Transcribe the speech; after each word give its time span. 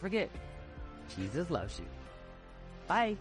forget, 0.00 0.30
Jesus 1.16 1.50
loves 1.50 1.78
you. 1.78 1.86
Bye. 2.86 3.16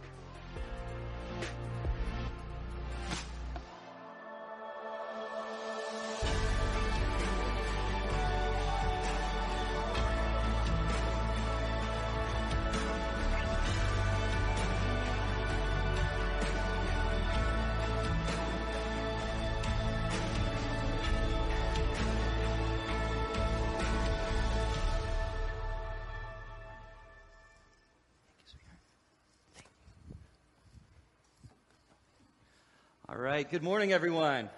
Right, 33.48 33.52
good 33.52 33.64
morning, 33.64 33.94
everyone. 33.94 34.50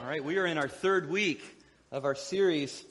All 0.00 0.06
right, 0.06 0.22
we 0.22 0.38
are 0.38 0.46
in 0.46 0.58
our 0.58 0.68
third 0.68 1.10
week 1.10 1.42
of 1.90 2.04
our 2.04 2.14
series 2.14 2.84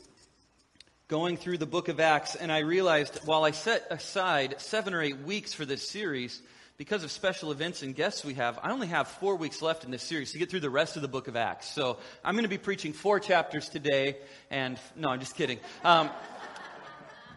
going 1.07 1.37
through 1.37 1.57
the 1.57 1.65
book 1.65 1.87
of 1.87 2.01
Acts, 2.01 2.35
and 2.35 2.51
I 2.51 2.59
realized 2.59 3.21
while 3.23 3.45
I 3.45 3.51
set 3.51 3.87
aside 3.91 4.55
seven 4.57 4.93
or 4.93 5.01
eight 5.01 5.19
weeks 5.19 5.53
for 5.53 5.63
this 5.63 5.87
series, 5.87 6.41
because 6.77 7.05
of 7.05 7.11
special 7.11 7.53
events 7.53 7.81
and 7.81 7.95
guests 7.95 8.25
we 8.25 8.33
have, 8.33 8.59
I 8.61 8.71
only 8.71 8.87
have 8.87 9.07
four 9.07 9.37
weeks 9.37 9.61
left 9.61 9.85
in 9.85 9.91
this 9.91 10.03
series 10.03 10.33
to 10.33 10.37
get 10.37 10.49
through 10.49 10.59
the 10.59 10.69
rest 10.69 10.97
of 10.97 11.01
the 11.01 11.07
book 11.07 11.29
of 11.29 11.37
Acts. 11.37 11.69
So 11.69 11.97
I'm 12.25 12.35
going 12.35 12.43
to 12.43 12.49
be 12.49 12.57
preaching 12.57 12.91
four 12.91 13.21
chapters 13.21 13.69
today, 13.69 14.17
and 14.51 14.77
no, 14.97 15.09
I'm 15.09 15.21
just 15.21 15.37
kidding. 15.37 15.59
Um, 15.85 16.09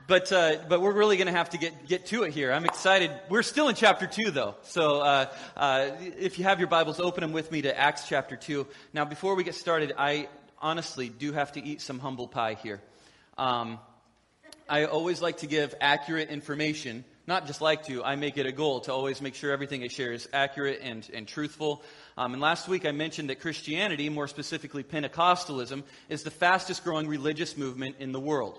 but 0.07 0.33
uh, 0.33 0.57
but 0.69 0.81
we're 0.81 0.93
really 0.93 1.17
going 1.17 1.27
to 1.27 1.33
have 1.33 1.51
to 1.51 1.59
get 1.59 1.87
get 1.87 2.07
to 2.07 2.25
it 2.25 2.33
here. 2.33 2.53
I'm 2.53 2.65
excited. 2.65 3.11
We're 3.29 3.43
still 3.43 3.69
in 3.69 3.75
chapter 3.75 4.07
two, 4.07 4.31
though. 4.31 4.57
So 4.63 5.01
uh, 5.01 5.27
uh, 5.57 5.91
if 6.19 6.39
you 6.39 6.45
have 6.45 6.59
your 6.59 6.69
Bibles, 6.69 7.01
open 7.01 7.23
them 7.23 7.33
with 7.33 7.51
me 7.51 7.63
to 7.63 7.79
Acts 7.79 8.09
chapter 8.09 8.37
two. 8.37 8.67
Now, 8.93 9.05
before 9.05 9.35
we 9.35 9.45
get 9.45 9.55
started, 9.55 9.93
I 9.97 10.29
honestly 10.61 11.09
do 11.09 11.33
have 11.33 11.53
to 11.53 11.65
eat 11.65 11.81
some 11.81 11.99
humble 11.99 12.29
pie 12.29 12.55
here. 12.63 12.81
Um, 13.39 13.79
I 14.69 14.85
always 14.85 15.21
like 15.21 15.39
to 15.39 15.47
give 15.47 15.75
accurate 15.81 16.31
information. 16.31 17.05
Not 17.27 17.47
just 17.47 17.61
like 17.61 17.85
to, 17.87 18.03
I 18.03 18.17
make 18.17 18.37
it 18.37 18.47
a 18.47 18.53
goal 18.53 18.81
to 18.81 18.93
always 18.93 19.21
make 19.23 19.37
sure 19.37 19.53
everything 19.53 19.85
I 19.85 19.89
share 19.89 20.13
is 20.13 20.29
accurate 20.33 20.81
and, 20.83 21.09
and 21.15 21.27
truthful. 21.27 21.83
Um, 22.19 22.33
and 22.33 22.43
last 22.43 22.67
week 22.67 22.85
I 22.85 22.91
mentioned 22.91 23.31
that 23.31 23.39
Christianity, 23.39 24.09
more 24.09 24.27
specifically 24.27 24.83
Pentecostalism, 24.83 25.85
is 26.09 26.25
the 26.25 26.33
fastest 26.33 26.83
growing 26.83 27.07
religious 27.07 27.57
movement 27.57 27.97
in 28.01 28.11
the 28.11 28.19
world. 28.19 28.59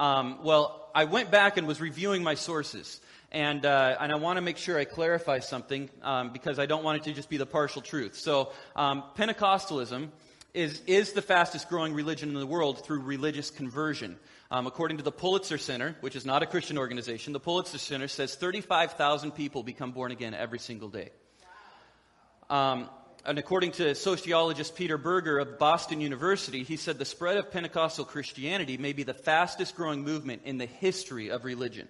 Um, 0.00 0.38
well, 0.42 0.88
I 0.94 1.04
went 1.04 1.30
back 1.30 1.58
and 1.58 1.68
was 1.68 1.78
reviewing 1.78 2.22
my 2.22 2.34
sources. 2.34 3.02
And, 3.30 3.66
uh, 3.66 3.98
and 4.00 4.10
I 4.10 4.14
want 4.14 4.38
to 4.38 4.40
make 4.40 4.56
sure 4.56 4.78
I 4.78 4.84
clarify 4.84 5.40
something 5.40 5.90
um, 6.02 6.32
because 6.32 6.58
I 6.58 6.64
don't 6.64 6.82
want 6.82 6.96
it 6.96 7.04
to 7.04 7.12
just 7.12 7.28
be 7.28 7.36
the 7.36 7.44
partial 7.44 7.82
truth. 7.82 8.16
So, 8.16 8.50
um, 8.74 9.04
Pentecostalism 9.14 10.08
is, 10.54 10.80
is 10.86 11.12
the 11.12 11.20
fastest 11.20 11.68
growing 11.68 11.92
religion 11.92 12.30
in 12.30 12.34
the 12.34 12.46
world 12.46 12.82
through 12.82 13.02
religious 13.02 13.50
conversion. 13.50 14.16
Um, 14.50 14.66
according 14.66 14.96
to 14.96 15.04
the 15.04 15.12
Pulitzer 15.12 15.58
Center, 15.58 15.94
which 16.00 16.16
is 16.16 16.24
not 16.24 16.42
a 16.42 16.46
Christian 16.46 16.78
organization, 16.78 17.34
the 17.34 17.38
Pulitzer 17.38 17.78
Center 17.78 18.08
says 18.08 18.34
35,000 18.34 19.32
people 19.32 19.62
become 19.62 19.92
born 19.92 20.12
again 20.12 20.32
every 20.32 20.58
single 20.58 20.88
day. 20.88 21.10
Um, 22.48 22.88
and 23.24 23.38
according 23.38 23.72
to 23.72 23.94
sociologist 23.94 24.74
Peter 24.74 24.96
Berger 24.96 25.38
of 25.38 25.58
Boston 25.58 26.00
University, 26.00 26.62
he 26.62 26.76
said 26.76 26.98
the 26.98 27.04
spread 27.04 27.36
of 27.36 27.50
Pentecostal 27.50 28.04
Christianity 28.04 28.78
may 28.78 28.92
be 28.92 29.02
the 29.02 29.14
fastest 29.14 29.76
growing 29.76 30.02
movement 30.02 30.42
in 30.44 30.58
the 30.58 30.66
history 30.66 31.30
of 31.30 31.44
religion. 31.44 31.88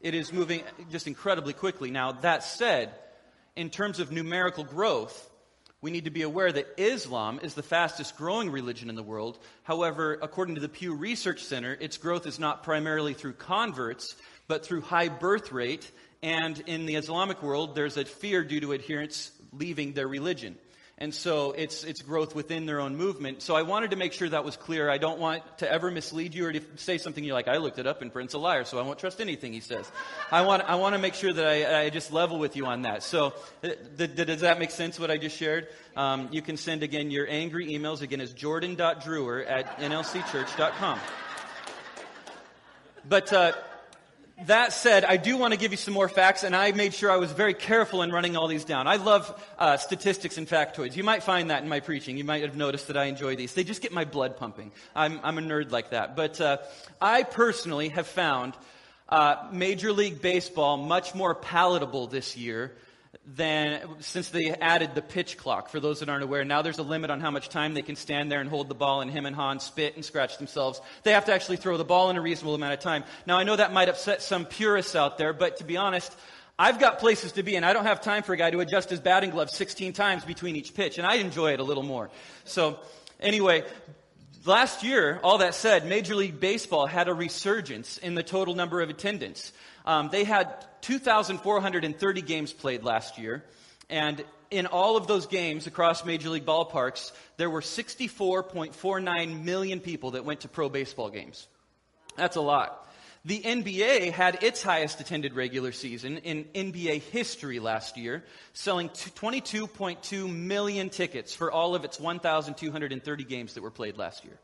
It 0.00 0.14
is 0.14 0.32
moving 0.32 0.62
just 0.90 1.06
incredibly 1.06 1.52
quickly. 1.54 1.90
Now, 1.90 2.12
that 2.12 2.44
said, 2.44 2.92
in 3.56 3.70
terms 3.70 3.98
of 3.98 4.12
numerical 4.12 4.62
growth, 4.62 5.28
we 5.80 5.90
need 5.90 6.04
to 6.04 6.10
be 6.10 6.22
aware 6.22 6.52
that 6.52 6.74
Islam 6.76 7.40
is 7.42 7.54
the 7.54 7.62
fastest 7.62 8.16
growing 8.16 8.50
religion 8.50 8.90
in 8.90 8.96
the 8.96 9.02
world. 9.02 9.38
However, 9.62 10.18
according 10.20 10.56
to 10.56 10.60
the 10.60 10.68
Pew 10.68 10.94
Research 10.94 11.44
Center, 11.44 11.76
its 11.80 11.96
growth 11.96 12.26
is 12.26 12.38
not 12.38 12.62
primarily 12.62 13.14
through 13.14 13.34
converts, 13.34 14.16
but 14.48 14.64
through 14.64 14.82
high 14.82 15.08
birth 15.08 15.50
rate. 15.50 15.90
And 16.22 16.58
in 16.66 16.86
the 16.86 16.96
Islamic 16.96 17.42
world, 17.42 17.74
there's 17.74 17.96
a 17.96 18.04
fear 18.04 18.44
due 18.44 18.60
to 18.60 18.74
adherents 18.74 19.30
leaving 19.52 19.92
their 19.92 20.08
religion. 20.08 20.56
And 21.00 21.14
so 21.14 21.52
it's, 21.52 21.84
it's 21.84 22.02
growth 22.02 22.34
within 22.34 22.66
their 22.66 22.80
own 22.80 22.96
movement. 22.96 23.40
So 23.40 23.54
I 23.54 23.62
wanted 23.62 23.92
to 23.92 23.96
make 23.96 24.12
sure 24.12 24.28
that 24.28 24.44
was 24.44 24.56
clear. 24.56 24.90
I 24.90 24.98
don't 24.98 25.20
want 25.20 25.44
to 25.58 25.70
ever 25.70 25.92
mislead 25.92 26.34
you 26.34 26.46
or 26.46 26.52
to 26.52 26.60
say 26.74 26.98
something 26.98 27.22
you're 27.22 27.34
like, 27.34 27.46
I 27.46 27.58
looked 27.58 27.78
it 27.78 27.86
up 27.86 28.02
and 28.02 28.12
Brent's 28.12 28.34
a 28.34 28.38
liar, 28.38 28.64
so 28.64 28.80
I 28.80 28.82
won't 28.82 28.98
trust 28.98 29.20
anything 29.20 29.52
he 29.52 29.60
says. 29.60 29.88
I 30.32 30.42
want, 30.42 30.64
I 30.64 30.74
want 30.74 30.96
to 30.96 30.98
make 30.98 31.14
sure 31.14 31.32
that 31.32 31.46
I, 31.46 31.82
I 31.82 31.90
just 31.90 32.12
level 32.12 32.40
with 32.40 32.56
you 32.56 32.66
on 32.66 32.82
that. 32.82 33.04
So 33.04 33.32
th- 33.62 33.78
th- 33.96 34.26
does 34.26 34.40
that 34.40 34.58
make 34.58 34.72
sense 34.72 34.98
what 34.98 35.08
I 35.08 35.18
just 35.18 35.36
shared? 35.36 35.68
Um, 35.96 36.30
you 36.32 36.42
can 36.42 36.56
send 36.56 36.82
again 36.82 37.12
your 37.12 37.28
angry 37.28 37.68
emails. 37.68 38.02
Again, 38.02 38.20
is 38.20 38.32
jordan.drewer 38.32 39.48
at 39.48 39.78
nlcchurch.com. 39.78 40.98
But, 43.08 43.32
uh, 43.32 43.52
that 44.46 44.72
said, 44.72 45.04
I 45.04 45.16
do 45.16 45.36
want 45.36 45.52
to 45.52 45.58
give 45.58 45.72
you 45.72 45.76
some 45.76 45.94
more 45.94 46.08
facts, 46.08 46.44
and 46.44 46.54
I 46.54 46.70
made 46.72 46.94
sure 46.94 47.10
I 47.10 47.16
was 47.16 47.32
very 47.32 47.54
careful 47.54 48.02
in 48.02 48.12
running 48.12 48.36
all 48.36 48.46
these 48.46 48.64
down. 48.64 48.86
I 48.86 48.96
love 48.96 49.44
uh, 49.58 49.76
statistics 49.76 50.38
and 50.38 50.46
factoids. 50.46 50.94
You 50.94 51.02
might 51.02 51.24
find 51.24 51.50
that 51.50 51.62
in 51.62 51.68
my 51.68 51.80
preaching. 51.80 52.16
You 52.16 52.24
might 52.24 52.42
have 52.42 52.56
noticed 52.56 52.86
that 52.86 52.96
I 52.96 53.06
enjoy 53.06 53.34
these. 53.34 53.54
They 53.54 53.64
just 53.64 53.82
get 53.82 53.92
my 53.92 54.04
blood 54.04 54.36
pumping. 54.36 54.70
I'm, 54.94 55.18
I'm 55.24 55.38
a 55.38 55.40
nerd 55.40 55.72
like 55.72 55.90
that. 55.90 56.14
But 56.14 56.40
uh, 56.40 56.58
I 57.00 57.24
personally 57.24 57.88
have 57.88 58.06
found 58.06 58.54
uh, 59.08 59.48
Major 59.52 59.92
League 59.92 60.22
Baseball 60.22 60.76
much 60.76 61.14
more 61.14 61.34
palatable 61.34 62.06
this 62.06 62.36
year 62.36 62.72
than 63.34 63.82
since 64.00 64.30
they 64.30 64.50
added 64.50 64.94
the 64.94 65.02
pitch 65.02 65.36
clock. 65.36 65.68
For 65.68 65.80
those 65.80 66.00
that 66.00 66.08
aren't 66.08 66.24
aware, 66.24 66.44
now 66.44 66.62
there's 66.62 66.78
a 66.78 66.82
limit 66.82 67.10
on 67.10 67.20
how 67.20 67.30
much 67.30 67.48
time 67.48 67.74
they 67.74 67.82
can 67.82 67.96
stand 67.96 68.32
there 68.32 68.40
and 68.40 68.48
hold 68.48 68.68
the 68.68 68.74
ball 68.74 69.02
and 69.02 69.10
him 69.10 69.26
and 69.26 69.36
Han 69.36 69.60
spit 69.60 69.96
and 69.96 70.04
scratch 70.04 70.38
themselves. 70.38 70.80
They 71.02 71.12
have 71.12 71.26
to 71.26 71.34
actually 71.34 71.58
throw 71.58 71.76
the 71.76 71.84
ball 71.84 72.08
in 72.10 72.16
a 72.16 72.20
reasonable 72.22 72.54
amount 72.54 72.72
of 72.72 72.80
time. 72.80 73.04
Now 73.26 73.36
I 73.36 73.44
know 73.44 73.56
that 73.56 73.72
might 73.72 73.88
upset 73.88 74.22
some 74.22 74.46
purists 74.46 74.96
out 74.96 75.18
there, 75.18 75.32
but 75.32 75.58
to 75.58 75.64
be 75.64 75.76
honest, 75.76 76.16
I've 76.58 76.80
got 76.80 76.98
places 76.98 77.32
to 77.32 77.42
be 77.42 77.56
and 77.56 77.66
I 77.66 77.72
don't 77.72 77.84
have 77.84 78.00
time 78.00 78.22
for 78.22 78.32
a 78.32 78.36
guy 78.36 78.50
to 78.50 78.60
adjust 78.60 78.90
his 78.90 79.00
batting 79.00 79.30
glove 79.30 79.50
16 79.50 79.92
times 79.92 80.24
between 80.24 80.56
each 80.56 80.74
pitch 80.74 80.96
and 80.96 81.06
I 81.06 81.16
enjoy 81.16 81.52
it 81.52 81.60
a 81.60 81.64
little 81.64 81.82
more. 81.82 82.10
So 82.44 82.80
anyway, 83.20 83.64
last 84.46 84.82
year, 84.82 85.20
all 85.22 85.38
that 85.38 85.54
said, 85.54 85.86
Major 85.86 86.14
League 86.14 86.40
Baseball 86.40 86.86
had 86.86 87.08
a 87.08 87.14
resurgence 87.14 87.98
in 87.98 88.14
the 88.14 88.22
total 88.22 88.54
number 88.54 88.80
of 88.80 88.88
attendance. 88.88 89.52
Um, 89.88 90.10
they 90.10 90.24
had 90.24 90.54
2,430 90.82 92.20
games 92.20 92.52
played 92.52 92.84
last 92.84 93.16
year, 93.16 93.42
and 93.88 94.22
in 94.50 94.66
all 94.66 94.98
of 94.98 95.06
those 95.06 95.26
games 95.26 95.66
across 95.66 96.04
major 96.04 96.28
league 96.28 96.44
ballparks, 96.44 97.10
there 97.38 97.48
were 97.48 97.62
64.49 97.62 99.44
million 99.44 99.80
people 99.80 100.10
that 100.10 100.26
went 100.26 100.40
to 100.40 100.48
pro 100.48 100.68
baseball 100.68 101.08
games. 101.08 101.48
That's 102.16 102.36
a 102.36 102.42
lot. 102.42 102.86
The 103.24 103.40
NBA 103.40 104.12
had 104.12 104.42
its 104.42 104.62
highest 104.62 105.00
attended 105.00 105.32
regular 105.32 105.72
season 105.72 106.18
in 106.18 106.44
NBA 106.54 107.00
history 107.00 107.58
last 107.58 107.96
year, 107.96 108.24
selling 108.52 108.90
22.2 108.90 110.30
million 110.30 110.90
tickets 110.90 111.34
for 111.34 111.50
all 111.50 111.74
of 111.74 111.86
its 111.86 111.98
1,230 111.98 113.24
games 113.24 113.54
that 113.54 113.62
were 113.62 113.70
played 113.70 113.96
last 113.96 114.22
year. 114.26 114.38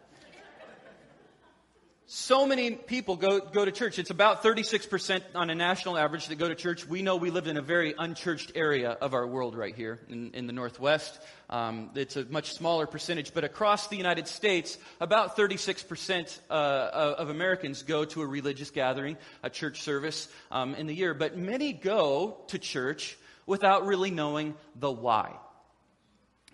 So 2.11 2.47
many 2.47 2.71
people 2.71 3.17
go, 3.17 3.39
go 3.39 3.67
to 3.67 3.71
church. 3.71 3.99
It's 3.99 4.09
about 4.09 4.43
36% 4.43 5.21
on 5.35 5.51
a 5.51 5.55
national 5.55 5.99
average 5.99 6.29
that 6.29 6.37
go 6.37 6.49
to 6.49 6.55
church. 6.55 6.89
We 6.89 7.03
know 7.03 7.17
we 7.17 7.29
live 7.29 7.49
in 7.49 7.59
a 7.59 7.63
very 7.63 7.95
unchurched 7.99 8.53
area 8.55 8.93
of 8.93 9.13
our 9.13 9.27
world 9.27 9.55
right 9.55 9.75
here 9.75 9.99
in, 10.09 10.31
in 10.33 10.47
the 10.47 10.55
Northwest. 10.55 11.21
Um, 11.51 11.91
it's 11.95 12.17
a 12.17 12.25
much 12.25 12.55
smaller 12.55 12.87
percentage, 12.87 13.35
but 13.35 13.45
across 13.45 13.89
the 13.89 13.99
United 13.99 14.27
States, 14.27 14.79
about 15.03 15.37
36% 15.37 16.39
uh, 16.49 16.53
of 16.55 17.29
Americans 17.29 17.83
go 17.83 18.07
to 18.07 18.23
a 18.23 18.27
religious 18.27 18.71
gathering, 18.71 19.19
a 19.43 19.51
church 19.51 19.83
service 19.83 20.29
um, 20.51 20.75
in 20.77 20.87
the 20.87 20.95
year. 20.95 21.13
But 21.13 21.37
many 21.37 21.75
go 21.75 22.39
to 22.47 22.59
church 22.59 23.19
without 23.45 23.85
really 23.85 24.11
knowing 24.11 24.55
the 24.77 24.91
why. 24.91 25.35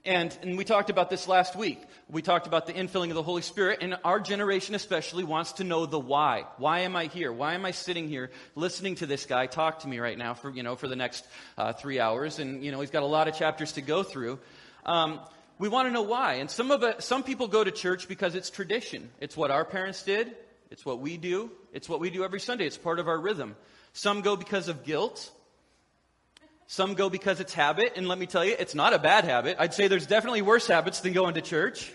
And, 0.06 0.37
and 0.43 0.59
we 0.59 0.65
talked 0.65 0.91
about 0.91 1.09
this 1.09 1.27
last 1.27 1.56
week. 1.56 1.81
We 2.11 2.21
talked 2.21 2.47
about 2.47 2.67
the 2.67 2.75
infilling 2.75 3.09
of 3.09 3.15
the 3.15 3.23
Holy 3.23 3.41
Spirit, 3.41 3.79
and 3.81 3.97
our 4.05 4.21
generation 4.21 4.75
especially 4.75 5.25
wants 5.25 5.53
to 5.53 5.65
know 5.65 5.87
the 5.87 5.99
why. 5.99 6.45
Why 6.59 6.81
am 6.81 6.95
I 6.95 7.06
here? 7.06 7.33
Why 7.33 7.55
am 7.55 7.65
I 7.65 7.71
sitting 7.71 8.06
here 8.06 8.31
listening 8.55 8.97
to 8.97 9.06
this 9.06 9.25
guy 9.25 9.47
talk 9.47 9.79
to 9.81 9.89
me 9.89 9.99
right 10.01 10.19
now 10.19 10.35
for, 10.35 10.51
you 10.51 10.62
know, 10.62 10.77
for 10.77 10.89
the 10.89 10.97
next 10.97 11.27
uh, 11.56 11.73
three 11.73 12.01
hours? 12.01 12.39
And, 12.39 12.62
you 12.62 12.71
know, 12.71 12.81
he's 12.81 12.91
got 12.91 13.03
a 13.03 13.06
lot 13.06 13.29
of 13.29 13.35
chapters 13.35 13.73
to 13.73 13.81
go 13.81 14.03
through. 14.03 14.39
Um, 14.85 15.21
we 15.59 15.71
want 15.71 15.89
to 15.89 15.93
know 15.93 16.03
why. 16.03 16.35
And 16.35 16.51
some 16.51 16.71
of 16.71 16.83
it, 16.83 17.03
some 17.03 17.23
people 17.23 17.49
go 17.49 17.65
to 17.65 17.71
church 17.71 18.06
because 18.06 18.35
it's 18.35 18.51
tradition. 18.51 19.09
It's 19.21 19.39
what 19.39 19.51
our 19.51 19.65
parents 19.65 20.03
did. 20.03 20.37
It's 20.71 20.85
what 20.85 21.01
we 21.01 21.17
do. 21.17 21.51
It's 21.73 21.89
what 21.89 22.01
we 22.01 22.11
do 22.11 22.25
every 22.25 22.41
Sunday. 22.41 22.67
It's 22.67 22.77
part 22.77 22.99
of 22.99 23.09
our 23.09 23.19
rhythm. 23.19 23.56
Some 23.95 24.21
go 24.21 24.37
because 24.37 24.69
of 24.69 24.85
guilt. 24.85 25.31
Some 26.66 26.94
go 26.94 27.11
because 27.11 27.40
it's 27.40 27.52
habit, 27.52 27.93
and 27.96 28.08
let 28.08 28.19
me 28.19 28.26
tell 28.26 28.44
you, 28.44 28.56
it's 28.58 28.75
not 28.75 28.94
a 28.94 28.99
bad 28.99 29.25
habit. 29.25 29.56
I'd 29.58 29.75
say 29.75 29.88
there's 29.88 30.06
definitely 30.06 30.43
worse 30.43 30.66
habits 30.66 31.00
than 31.00 31.12
going 31.12 31.34
to 31.34 31.43
church. 31.43 31.93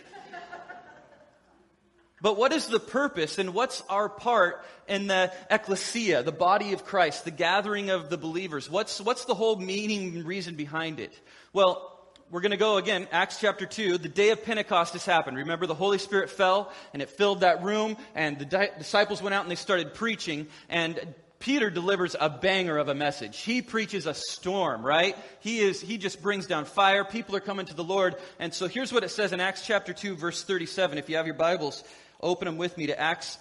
But 2.22 2.38
what 2.38 2.52
is 2.52 2.68
the 2.68 2.80
purpose 2.80 3.38
and 3.38 3.54
what's 3.54 3.82
our 3.90 4.10
part 4.10 4.66
in 4.88 5.08
the 5.08 5.32
ecclesia, 5.50 6.24
the 6.24 6.34
body 6.34 6.74
of 6.74 6.84
Christ, 6.84 7.24
the 7.24 7.32
gathering 7.32 7.90
of 7.90 8.10
the 8.10 8.18
believers? 8.18 8.70
What's, 8.70 9.00
what's 9.00 9.26
the 9.26 9.34
whole 9.34 9.56
meaning 9.56 10.18
and 10.18 10.26
reason 10.26 10.56
behind 10.56 11.00
it? 11.00 11.18
Well, 11.54 11.96
we're 12.30 12.42
going 12.42 12.52
to 12.52 12.58
go 12.58 12.78
again, 12.78 13.08
Acts 13.12 13.40
chapter 13.40 13.66
2. 13.66 13.98
The 13.98 14.10
day 14.10 14.30
of 14.32 14.44
Pentecost 14.44 14.94
has 14.94 15.06
happened. 15.06 15.38
Remember, 15.38 15.66
the 15.66 15.74
Holy 15.74 15.98
Spirit 15.98 16.30
fell 16.30 16.72
and 16.94 17.02
it 17.02 17.10
filled 17.10 17.40
that 17.40 17.64
room, 17.64 17.98
and 18.14 18.38
the 18.38 18.46
di- 18.46 18.70
disciples 18.78 19.22
went 19.22 19.34
out 19.34 19.44
and 19.44 19.50
they 19.50 19.56
started 19.56 19.94
preaching. 19.94 20.48
And 20.68 21.00
Peter 21.40 21.70
delivers 21.70 22.18
a 22.20 22.30
banger 22.30 22.78
of 22.78 22.90
a 22.90 22.94
message. 22.94 23.40
He 23.40 23.62
preaches 23.62 24.06
a 24.06 24.14
storm, 24.14 24.86
right? 24.86 25.16
He 25.40 25.60
is, 25.60 25.80
he 25.80 25.98
just 25.98 26.22
brings 26.22 26.48
down 26.48 26.66
fire. 26.66 27.06
People 27.06 27.36
are 27.36 27.42
coming 27.42 27.66
to 27.68 27.74
the 27.74 27.84
Lord. 27.84 28.16
And 28.40 28.54
so 28.54 28.68
here's 28.68 28.92
what 28.92 29.06
it 29.06 29.10
says 29.10 29.32
in 29.32 29.40
Acts 29.40 29.66
chapter 29.66 29.94
2, 29.94 30.18
verse 30.18 30.44
37. 30.44 30.98
If 30.98 31.10
you 31.10 31.16
have 31.16 31.26
your 31.26 31.36
Bibles, 31.36 31.84
open 32.20 32.46
them 32.46 32.58
with 32.58 32.78
me 32.78 32.88
to 32.88 33.00
Acts 33.00 33.38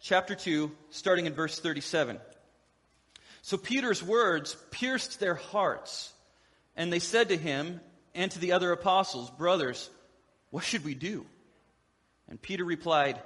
chapter 0.00 0.34
2, 0.34 0.72
starting 0.90 1.26
in 1.26 1.34
verse 1.34 1.58
37. 1.58 2.18
So 3.42 3.58
Peter's 3.58 4.02
words 4.02 4.56
pierced 4.70 5.20
their 5.20 5.34
hearts, 5.34 6.10
and 6.74 6.90
they 6.90 7.00
said 7.00 7.28
to 7.28 7.36
him 7.36 7.80
and 8.14 8.30
to 8.30 8.38
the 8.38 8.52
other 8.52 8.72
apostles, 8.72 9.30
Brothers, 9.30 9.90
what 10.50 10.64
should 10.64 10.84
we 10.84 10.94
do? 10.94 11.26
And 12.28 12.40
Peter 12.40 12.64
replied, 12.64 13.20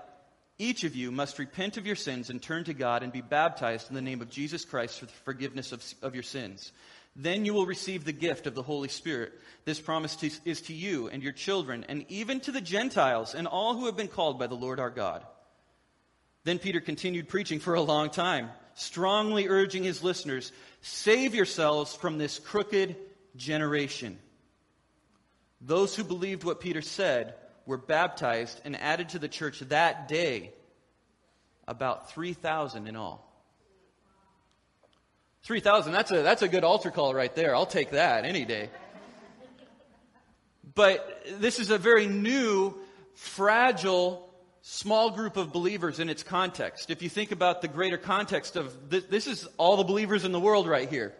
each 0.58 0.84
of 0.84 0.96
you 0.96 1.10
must 1.10 1.38
repent 1.38 1.76
of 1.76 1.86
your 1.86 1.96
sins 1.96 2.30
and 2.30 2.40
turn 2.40 2.64
to 2.64 2.74
God 2.74 3.02
and 3.02 3.12
be 3.12 3.20
baptized 3.20 3.88
in 3.88 3.94
the 3.94 4.02
name 4.02 4.22
of 4.22 4.30
Jesus 4.30 4.64
Christ 4.64 4.98
for 4.98 5.06
the 5.06 5.12
forgiveness 5.24 5.72
of, 5.72 5.84
of 6.02 6.14
your 6.14 6.22
sins. 6.22 6.72
Then 7.14 7.44
you 7.44 7.52
will 7.54 7.66
receive 7.66 8.04
the 8.04 8.12
gift 8.12 8.46
of 8.46 8.54
the 8.54 8.62
Holy 8.62 8.88
Spirit. 8.88 9.32
This 9.64 9.80
promise 9.80 10.16
to, 10.16 10.30
is 10.44 10.62
to 10.62 10.74
you 10.74 11.08
and 11.08 11.22
your 11.22 11.32
children, 11.32 11.84
and 11.88 12.04
even 12.08 12.40
to 12.40 12.52
the 12.52 12.60
Gentiles 12.60 13.34
and 13.34 13.46
all 13.46 13.74
who 13.74 13.86
have 13.86 13.96
been 13.96 14.08
called 14.08 14.38
by 14.38 14.46
the 14.46 14.54
Lord 14.54 14.80
our 14.80 14.90
God. 14.90 15.24
Then 16.44 16.58
Peter 16.58 16.80
continued 16.80 17.28
preaching 17.28 17.58
for 17.58 17.74
a 17.74 17.82
long 17.82 18.08
time, 18.08 18.50
strongly 18.74 19.48
urging 19.48 19.82
his 19.82 20.02
listeners 20.02 20.52
save 20.80 21.34
yourselves 21.34 21.94
from 21.94 22.18
this 22.18 22.38
crooked 22.38 22.96
generation. 23.34 24.18
Those 25.60 25.96
who 25.96 26.04
believed 26.04 26.44
what 26.44 26.60
Peter 26.60 26.82
said 26.82 27.34
were 27.66 27.76
baptized 27.76 28.60
and 28.64 28.76
added 28.76 29.10
to 29.10 29.18
the 29.18 29.28
church 29.28 29.60
that 29.60 30.08
day, 30.08 30.52
about 31.66 32.10
3,000 32.10 32.86
in 32.86 32.96
all. 32.96 33.22
3,000, 35.42 35.92
that's 35.92 36.10
a, 36.10 36.22
that's 36.22 36.42
a 36.42 36.48
good 36.48 36.64
altar 36.64 36.90
call 36.90 37.14
right 37.14 37.34
there. 37.34 37.54
I'll 37.54 37.66
take 37.66 37.90
that 37.90 38.24
any 38.24 38.44
day. 38.44 38.70
But 40.74 41.24
this 41.38 41.58
is 41.58 41.70
a 41.70 41.78
very 41.78 42.06
new, 42.06 42.74
fragile, 43.14 44.28
small 44.62 45.10
group 45.10 45.36
of 45.36 45.52
believers 45.52 46.00
in 46.00 46.10
its 46.10 46.22
context. 46.22 46.90
If 46.90 47.02
you 47.02 47.08
think 47.08 47.32
about 47.32 47.62
the 47.62 47.68
greater 47.68 47.96
context 47.96 48.56
of 48.56 48.90
this, 48.90 49.04
this 49.04 49.26
is 49.26 49.48
all 49.56 49.76
the 49.76 49.84
believers 49.84 50.24
in 50.24 50.32
the 50.32 50.40
world 50.40 50.66
right 50.66 50.88
here. 50.88 51.14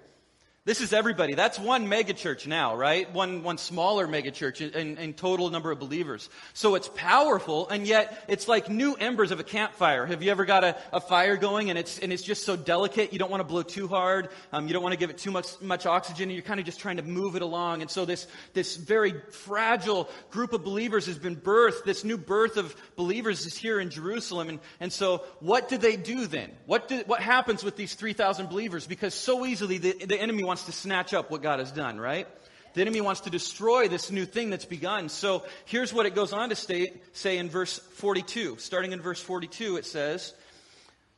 This 0.67 0.81
is 0.81 0.93
everybody. 0.93 1.35
That's 1.35 1.61
one 1.61 1.87
megachurch 1.87 2.49
now, 2.49 2.75
right? 2.75 3.09
One, 3.15 3.45
one 3.45 3.57
smaller 3.57 4.09
megachurch 4.09 4.75
in, 4.75 4.99
in 4.99 5.15
total 5.15 5.49
number 5.49 5.71
of 5.71 5.79
believers. 5.79 6.29
So 6.55 6.75
it's 6.75 6.89
powerful, 6.93 7.69
and 7.69 7.87
yet 7.87 8.25
it's 8.27 8.49
like 8.49 8.69
new 8.69 8.95
embers 8.95 9.31
of 9.31 9.39
a 9.39 9.45
campfire. 9.45 10.07
Have 10.07 10.25
you 10.25 10.33
ever 10.33 10.45
got 10.45 10.65
a, 10.65 10.77
a 10.93 11.01
fire 11.01 11.37
going 11.37 11.71
and 11.71 11.79
it's, 11.79 12.01
and 12.01 12.13
it's 12.13 12.25
just 12.25 12.43
so 12.43 12.57
delicate? 12.57 13.13
You 13.13 13.21
don't 13.21 13.31
want 13.31 13.43
to 13.43 13.47
blow 13.47 13.63
too 13.63 13.87
hard. 13.87 14.31
Um, 14.53 14.67
you 14.67 14.73
don't 14.73 14.83
want 14.83 14.93
to 14.93 14.99
give 14.99 15.09
it 15.09 15.19
too 15.19 15.31
much, 15.31 15.47
much 15.61 15.87
oxygen. 15.87 16.25
And 16.25 16.33
you're 16.33 16.43
kind 16.43 16.59
of 16.59 16.67
just 16.67 16.81
trying 16.81 16.97
to 16.97 17.05
move 17.05 17.37
it 17.37 17.43
along. 17.43 17.83
And 17.83 17.89
so 17.89 18.05
this, 18.05 18.27
this 18.53 18.75
very 18.75 19.15
fragile 19.31 20.11
group 20.33 20.53
of 20.53 20.65
believers 20.65 21.07
has 21.07 21.17
been 21.17 21.37
birthed. 21.37 21.85
This 21.85 22.03
new 22.03 22.19
birth 22.19 22.57
of 22.57 22.75
believers 22.97 23.47
is 23.47 23.57
here 23.57 23.79
in 23.79 23.89
Jerusalem. 23.89 24.49
And, 24.49 24.59
and 24.81 24.93
so 24.93 25.23
what 25.39 25.69
do 25.69 25.79
they 25.79 25.95
do 25.95 26.27
then? 26.27 26.51
What, 26.67 26.89
do, 26.89 27.05
what 27.07 27.21
happens 27.21 27.63
with 27.63 27.77
these 27.77 27.95
3,000 27.95 28.49
believers? 28.49 28.85
Because 28.85 29.15
so 29.15 29.47
easily 29.47 29.79
the, 29.79 29.93
the 29.93 30.21
enemy 30.21 30.43
wants 30.43 30.56
wants 30.57 30.65
to 30.65 30.73
snatch 30.73 31.13
up 31.13 31.31
what 31.31 31.43
God 31.43 31.59
has 31.59 31.71
done, 31.71 32.01
right? 32.01 32.27
The 32.73 32.81
enemy 32.81 33.03
wants 33.03 33.21
to 33.23 33.31
destroy 33.31 33.89
this 33.89 34.11
new 34.11 34.25
thing 34.25 34.49
that's 34.49 34.65
begun. 34.65 35.11
So 35.11 35.45
here's 35.67 35.93
what 35.93 36.07
it 36.07 36.15
goes 36.15 36.33
on 36.33 36.49
to 36.49 36.55
state, 36.55 37.15
say 37.15 37.37
in 37.37 37.51
verse 37.51 37.79
42. 37.79 38.57
Starting 38.57 38.93
in 38.93 39.03
verse 39.03 39.21
42, 39.21 39.77
it 39.77 39.85
says, 39.85 40.33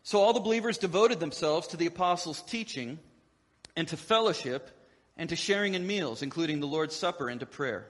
So 0.02 0.19
all 0.19 0.32
the 0.32 0.40
believers 0.40 0.76
devoted 0.76 1.20
themselves 1.20 1.69
to 1.69 1.76
the 1.76 1.87
apostles' 1.87 2.43
teaching 2.43 2.99
and 3.76 3.87
to 3.87 3.96
fellowship 3.96 4.70
and 5.17 5.29
to 5.29 5.37
sharing 5.37 5.75
in 5.75 5.87
meals, 5.87 6.23
including 6.23 6.58
the 6.58 6.67
Lord's 6.67 6.96
Supper 6.96 7.29
and 7.29 7.38
to 7.38 7.46
prayer. 7.46 7.87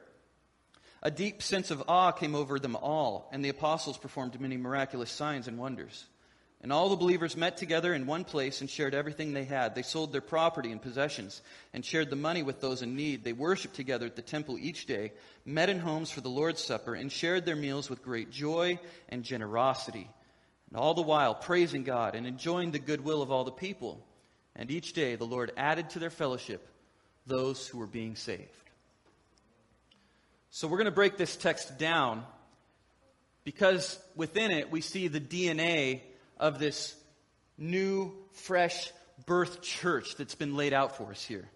A 1.02 1.10
deep 1.10 1.42
sense 1.42 1.70
of 1.70 1.82
awe 1.88 2.12
came 2.12 2.34
over 2.34 2.58
them 2.58 2.76
all, 2.76 3.30
and 3.32 3.42
the 3.42 3.48
apostles 3.48 3.96
performed 3.96 4.38
many 4.38 4.58
miraculous 4.58 5.10
signs 5.10 5.48
and 5.48 5.56
wonders. 5.56 6.04
And 6.60 6.72
all 6.72 6.88
the 6.88 6.96
believers 6.96 7.36
met 7.36 7.56
together 7.56 7.94
in 7.94 8.06
one 8.06 8.24
place 8.24 8.60
and 8.60 8.68
shared 8.68 8.92
everything 8.92 9.32
they 9.32 9.44
had. 9.44 9.74
They 9.74 9.82
sold 9.82 10.12
their 10.12 10.20
property 10.20 10.72
and 10.72 10.82
possessions 10.82 11.40
and 11.72 11.84
shared 11.84 12.10
the 12.10 12.16
money 12.16 12.42
with 12.42 12.60
those 12.60 12.82
in 12.82 12.96
need. 12.96 13.22
They 13.22 13.32
worshiped 13.32 13.76
together 13.76 14.06
at 14.06 14.16
the 14.16 14.22
temple 14.22 14.58
each 14.58 14.86
day, 14.86 15.12
met 15.44 15.68
in 15.68 15.78
homes 15.78 16.10
for 16.10 16.20
the 16.20 16.28
Lord's 16.28 16.62
Supper, 16.62 16.94
and 16.94 17.12
shared 17.12 17.46
their 17.46 17.54
meals 17.54 17.88
with 17.88 18.02
great 18.02 18.32
joy 18.32 18.80
and 19.08 19.22
generosity. 19.22 20.10
And 20.70 20.78
all 20.78 20.94
the 20.94 21.02
while 21.02 21.34
praising 21.34 21.84
God 21.84 22.16
and 22.16 22.26
enjoying 22.26 22.72
the 22.72 22.80
goodwill 22.80 23.22
of 23.22 23.30
all 23.30 23.44
the 23.44 23.52
people. 23.52 24.04
And 24.56 24.68
each 24.68 24.94
day 24.94 25.14
the 25.14 25.24
Lord 25.24 25.52
added 25.56 25.90
to 25.90 26.00
their 26.00 26.10
fellowship 26.10 26.68
those 27.24 27.68
who 27.68 27.78
were 27.78 27.86
being 27.86 28.16
saved. 28.16 28.50
So 30.50 30.66
we're 30.66 30.78
going 30.78 30.86
to 30.86 30.90
break 30.90 31.16
this 31.16 31.36
text 31.36 31.78
down 31.78 32.24
because 33.44 33.98
within 34.16 34.50
it 34.50 34.72
we 34.72 34.80
see 34.80 35.06
the 35.06 35.20
DNA 35.20 36.00
of 36.38 36.58
this 36.58 36.94
new, 37.56 38.12
fresh 38.32 38.92
birth 39.26 39.62
church 39.62 40.16
that's 40.16 40.34
been 40.34 40.56
laid 40.56 40.72
out 40.72 40.96
for 40.96 41.10
us 41.10 41.24
here. 41.24 41.48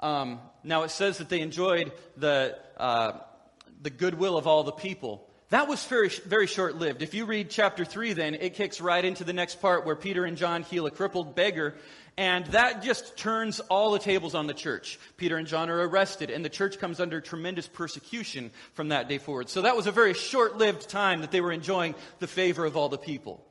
Um, 0.00 0.40
now, 0.64 0.82
it 0.82 0.90
says 0.90 1.18
that 1.18 1.28
they 1.28 1.40
enjoyed 1.40 1.92
the, 2.16 2.58
uh, 2.76 3.12
the 3.80 3.90
goodwill 3.90 4.36
of 4.36 4.46
all 4.46 4.64
the 4.64 4.72
people. 4.72 5.28
That 5.50 5.68
was 5.68 5.84
very, 5.86 6.08
very 6.08 6.46
short 6.46 6.76
lived. 6.76 7.02
If 7.02 7.14
you 7.14 7.24
read 7.24 7.50
chapter 7.50 7.84
3, 7.84 8.14
then 8.14 8.34
it 8.34 8.54
kicks 8.54 8.80
right 8.80 9.04
into 9.04 9.22
the 9.22 9.32
next 9.32 9.60
part 9.60 9.84
where 9.84 9.94
Peter 9.94 10.24
and 10.24 10.36
John 10.36 10.62
heal 10.62 10.86
a 10.86 10.90
crippled 10.90 11.34
beggar. 11.36 11.74
And 12.16 12.46
that 12.46 12.82
just 12.82 13.16
turns 13.16 13.60
all 13.60 13.92
the 13.92 13.98
tables 13.98 14.34
on 14.34 14.46
the 14.46 14.54
church. 14.54 14.98
Peter 15.16 15.36
and 15.36 15.46
John 15.46 15.70
are 15.70 15.88
arrested, 15.88 16.30
and 16.30 16.44
the 16.44 16.50
church 16.50 16.78
comes 16.78 17.00
under 17.00 17.20
tremendous 17.20 17.68
persecution 17.68 18.50
from 18.74 18.88
that 18.88 19.08
day 19.08 19.18
forward. 19.18 19.48
So 19.48 19.62
that 19.62 19.76
was 19.76 19.86
a 19.86 19.92
very 19.92 20.14
short 20.14 20.58
lived 20.58 20.88
time 20.88 21.20
that 21.20 21.30
they 21.30 21.40
were 21.40 21.52
enjoying 21.52 21.94
the 22.18 22.26
favor 22.26 22.64
of 22.64 22.76
all 22.76 22.88
the 22.88 22.98
people. 22.98 23.44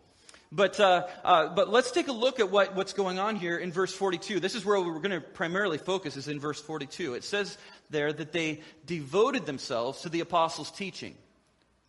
But, 0.52 0.80
uh, 0.82 1.08
uh, 1.24 1.48
but 1.48 1.70
let's 1.70 1.92
take 1.92 2.10
a 2.10 2.14
look 2.14 2.42
at 2.42 2.52
what, 2.52 2.76
what's 2.76 2.92
going 2.92 3.20
on 3.20 3.38
here 3.38 3.58
in 3.58 3.72
verse 3.72 3.94
42. 3.94 4.42
This 4.42 4.54
is 4.54 4.66
where 4.66 4.82
we're 4.82 5.00
going 5.00 5.12
to 5.12 5.22
primarily 5.22 5.78
focus, 5.78 6.18
is 6.18 6.28
in 6.28 6.42
verse 6.42 6.60
42. 6.60 7.14
It 7.14 7.24
says 7.24 7.58
there 7.90 8.12
that 8.12 8.34
they 8.34 8.60
devoted 8.86 9.46
themselves 9.46 10.02
to 10.02 10.10
the 10.10 10.20
apostles' 10.20 10.70
teaching, 10.70 11.16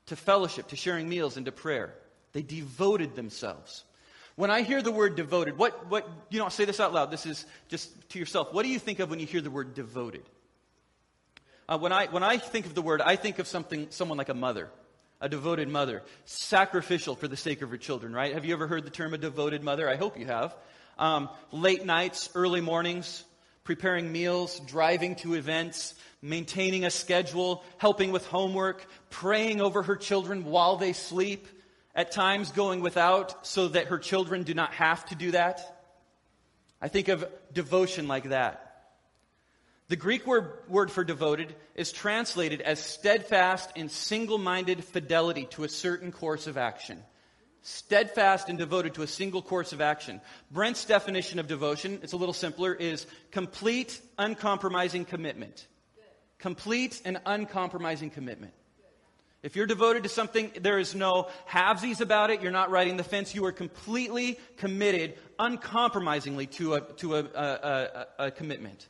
to 0.07 0.14
fellowship, 0.14 0.69
to 0.69 0.76
sharing 0.76 1.09
meals, 1.09 1.37
and 1.37 1.47
to 1.47 1.52
prayer. 1.52 1.92
They 2.35 2.42
devoted 2.42 3.16
themselves. 3.16 3.85
When 4.37 4.50
I 4.50 4.62
hear 4.62 4.81
the 4.81 4.92
word 4.92 5.16
devoted, 5.16 5.59
what, 5.59 5.90
what, 5.90 6.09
you 6.31 6.38
don't 6.38 6.52
say 6.52 6.64
this 6.64 6.78
out 6.78 6.92
loud, 6.92 7.11
this 7.11 7.26
is 7.26 7.45
just 7.69 7.90
to 8.11 8.19
yourself. 8.19 8.52
What 8.52 8.62
do 8.62 8.69
you 8.69 8.78
think 8.78 9.00
of 9.00 9.11
when 9.11 9.19
you 9.19 9.26
hear 9.26 9.40
the 9.40 9.50
word 9.50 9.75
devoted? 9.75 10.23
Uh, 11.69 11.78
when, 11.78 11.92
I, 11.92 12.07
when 12.07 12.23
I 12.23 12.38
think 12.38 12.66
of 12.66 12.75
the 12.75 12.83
word, 12.83 13.02
I 13.02 13.16
think 13.16 13.40
of 13.40 13.49
something, 13.49 13.88
someone 13.90 14.19
like 14.19 14.28
a 14.28 14.35
mother, 14.35 14.71
a 15.23 15.29
devoted 15.29 15.69
mother, 15.69 16.02
sacrificial 16.26 17.14
for 17.14 17.29
the 17.29 17.37
sake 17.37 17.62
of 17.62 17.71
her 17.71 17.79
children, 17.79 18.12
right? 18.12 18.35
Have 18.35 18.45
you 18.45 18.52
ever 18.52 18.67
heard 18.67 18.85
the 18.85 18.91
term 18.91 19.14
a 19.14 19.19
devoted 19.19 19.62
mother? 19.62 19.88
I 19.88 19.97
hope 19.97 20.19
you 20.19 20.26
have. 20.26 20.55
Um, 20.99 21.31
late 21.52 21.87
nights, 21.87 22.29
early 22.35 22.61
mornings, 22.61 23.25
preparing 23.64 24.11
meals, 24.11 24.61
driving 24.67 25.14
to 25.17 25.35
events, 25.35 25.95
maintaining 26.21 26.85
a 26.85 26.91
schedule, 26.91 27.62
helping 27.79 28.11
with 28.11 28.26
homework, 28.26 28.85
praying 29.11 29.61
over 29.61 29.83
her 29.83 29.97
children 29.97 30.45
while 30.45 30.76
they 30.76 30.93
sleep, 30.93 31.47
at 31.95 32.11
times 32.11 32.50
going 32.52 32.81
without 32.81 33.47
so 33.47 33.69
that 33.69 33.87
her 33.87 33.99
children 33.99 34.43
do 34.43 34.55
not 34.55 34.73
have 34.75 35.05
to 35.07 35.14
do 35.14 35.31
that. 35.33 35.85
I 36.81 36.88
think 36.88 37.09
of 37.09 37.25
devotion 37.52 38.09
like 38.09 38.31
that. 38.31 38.72
The 39.92 39.96
Greek 39.96 40.26
word, 40.26 40.54
word 40.68 40.90
for 40.90 41.04
devoted 41.04 41.54
is 41.75 41.92
translated 41.92 42.62
as 42.62 42.78
steadfast 42.78 43.70
and 43.76 43.90
single 43.90 44.38
minded 44.38 44.82
fidelity 44.82 45.44
to 45.50 45.64
a 45.64 45.68
certain 45.68 46.12
course 46.12 46.46
of 46.46 46.56
action. 46.56 47.02
Steadfast 47.61 48.49
and 48.49 48.56
devoted 48.56 48.94
to 48.94 49.02
a 49.02 49.06
single 49.06 49.42
course 49.42 49.75
of 49.75 49.82
action. 49.82 50.22
Brent's 50.50 50.87
definition 50.87 51.38
of 51.38 51.46
devotion, 51.46 52.00
it's 52.02 52.14
a 52.14 52.16
little 52.16 52.32
simpler, 52.32 52.72
is 52.72 53.06
complete, 53.32 54.00
uncompromising 54.16 55.04
commitment. 55.04 55.68
Complete 56.38 57.02
and 57.04 57.20
uncompromising 57.26 58.08
commitment. 58.08 58.54
If 59.42 59.56
you're 59.56 59.66
devoted 59.66 60.04
to 60.04 60.08
something, 60.08 60.52
there 60.58 60.78
is 60.78 60.94
no 60.94 61.28
halvesies 61.46 62.00
about 62.00 62.30
it. 62.30 62.40
You're 62.40 62.50
not 62.50 62.70
riding 62.70 62.96
the 62.96 63.04
fence. 63.04 63.34
You 63.34 63.44
are 63.44 63.52
completely 63.52 64.38
committed, 64.56 65.18
uncompromisingly 65.38 66.46
to 66.46 66.76
a, 66.76 66.80
to 66.80 67.16
a, 67.16 67.18
a, 67.18 67.44
a, 67.44 68.06
a 68.18 68.30
commitment. 68.30 68.88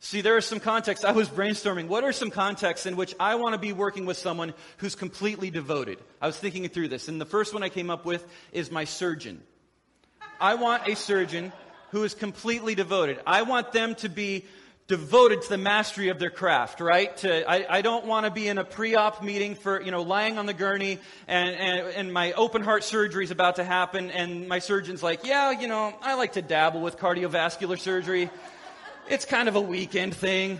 See, 0.00 0.20
there 0.20 0.36
are 0.36 0.40
some 0.40 0.60
contexts. 0.60 1.04
I 1.04 1.10
was 1.10 1.28
brainstorming. 1.28 1.88
What 1.88 2.04
are 2.04 2.12
some 2.12 2.30
contexts 2.30 2.86
in 2.86 2.96
which 2.96 3.14
I 3.18 3.34
want 3.34 3.54
to 3.54 3.58
be 3.58 3.72
working 3.72 4.06
with 4.06 4.16
someone 4.16 4.54
who's 4.76 4.94
completely 4.94 5.50
devoted? 5.50 5.98
I 6.20 6.26
was 6.26 6.38
thinking 6.38 6.68
through 6.68 6.88
this, 6.88 7.08
and 7.08 7.20
the 7.20 7.26
first 7.26 7.52
one 7.52 7.64
I 7.64 7.68
came 7.68 7.90
up 7.90 8.04
with 8.04 8.24
is 8.52 8.70
my 8.70 8.84
surgeon. 8.84 9.42
I 10.40 10.54
want 10.54 10.86
a 10.86 10.94
surgeon 10.94 11.52
who 11.90 12.04
is 12.04 12.14
completely 12.14 12.76
devoted. 12.76 13.18
I 13.26 13.42
want 13.42 13.72
them 13.72 13.96
to 13.96 14.08
be 14.08 14.44
devoted 14.86 15.42
to 15.42 15.48
the 15.50 15.58
mastery 15.58 16.08
of 16.08 16.18
their 16.18 16.30
craft, 16.30 16.80
right? 16.80 17.14
To, 17.18 17.50
I, 17.50 17.78
I 17.78 17.82
don't 17.82 18.06
want 18.06 18.24
to 18.24 18.30
be 18.30 18.48
in 18.48 18.56
a 18.56 18.64
pre-op 18.64 19.22
meeting 19.22 19.54
for, 19.54 19.82
you 19.82 19.90
know, 19.90 20.02
lying 20.02 20.38
on 20.38 20.46
the 20.46 20.54
gurney 20.54 20.98
and, 21.26 21.54
and, 21.56 21.88
and 21.88 22.12
my 22.12 22.32
open 22.32 22.62
heart 22.62 22.84
surgery 22.84 23.24
is 23.24 23.30
about 23.30 23.56
to 23.56 23.64
happen 23.64 24.10
and 24.10 24.48
my 24.48 24.60
surgeon's 24.60 25.02
like, 25.02 25.26
yeah, 25.26 25.50
you 25.50 25.68
know, 25.68 25.94
I 26.00 26.14
like 26.14 26.32
to 26.34 26.42
dabble 26.42 26.80
with 26.80 26.96
cardiovascular 26.96 27.78
surgery. 27.78 28.30
It's 29.10 29.24
kind 29.24 29.48
of 29.48 29.56
a 29.56 29.60
weekend 29.60 30.14
thing. 30.14 30.58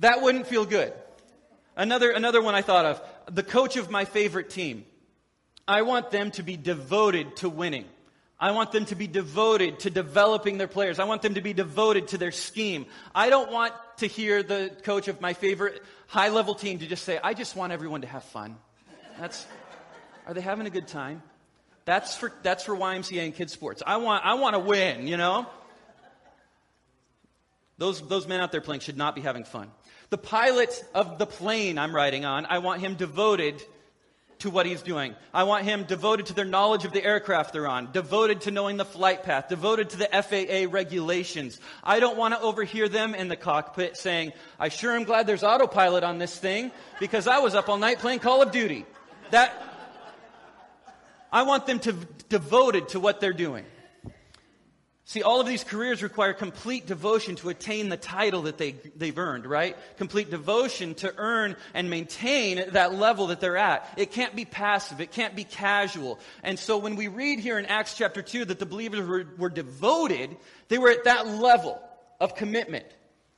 That 0.00 0.20
wouldn't 0.20 0.46
feel 0.46 0.66
good. 0.66 0.92
Another, 1.76 2.10
another 2.10 2.42
one 2.42 2.54
I 2.54 2.60
thought 2.60 2.84
of, 2.84 3.02
the 3.34 3.42
coach 3.42 3.76
of 3.76 3.90
my 3.90 4.04
favorite 4.04 4.50
team. 4.50 4.84
I 5.66 5.82
want 5.82 6.10
them 6.10 6.30
to 6.32 6.42
be 6.42 6.58
devoted 6.58 7.36
to 7.36 7.48
winning. 7.48 7.86
I 8.38 8.50
want 8.50 8.72
them 8.72 8.84
to 8.86 8.94
be 8.94 9.06
devoted 9.06 9.80
to 9.80 9.90
developing 9.90 10.58
their 10.58 10.68
players. 10.68 10.98
I 10.98 11.04
want 11.04 11.22
them 11.22 11.34
to 11.34 11.40
be 11.40 11.54
devoted 11.54 12.08
to 12.08 12.18
their 12.18 12.32
scheme. 12.32 12.84
I 13.14 13.30
don't 13.30 13.50
want 13.50 13.72
to 13.98 14.06
hear 14.06 14.42
the 14.42 14.70
coach 14.82 15.08
of 15.08 15.22
my 15.22 15.32
favorite 15.32 15.82
high 16.06 16.28
level 16.28 16.54
team 16.54 16.80
to 16.80 16.86
just 16.86 17.04
say, 17.04 17.18
I 17.22 17.32
just 17.32 17.56
want 17.56 17.72
everyone 17.72 18.02
to 18.02 18.06
have 18.06 18.24
fun. 18.24 18.56
That's, 19.18 19.46
are 20.26 20.34
they 20.34 20.42
having 20.42 20.66
a 20.66 20.70
good 20.70 20.86
time? 20.86 21.22
That's 21.86 22.14
for, 22.14 22.30
that's 22.42 22.64
for 22.64 22.76
YMCA 22.76 23.24
and 23.24 23.34
kids 23.34 23.54
sports. 23.54 23.82
I 23.86 23.96
want, 23.96 24.24
I 24.24 24.34
want 24.34 24.54
to 24.54 24.60
win, 24.60 25.06
you 25.06 25.16
know? 25.16 25.46
Those, 27.78 28.00
those 28.02 28.26
men 28.26 28.40
out 28.40 28.52
there 28.52 28.60
playing 28.60 28.80
should 28.80 28.96
not 28.96 29.14
be 29.14 29.20
having 29.20 29.44
fun. 29.44 29.70
The 30.10 30.18
pilot 30.18 30.84
of 30.94 31.18
the 31.18 31.26
plane 31.26 31.78
I'm 31.78 31.94
riding 31.94 32.24
on, 32.24 32.46
I 32.46 32.58
want 32.58 32.80
him 32.80 32.94
devoted 32.94 33.62
to 34.40 34.50
what 34.50 34.66
he's 34.66 34.82
doing. 34.82 35.14
I 35.34 35.44
want 35.44 35.64
him 35.64 35.84
devoted 35.84 36.26
to 36.26 36.34
their 36.34 36.44
knowledge 36.44 36.84
of 36.84 36.92
the 36.92 37.04
aircraft 37.04 37.52
they're 37.52 37.66
on, 37.66 37.90
devoted 37.92 38.42
to 38.42 38.50
knowing 38.50 38.76
the 38.76 38.84
flight 38.84 39.22
path, 39.24 39.48
devoted 39.48 39.90
to 39.90 39.96
the 39.96 40.06
FAA 40.06 40.72
regulations. 40.72 41.60
I 41.82 42.00
don't 42.00 42.16
want 42.16 42.34
to 42.34 42.40
overhear 42.40 42.88
them 42.88 43.14
in 43.14 43.28
the 43.28 43.36
cockpit 43.36 43.96
saying, 43.96 44.32
I 44.58 44.68
sure 44.68 44.94
am 44.94 45.04
glad 45.04 45.26
there's 45.26 45.42
autopilot 45.42 46.04
on 46.04 46.18
this 46.18 46.36
thing 46.36 46.70
because 47.00 47.26
I 47.26 47.38
was 47.38 47.54
up 47.54 47.68
all 47.68 47.78
night 47.78 47.98
playing 47.98 48.20
Call 48.20 48.42
of 48.42 48.52
Duty. 48.52 48.86
That, 49.30 49.52
I 51.32 51.42
want 51.42 51.66
them 51.66 51.80
to 51.80 51.92
devoted 52.28 52.90
to 52.90 53.00
what 53.00 53.20
they're 53.20 53.32
doing. 53.32 53.64
See, 55.08 55.22
all 55.22 55.40
of 55.40 55.46
these 55.46 55.64
careers 55.64 56.02
require 56.02 56.34
complete 56.34 56.84
devotion 56.84 57.36
to 57.36 57.48
attain 57.48 57.88
the 57.88 57.96
title 57.96 58.42
that 58.42 58.58
they, 58.58 58.72
they've 58.94 59.16
earned, 59.16 59.46
right? 59.46 59.74
Complete 59.96 60.28
devotion 60.28 60.94
to 60.96 61.14
earn 61.16 61.56
and 61.72 61.88
maintain 61.88 62.72
that 62.72 62.92
level 62.92 63.28
that 63.28 63.40
they're 63.40 63.56
at. 63.56 63.88
It 63.96 64.12
can't 64.12 64.36
be 64.36 64.44
passive. 64.44 65.00
It 65.00 65.10
can't 65.10 65.34
be 65.34 65.44
casual. 65.44 66.18
And 66.42 66.58
so 66.58 66.76
when 66.76 66.94
we 66.94 67.08
read 67.08 67.40
here 67.40 67.58
in 67.58 67.64
Acts 67.64 67.94
chapter 67.94 68.20
2 68.20 68.44
that 68.44 68.58
the 68.58 68.66
believers 68.66 69.06
were, 69.06 69.24
were 69.38 69.48
devoted, 69.48 70.36
they 70.68 70.76
were 70.76 70.90
at 70.90 71.04
that 71.04 71.26
level 71.26 71.80
of 72.20 72.34
commitment. 72.34 72.84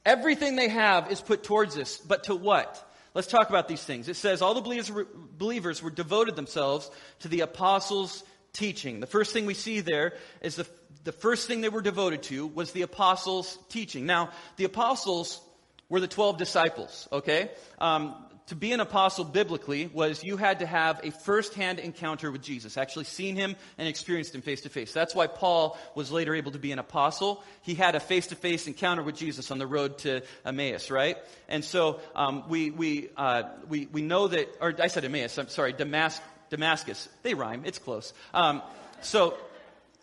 Everything 0.04 0.56
they 0.56 0.70
have 0.70 1.12
is 1.12 1.20
put 1.20 1.44
towards 1.44 1.76
this, 1.76 1.98
but 1.98 2.24
to 2.24 2.34
what? 2.34 2.84
Let's 3.14 3.28
talk 3.28 3.48
about 3.48 3.68
these 3.68 3.84
things. 3.84 4.08
It 4.08 4.16
says 4.16 4.42
all 4.42 4.54
the 4.54 4.60
believers 4.60 4.90
were, 4.90 5.06
believers 5.38 5.84
were 5.84 5.90
devoted 5.90 6.34
themselves 6.34 6.90
to 7.20 7.28
the 7.28 7.42
apostles' 7.42 8.24
teaching. 8.52 8.98
The 8.98 9.06
first 9.06 9.32
thing 9.32 9.46
we 9.46 9.54
see 9.54 9.78
there 9.78 10.14
is 10.42 10.56
the 10.56 10.66
the 11.04 11.12
first 11.12 11.46
thing 11.46 11.60
they 11.60 11.68
were 11.68 11.82
devoted 11.82 12.22
to 12.24 12.46
was 12.46 12.72
the 12.72 12.82
apostles' 12.82 13.58
teaching. 13.68 14.06
Now, 14.06 14.30
the 14.56 14.64
apostles 14.64 15.40
were 15.88 16.00
the 16.00 16.08
12 16.08 16.38
disciples, 16.38 17.08
okay? 17.12 17.50
Um, 17.78 18.14
to 18.50 18.56
be 18.56 18.72
an 18.72 18.80
apostle 18.80 19.24
biblically 19.24 19.86
was 19.86 20.24
you 20.24 20.36
had 20.36 20.58
to 20.58 20.66
have 20.66 21.00
a 21.04 21.12
first-hand 21.12 21.78
encounter 21.78 22.32
with 22.32 22.42
Jesus, 22.42 22.76
actually 22.76 23.04
seen 23.04 23.36
him 23.36 23.54
and 23.78 23.86
experienced 23.86 24.34
him 24.34 24.42
face 24.42 24.62
to 24.62 24.68
face. 24.68 24.92
That's 24.92 25.14
why 25.14 25.28
Paul 25.28 25.78
was 25.94 26.10
later 26.10 26.34
able 26.34 26.50
to 26.50 26.58
be 26.58 26.72
an 26.72 26.80
apostle. 26.80 27.44
He 27.62 27.74
had 27.74 27.94
a 27.94 28.00
face-to-face 28.00 28.66
encounter 28.66 29.04
with 29.04 29.14
Jesus 29.14 29.52
on 29.52 29.58
the 29.58 29.68
road 29.68 29.98
to 29.98 30.22
Emmaus, 30.44 30.90
right? 30.90 31.16
And 31.48 31.64
so 31.64 32.00
um, 32.16 32.48
we 32.48 32.72
we 32.72 33.10
uh, 33.16 33.44
we 33.68 33.86
we 33.86 34.02
know 34.02 34.26
that, 34.26 34.48
or 34.60 34.74
I 34.80 34.88
said 34.88 35.04
Emmaus. 35.04 35.38
I'm 35.38 35.48
sorry, 35.48 35.72
Damas- 35.72 36.20
Damascus. 36.50 37.08
They 37.22 37.34
rhyme. 37.34 37.62
It's 37.64 37.78
close. 37.78 38.12
Um, 38.34 38.62
so 39.00 39.38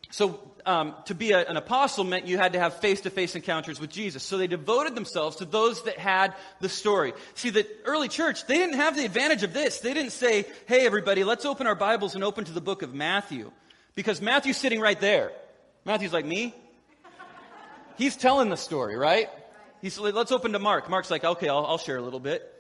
so 0.10 0.39
um, 0.67 0.93
to 1.05 1.15
be 1.15 1.31
a, 1.31 1.43
an 1.45 1.57
apostle 1.57 2.03
meant 2.03 2.27
you 2.27 2.38
had 2.38 2.53
to 2.53 2.59
have 2.59 2.75
face-to-face 2.75 3.36
encounters 3.36 3.79
with 3.79 3.89
Jesus. 3.89 4.21
So 4.21 4.38
they 4.38 4.47
devoted 4.47 4.93
themselves 4.93 5.38
to 5.38 5.45
those 5.45 5.83
that 5.83 5.97
had 5.97 6.36
the 6.59 6.69
story. 6.69 7.13
See, 7.36 7.50
the 7.50 7.65
early 7.86 8.09
church, 8.09 8.45
they 8.45 8.57
didn't 8.57 8.75
have 8.75 8.95
the 8.95 9.05
advantage 9.05 9.43
of 9.43 9.53
this. 9.53 9.79
They 9.79 9.93
didn't 9.93 10.12
say, 10.12 10.45
hey, 10.67 10.86
everybody, 10.86 11.24
let's 11.24 11.45
open 11.45 11.65
our 11.65 11.75
Bibles 11.75 12.15
and 12.15 12.24
open 12.24 12.45
to 12.45 12.51
the 12.51 12.62
book 12.62 12.81
of 12.81 12.93
Matthew. 12.93 13.51
Because 13.95 14.21
Matthew's 14.21 14.57
sitting 14.57 14.81
right 14.81 15.00
there. 15.00 15.31
Matthew's 15.86 16.13
like, 16.13 16.25
me? 16.25 16.53
He's 17.97 18.17
telling 18.17 18.50
the 18.50 18.57
story, 18.57 18.97
right? 18.97 19.29
He's 19.81 19.97
like, 19.97 20.13
let's 20.13 20.31
open 20.31 20.51
to 20.51 20.59
Mark. 20.59 20.89
Mark's 20.89 21.09
like, 21.09 21.24
okay, 21.24 21.47
I'll, 21.47 21.65
I'll 21.65 21.77
share 21.77 21.97
a 21.97 22.01
little 22.01 22.19
bit. 22.19 22.53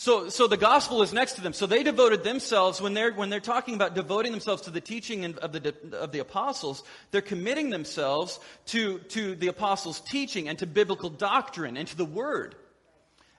So, 0.00 0.30
so 0.30 0.46
the 0.46 0.56
gospel 0.56 1.02
is 1.02 1.12
next 1.12 1.34
to 1.34 1.42
them. 1.42 1.52
So 1.52 1.66
they 1.66 1.82
devoted 1.82 2.24
themselves, 2.24 2.80
when 2.80 2.94
they're, 2.94 3.12
when 3.12 3.28
they're 3.28 3.38
talking 3.38 3.74
about 3.74 3.94
devoting 3.94 4.32
themselves 4.32 4.62
to 4.62 4.70
the 4.70 4.80
teaching 4.80 5.26
of 5.26 5.52
the, 5.52 5.74
of 5.92 6.10
the 6.10 6.20
apostles, 6.20 6.82
they're 7.10 7.20
committing 7.20 7.68
themselves 7.68 8.40
to, 8.68 9.00
to 9.10 9.34
the 9.34 9.48
apostles' 9.48 10.00
teaching 10.00 10.48
and 10.48 10.58
to 10.60 10.66
biblical 10.66 11.10
doctrine 11.10 11.76
and 11.76 11.86
to 11.86 11.98
the 11.98 12.06
word. 12.06 12.54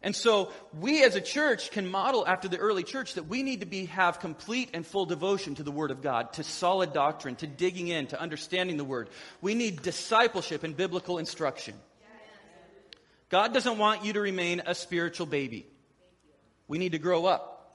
And 0.04 0.16
so 0.16 0.52
we 0.80 1.04
as 1.04 1.16
a 1.16 1.22
church 1.22 1.72
can 1.72 1.90
model 1.90 2.28
after 2.28 2.48
the 2.48 2.60
early 2.60 2.84
church 2.84 3.16
that 3.16 3.28
we 3.28 3.42
need 3.42 3.62
to 3.62 3.66
be, 3.66 3.86
have 3.86 4.20
complete 4.20 4.70
and 4.76 4.86
full 4.86 5.08
devotion 5.08 5.56
to 5.56 5.64
the 5.64 5.72
Word 5.72 5.90
of 5.90 6.04
God, 6.04 6.34
to 6.34 6.44
solid 6.44 6.94
doctrine, 6.94 7.38
to 7.38 7.48
digging 7.48 7.88
in, 7.88 8.06
to 8.08 8.22
understanding 8.22 8.78
the 8.78 8.84
Word. 8.84 9.10
We 9.42 9.56
need 9.56 9.82
discipleship 9.82 10.64
and 10.64 10.78
biblical 10.78 11.18
instruction. 11.18 11.74
God 13.30 13.52
doesn't 13.52 13.80
want 13.80 14.06
you 14.06 14.14
to 14.14 14.22
remain 14.22 14.62
a 14.68 14.76
spiritual 14.76 15.26
baby. 15.26 15.66
We 16.72 16.78
need 16.78 16.94
to 16.94 17.00
grow 17.00 17.26
up 17.26 17.70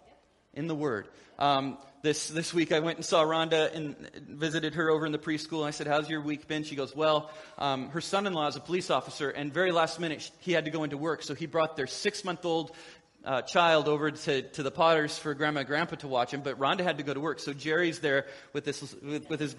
in 0.55 0.69
the 0.69 0.75
Word. 0.75 1.07
Um, 1.39 1.77
this, 2.01 2.29
this 2.29 2.55
week 2.55 2.73
I 2.73 2.81
went 2.81 2.97
and 2.97 3.05
saw 3.05 3.25
Rhonda 3.25 3.75
and 3.75 3.95
visited 4.27 4.77
her 4.77 4.89
over 4.89 5.05
in 5.05 5.13
the 5.13 5.19
preschool. 5.19 5.67
I 5.67 5.71
said, 5.71 5.87
How's 5.87 6.09
your 6.09 6.23
week 6.23 6.49
been? 6.49 6.65
She 6.65 6.77
goes, 6.77 6.97
Well, 6.97 7.31
um, 7.59 7.91
her 7.91 8.01
son 8.01 8.27
in 8.27 8.33
law 8.33 8.47
is 8.47 8.57
a 8.57 8.61
police 8.61 8.89
officer, 8.89 9.29
and 9.29 9.53
very 9.53 9.71
last 9.71 10.01
minute 10.01 10.31
he 10.41 10.53
had 10.53 10.65
to 10.65 10.71
go 10.71 10.83
into 10.83 10.97
work. 10.97 11.23
So 11.25 11.35
he 11.35 11.45
brought 11.45 11.77
their 11.77 11.87
six 11.87 12.25
month 12.25 12.47
old 12.47 12.75
uh, 13.23 13.43
child 13.43 13.87
over 13.87 14.13
to, 14.13 14.41
to 14.41 14.63
the 14.63 14.71
Potters 14.71 15.19
for 15.19 15.35
grandma 15.35 15.61
and 15.61 15.69
grandpa 15.69 15.97
to 15.97 16.09
watch 16.09 16.33
him, 16.33 16.41
but 16.41 16.59
Rhonda 16.59 16.81
had 16.81 16.97
to 16.97 17.05
go 17.05 17.13
to 17.13 17.21
work. 17.21 17.41
So 17.41 17.53
Jerry's 17.53 17.99
there 17.99 18.25
with, 18.55 18.65
this, 18.65 18.81
with, 19.03 19.29
with 19.29 19.41
his 19.41 19.55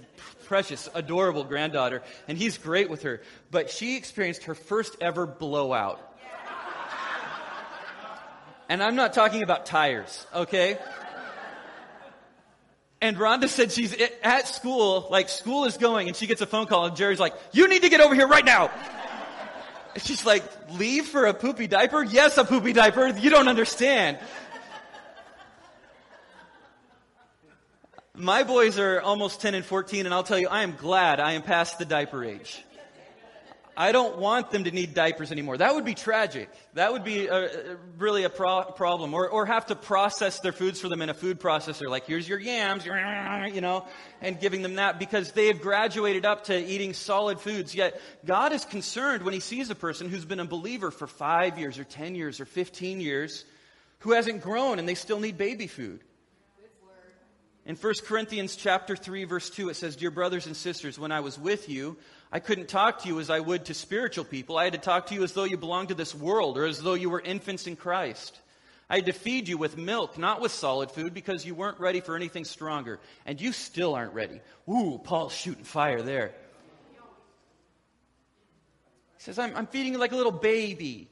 precious, 0.45 0.89
adorable 0.95 1.43
granddaughter, 1.43 2.01
and 2.27 2.39
he's 2.39 2.57
great 2.57 2.89
with 2.89 3.03
her. 3.03 3.21
But 3.51 3.69
she 3.69 3.97
experienced 3.97 4.45
her 4.45 4.55
first 4.55 4.97
ever 4.99 5.27
blowout 5.27 6.06
and 8.69 8.83
I'm 8.83 8.95
not 8.95 9.13
talking 9.13 9.43
about 9.43 9.65
tires, 9.65 10.25
okay? 10.33 10.77
And 12.99 13.17
Rhonda 13.17 13.47
said 13.47 13.71
she's 13.71 13.95
at 14.23 14.47
school, 14.47 15.07
like 15.11 15.29
school 15.29 15.65
is 15.65 15.77
going, 15.77 16.07
and 16.07 16.17
she 16.17 16.25
gets 16.25 16.41
a 16.41 16.47
phone 16.47 16.65
call, 16.65 16.85
and 16.85 16.95
Jerry's 16.95 17.19
like, 17.19 17.35
"You 17.51 17.67
need 17.67 17.83
to 17.83 17.89
get 17.89 18.01
over 18.01 18.15
here 18.15 18.27
right 18.27 18.45
now." 18.45 18.71
And 19.93 20.03
she's 20.03 20.25
like, 20.25 20.43
"Leave 20.71 21.05
for 21.05 21.25
a 21.25 21.33
poopy 21.33 21.67
diaper? 21.67 22.03
Yes, 22.03 22.37
a 22.37 22.43
poopy 22.43 22.73
diaper. 22.73 23.07
You 23.07 23.29
don't 23.29 23.47
understand." 23.47 24.17
My 28.15 28.41
boys 28.41 28.79
are 28.79 28.99
almost 28.99 29.41
10 29.41 29.53
and 29.53 29.63
14, 29.63 30.07
and 30.07 30.13
I'll 30.13 30.23
tell 30.23 30.39
you, 30.39 30.47
I 30.47 30.63
am 30.63 30.75
glad 30.75 31.19
I 31.19 31.33
am 31.33 31.43
past 31.43 31.77
the 31.77 31.85
diaper 31.85 32.23
age. 32.23 32.63
I 33.79 33.91
don't 33.91 34.17
want 34.17 34.49
them 34.49 34.63
to 34.63 34.71
need 34.71 34.95
diapers 34.95 35.31
anymore. 35.31 35.57
That 35.57 35.75
would 35.75 35.85
be 35.85 35.93
tragic. 35.93 36.49
That 36.73 36.93
would 36.93 37.03
be 37.03 37.27
a, 37.27 37.77
really 37.99 38.23
a 38.23 38.29
pro- 38.29 38.63
problem. 38.63 39.13
Or, 39.13 39.29
or 39.29 39.45
have 39.45 39.67
to 39.67 39.75
process 39.75 40.39
their 40.39 40.51
foods 40.51 40.81
for 40.81 40.89
them 40.89 41.03
in 41.03 41.09
a 41.09 41.13
food 41.13 41.39
processor. 41.39 41.87
Like, 41.87 42.07
here's 42.07 42.27
your 42.27 42.39
yams, 42.39 42.87
you 42.87 43.61
know, 43.61 43.85
and 44.19 44.39
giving 44.39 44.63
them 44.63 44.75
that 44.75 44.97
because 44.97 45.31
they 45.33 45.45
have 45.47 45.61
graduated 45.61 46.25
up 46.25 46.45
to 46.45 46.57
eating 46.57 46.93
solid 46.93 47.39
foods. 47.39 47.75
Yet, 47.75 48.01
God 48.25 48.51
is 48.51 48.65
concerned 48.65 49.21
when 49.21 49.35
He 49.35 49.39
sees 49.39 49.69
a 49.69 49.75
person 49.75 50.09
who's 50.09 50.25
been 50.25 50.39
a 50.39 50.45
believer 50.45 50.89
for 50.89 51.05
five 51.05 51.59
years 51.59 51.77
or 51.77 51.83
10 51.83 52.15
years 52.15 52.39
or 52.39 52.45
15 52.45 52.99
years 52.99 53.45
who 53.99 54.13
hasn't 54.13 54.41
grown 54.41 54.79
and 54.79 54.89
they 54.89 54.95
still 54.95 55.19
need 55.19 55.37
baby 55.37 55.67
food. 55.67 56.01
In 57.67 57.75
1 57.75 57.93
Corinthians 58.05 58.55
chapter 58.55 58.95
3 58.95 59.25
verse 59.25 59.49
2 59.49 59.69
it 59.69 59.75
says, 59.75 59.97
"Dear 59.97 60.09
brothers 60.09 60.47
and 60.47 60.55
sisters, 60.55 60.97
when 60.97 61.11
I 61.11 61.19
was 61.19 61.37
with 61.37 61.67
you, 61.67 61.97
I 62.31 62.39
couldn't 62.39 62.67
talk 62.67 62.99
to 62.99 63.07
you 63.07 63.19
as 63.19 63.29
I 63.29 63.39
would 63.39 63.65
to 63.65 63.73
spiritual 63.73 64.25
people. 64.25 64.57
I 64.57 64.65
had 64.65 64.73
to 64.73 64.79
talk 64.79 65.07
to 65.07 65.15
you 65.15 65.23
as 65.23 65.31
though 65.31 65.45
you 65.45 65.57
belonged 65.57 65.89
to 65.89 65.95
this 65.95 66.13
world 66.13 66.57
or 66.57 66.65
as 66.65 66.81
though 66.81 66.93
you 66.93 67.09
were 67.09 67.21
infants 67.21 67.67
in 67.67 67.75
Christ. 67.75 68.37
I 68.89 68.95
had 68.95 69.05
to 69.07 69.13
feed 69.13 69.47
you 69.47 69.57
with 69.57 69.77
milk, 69.77 70.17
not 70.17 70.39
with 70.39 70.51
solid 70.51 70.91
food, 70.91 71.13
because 71.13 71.45
you 71.45 71.55
weren't 71.55 71.79
ready 71.79 71.99
for 71.99 72.15
anything 72.15 72.45
stronger. 72.45 72.99
And 73.25 73.39
you 73.39 73.51
still 73.51 73.95
aren't 73.95 74.13
ready. 74.13 74.39
Ooh, 74.69 74.99
Paul's 75.03 75.33
shooting 75.33 75.65
fire 75.65 76.01
there. 76.01 76.33
He 79.17 79.23
says, 79.23 79.39
I'm, 79.39 79.55
I'm 79.55 79.67
feeding 79.67 79.93
you 79.93 79.99
like 79.99 80.13
a 80.13 80.15
little 80.15 80.31
baby. 80.31 81.09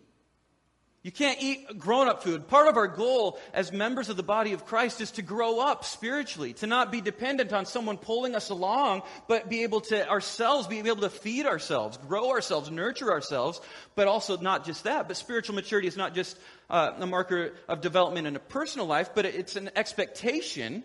You 1.06 1.12
can't 1.12 1.40
eat 1.40 1.78
grown 1.78 2.08
up 2.08 2.24
food. 2.24 2.48
Part 2.48 2.68
of 2.68 2.78
our 2.78 2.88
goal 2.88 3.38
as 3.54 3.72
members 3.72 4.10
of 4.10 4.18
the 4.18 4.24
body 4.24 4.54
of 4.54 4.66
Christ 4.66 5.02
is 5.02 5.12
to 5.12 5.22
grow 5.22 5.60
up 5.60 5.86
spiritually, 5.86 6.54
to 6.54 6.66
not 6.66 6.92
be 6.92 7.00
dependent 7.00 7.54
on 7.54 7.68
someone 7.68 8.00
pulling 8.00 8.34
us 8.34 8.50
along, 8.50 9.04
but 9.28 9.48
be 9.48 9.62
able 9.62 9.82
to 9.82 10.10
ourselves, 10.10 10.66
be 10.66 10.80
able 10.80 10.96
to 10.96 11.12
feed 11.12 11.46
ourselves, 11.46 11.98
grow 11.98 12.32
ourselves, 12.32 12.72
nurture 12.72 13.12
ourselves, 13.12 13.62
but 13.94 14.08
also 14.08 14.38
not 14.38 14.66
just 14.66 14.86
that. 14.86 15.08
But 15.08 15.16
spiritual 15.16 15.54
maturity 15.54 15.88
is 15.88 15.96
not 15.96 16.16
just 16.16 16.40
uh, 16.72 16.94
a 16.98 17.06
marker 17.06 17.54
of 17.68 17.82
development 17.82 18.26
in 18.26 18.36
a 18.36 18.40
personal 18.40 18.88
life, 18.88 19.12
but 19.14 19.26
it's 19.26 19.56
an 19.56 19.70
expectation 19.76 20.84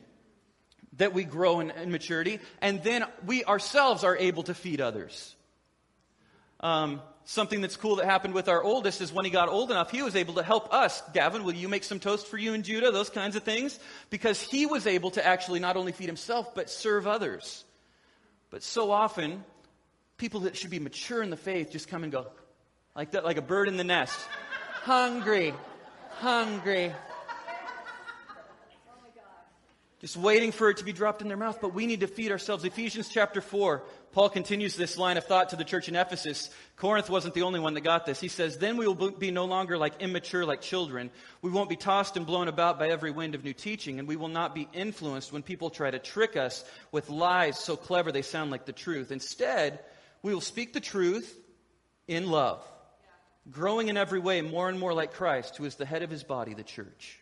that 0.99 1.15
we 1.15 1.25
grow 1.25 1.61
in, 1.61 1.71
in 1.71 1.91
maturity, 1.91 2.41
and 2.61 2.83
then 2.83 3.07
we 3.25 3.43
ourselves 3.45 4.05
are 4.05 4.19
able 4.19 4.43
to 4.43 4.53
feed 4.53 4.83
others. 4.83 5.35
Um, 6.63 7.01
something 7.31 7.61
that's 7.61 7.77
cool 7.77 7.97
that 7.97 8.07
happened 8.07 8.35
with 8.35 8.49
our 8.49 8.61
oldest 8.61 9.01
is 9.01 9.13
when 9.13 9.25
he 9.25 9.31
got 9.31 9.49
old 9.49 9.71
enough, 9.71 9.89
he 9.93 10.03
was 10.03 10.17
able 10.17 10.35
to 10.35 10.43
help 10.43 10.75
us. 10.75 11.01
Gavin, 11.15 11.45
will 11.45 11.55
you 11.55 11.69
make 11.69 11.85
some 11.85 12.01
toast 12.01 12.27
for 12.27 12.37
you 12.37 12.55
and 12.55 12.65
Judah? 12.65 12.91
Those 12.91 13.09
kinds 13.09 13.37
of 13.37 13.45
things. 13.45 13.79
Because 14.11 14.43
he 14.43 14.67
was 14.67 14.85
able 14.89 15.13
to 15.13 15.25
actually 15.25 15.61
not 15.61 15.77
only 15.77 15.93
feed 15.93 16.09
himself, 16.09 16.57
but 16.57 16.69
serve 16.69 17.07
others. 17.07 17.65
But 18.51 18.65
so 18.65 18.91
often, 18.91 19.45
people 20.17 20.41
that 20.41 20.57
should 20.57 20.71
be 20.71 20.81
mature 20.81 21.23
in 21.23 21.31
the 21.31 21.37
faith 21.37 21.71
just 21.71 21.87
come 21.87 22.03
and 22.03 22.11
go 22.11 22.27
like 22.97 23.13
that, 23.13 23.25
like 23.25 23.37
a 23.37 23.43
bird 23.43 23.69
in 23.69 23.77
the 23.77 23.85
nest. 23.85 24.19
hungry, 24.83 25.55
hungry. 26.17 26.93
Just 30.01 30.17
waiting 30.17 30.51
for 30.51 30.71
it 30.71 30.79
to 30.79 30.85
be 30.85 30.95
dropped 30.95 31.21
in 31.21 31.29
their 31.29 31.37
mouth, 31.37 31.59
but 31.61 31.75
we 31.75 31.85
need 31.85 32.01
to 32.01 32.07
feed 32.07 32.33
ourselves. 32.33 32.65
Ephesians 32.65 33.11
chapter 33.11 33.43
4, 33.43 33.83
Paul 34.13 34.31
continues 34.31 34.75
this 34.75 34.97
line 34.97 35.19
of 35.19 35.25
thought 35.25 35.51
to 35.51 35.57
the 35.57 35.65
church 35.65 35.91
in 35.91 35.97
Ephesus. 35.97 36.49
Corinth 36.77 37.11
wasn't 37.11 37.35
the 37.35 37.43
only 37.43 37.61
one 37.61 37.75
that 37.75 37.83
got 37.83 38.07
this. 38.07 38.19
He 38.19 38.29
says, 38.29 38.57
Then 38.57 38.79
we 38.79 38.87
will 38.87 39.11
be 39.11 39.31
no 39.31 39.45
longer 39.45 39.77
like 39.77 40.01
immature, 40.01 40.47
like 40.47 40.63
children. 40.63 41.11
We 41.43 41.51
won't 41.51 41.69
be 41.69 41.77
tossed 41.77 42.17
and 42.17 42.25
blown 42.25 42.49
about 42.49 42.79
by 42.79 42.89
every 42.89 43.11
wind 43.11 43.35
of 43.35 43.45
new 43.45 43.53
teaching, 43.53 43.99
and 43.99 44.09
we 44.09 44.17
will 44.17 44.29
not 44.29 44.55
be 44.55 44.71
influenced 44.73 45.35
when 45.35 45.43
people 45.43 45.69
try 45.69 45.91
to 45.91 45.99
trick 45.99 46.35
us 46.35 46.65
with 46.93 47.11
lies 47.11 47.59
so 47.59 47.77
clever 47.77 48.11
they 48.11 48.23
sound 48.23 48.51
like 48.51 48.65
the 48.65 48.73
truth. 48.73 49.13
Instead, 49.13 49.81
we 50.23 50.33
will 50.33 50.41
speak 50.41 50.73
the 50.73 50.81
truth 50.81 51.39
in 52.09 52.31
love, 52.31 52.67
growing 53.51 53.89
in 53.89 53.99
every 53.99 54.19
way 54.19 54.41
more 54.41 54.71
and 54.71 54.81
more 54.81 54.95
like 54.95 55.13
Christ, 55.13 55.59
who 55.59 55.67
is 55.67 55.75
the 55.75 55.85
head 55.85 56.03
of 56.03 56.09
his 56.09 56.25
body, 56.25 56.55
the 56.55 56.63
church. 56.63 57.20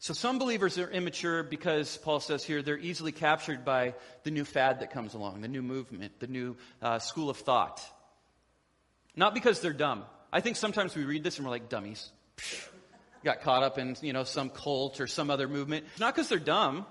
So 0.00 0.14
some 0.14 0.38
believers 0.38 0.78
are 0.78 0.88
immature 0.88 1.42
because, 1.42 1.96
Paul 1.96 2.20
says 2.20 2.44
here, 2.44 2.62
they're 2.62 2.78
easily 2.78 3.10
captured 3.10 3.64
by 3.64 3.94
the 4.22 4.30
new 4.30 4.44
fad 4.44 4.80
that 4.80 4.92
comes 4.92 5.14
along, 5.14 5.40
the 5.40 5.48
new 5.48 5.62
movement, 5.62 6.20
the 6.20 6.28
new 6.28 6.56
uh, 6.80 7.00
school 7.00 7.30
of 7.30 7.36
thought. 7.36 7.82
Not 9.16 9.34
because 9.34 9.60
they're 9.60 9.72
dumb. 9.72 10.04
I 10.32 10.40
think 10.40 10.56
sometimes 10.56 10.94
we 10.94 11.04
read 11.04 11.24
this 11.24 11.38
and 11.38 11.46
we're 11.46 11.50
like 11.50 11.68
dummies. 11.68 12.10
Got 13.24 13.40
caught 13.40 13.64
up 13.64 13.78
in, 13.78 13.96
you 14.00 14.12
know, 14.12 14.22
some 14.22 14.50
cult 14.50 15.00
or 15.00 15.08
some 15.08 15.30
other 15.30 15.48
movement. 15.48 15.86
It's 15.90 16.00
not 16.00 16.14
because 16.14 16.28
they're 16.28 16.38
dumb. 16.38 16.86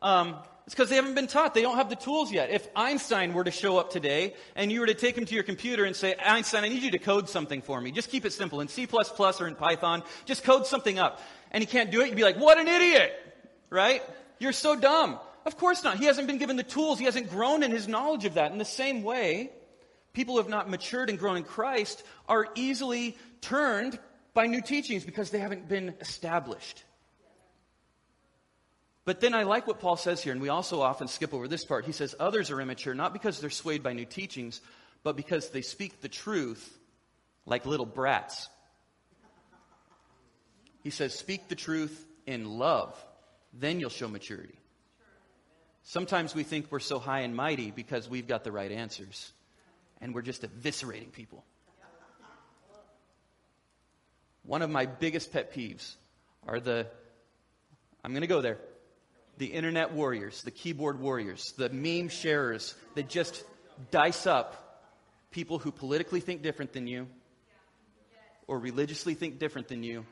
Um, 0.00 0.34
it's 0.66 0.74
because 0.74 0.88
they 0.88 0.96
haven't 0.96 1.14
been 1.14 1.26
taught. 1.28 1.54
They 1.54 1.62
don't 1.62 1.76
have 1.76 1.90
the 1.90 1.96
tools 1.96 2.32
yet. 2.32 2.50
If 2.50 2.66
Einstein 2.74 3.34
were 3.34 3.44
to 3.44 3.50
show 3.50 3.78
up 3.78 3.90
today 3.90 4.34
and 4.56 4.72
you 4.72 4.80
were 4.80 4.86
to 4.86 4.94
take 4.94 5.16
him 5.16 5.26
to 5.26 5.34
your 5.34 5.44
computer 5.44 5.84
and 5.84 5.94
say, 5.94 6.16
Einstein, 6.18 6.64
I 6.64 6.68
need 6.68 6.82
you 6.82 6.90
to 6.92 6.98
code 6.98 7.28
something 7.28 7.62
for 7.62 7.80
me. 7.80 7.92
Just 7.92 8.10
keep 8.10 8.24
it 8.24 8.32
simple 8.32 8.60
in 8.62 8.68
C++ 8.68 8.88
or 8.90 9.46
in 9.46 9.54
Python. 9.54 10.02
Just 10.24 10.42
code 10.42 10.66
something 10.66 10.98
up 10.98 11.20
and 11.54 11.62
he 11.62 11.66
can't 11.66 11.92
do 11.92 12.00
it, 12.00 12.08
you'd 12.08 12.16
be 12.16 12.24
like, 12.24 12.36
what 12.36 12.58
an 12.58 12.66
idiot! 12.66 13.12
Right? 13.70 14.02
You're 14.40 14.52
so 14.52 14.74
dumb. 14.74 15.20
Of 15.46 15.56
course 15.56 15.84
not. 15.84 15.98
He 15.98 16.06
hasn't 16.06 16.26
been 16.26 16.38
given 16.38 16.56
the 16.56 16.64
tools. 16.64 16.98
He 16.98 17.04
hasn't 17.04 17.30
grown 17.30 17.62
in 17.62 17.70
his 17.70 17.86
knowledge 17.86 18.24
of 18.24 18.34
that. 18.34 18.50
In 18.50 18.58
the 18.58 18.64
same 18.64 19.04
way, 19.04 19.50
people 20.12 20.34
who 20.34 20.40
have 20.40 20.50
not 20.50 20.68
matured 20.68 21.10
and 21.10 21.18
grown 21.18 21.36
in 21.36 21.44
Christ 21.44 22.02
are 22.28 22.48
easily 22.56 23.16
turned 23.40 23.98
by 24.34 24.46
new 24.46 24.60
teachings 24.60 25.04
because 25.04 25.30
they 25.30 25.38
haven't 25.38 25.68
been 25.68 25.94
established. 26.00 26.82
But 29.04 29.20
then 29.20 29.32
I 29.32 29.44
like 29.44 29.68
what 29.68 29.78
Paul 29.78 29.96
says 29.96 30.20
here, 30.20 30.32
and 30.32 30.42
we 30.42 30.48
also 30.48 30.80
often 30.80 31.06
skip 31.06 31.32
over 31.32 31.46
this 31.46 31.64
part. 31.64 31.84
He 31.84 31.92
says 31.92 32.16
others 32.18 32.50
are 32.50 32.60
immature 32.60 32.94
not 32.94 33.12
because 33.12 33.40
they're 33.40 33.48
swayed 33.50 33.84
by 33.84 33.92
new 33.92 34.06
teachings, 34.06 34.60
but 35.04 35.16
because 35.16 35.50
they 35.50 35.62
speak 35.62 36.00
the 36.00 36.08
truth 36.08 36.76
like 37.46 37.64
little 37.64 37.86
brats. 37.86 38.48
He 40.84 40.90
says, 40.90 41.14
Speak 41.14 41.48
the 41.48 41.56
truth 41.56 42.06
in 42.26 42.58
love, 42.58 42.94
then 43.52 43.80
you'll 43.80 43.90
show 43.90 44.06
maturity. 44.06 44.58
Sometimes 45.82 46.34
we 46.34 46.44
think 46.44 46.70
we're 46.70 46.78
so 46.78 46.98
high 46.98 47.20
and 47.20 47.34
mighty 47.34 47.70
because 47.70 48.08
we've 48.08 48.28
got 48.28 48.44
the 48.44 48.52
right 48.52 48.70
answers, 48.70 49.32
and 50.00 50.14
we're 50.14 50.22
just 50.22 50.42
eviscerating 50.42 51.10
people. 51.10 51.44
One 54.44 54.62
of 54.62 54.70
my 54.70 54.86
biggest 54.86 55.32
pet 55.32 55.54
peeves 55.54 55.94
are 56.46 56.60
the, 56.60 56.86
I'm 58.04 58.12
going 58.12 58.20
to 58.20 58.26
go 58.26 58.42
there, 58.42 58.58
the 59.38 59.46
internet 59.46 59.92
warriors, 59.92 60.42
the 60.42 60.50
keyboard 60.50 61.00
warriors, 61.00 61.54
the 61.56 61.70
meme 61.70 62.08
sharers 62.10 62.74
that 62.94 63.08
just 63.08 63.42
dice 63.90 64.26
up 64.26 64.60
people 65.30 65.58
who 65.58 65.72
politically 65.72 66.20
think 66.20 66.42
different 66.42 66.74
than 66.74 66.86
you 66.86 67.08
or 68.46 68.58
religiously 68.58 69.14
think 69.14 69.38
different 69.38 69.68
than 69.68 69.82
you 69.82 70.04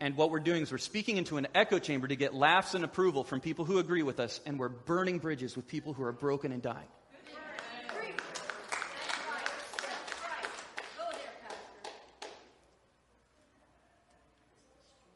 and 0.00 0.16
what 0.16 0.30
we're 0.30 0.40
doing 0.40 0.62
is 0.62 0.70
we're 0.70 0.78
speaking 0.78 1.16
into 1.16 1.36
an 1.36 1.48
echo 1.54 1.78
chamber 1.78 2.06
to 2.06 2.16
get 2.16 2.34
laughs 2.34 2.74
and 2.74 2.84
approval 2.84 3.24
from 3.24 3.40
people 3.40 3.64
who 3.64 3.78
agree 3.78 4.02
with 4.02 4.20
us, 4.20 4.40
and 4.46 4.58
we're 4.58 4.68
burning 4.68 5.18
bridges 5.18 5.56
with 5.56 5.66
people 5.66 5.92
who 5.92 6.04
are 6.04 6.12
broken 6.12 6.52
and 6.52 6.62
dying. 6.62 6.86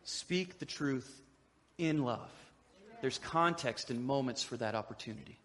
Speak 0.05 0.59
the 0.59 0.67
truth 0.67 1.21
in 1.79 2.05
love. 2.05 2.31
There's 3.01 3.19
context 3.19 3.91
and 3.91 4.05
moments 4.05 4.43
for 4.43 4.57
that 4.57 4.75
opportunity. 4.75 5.37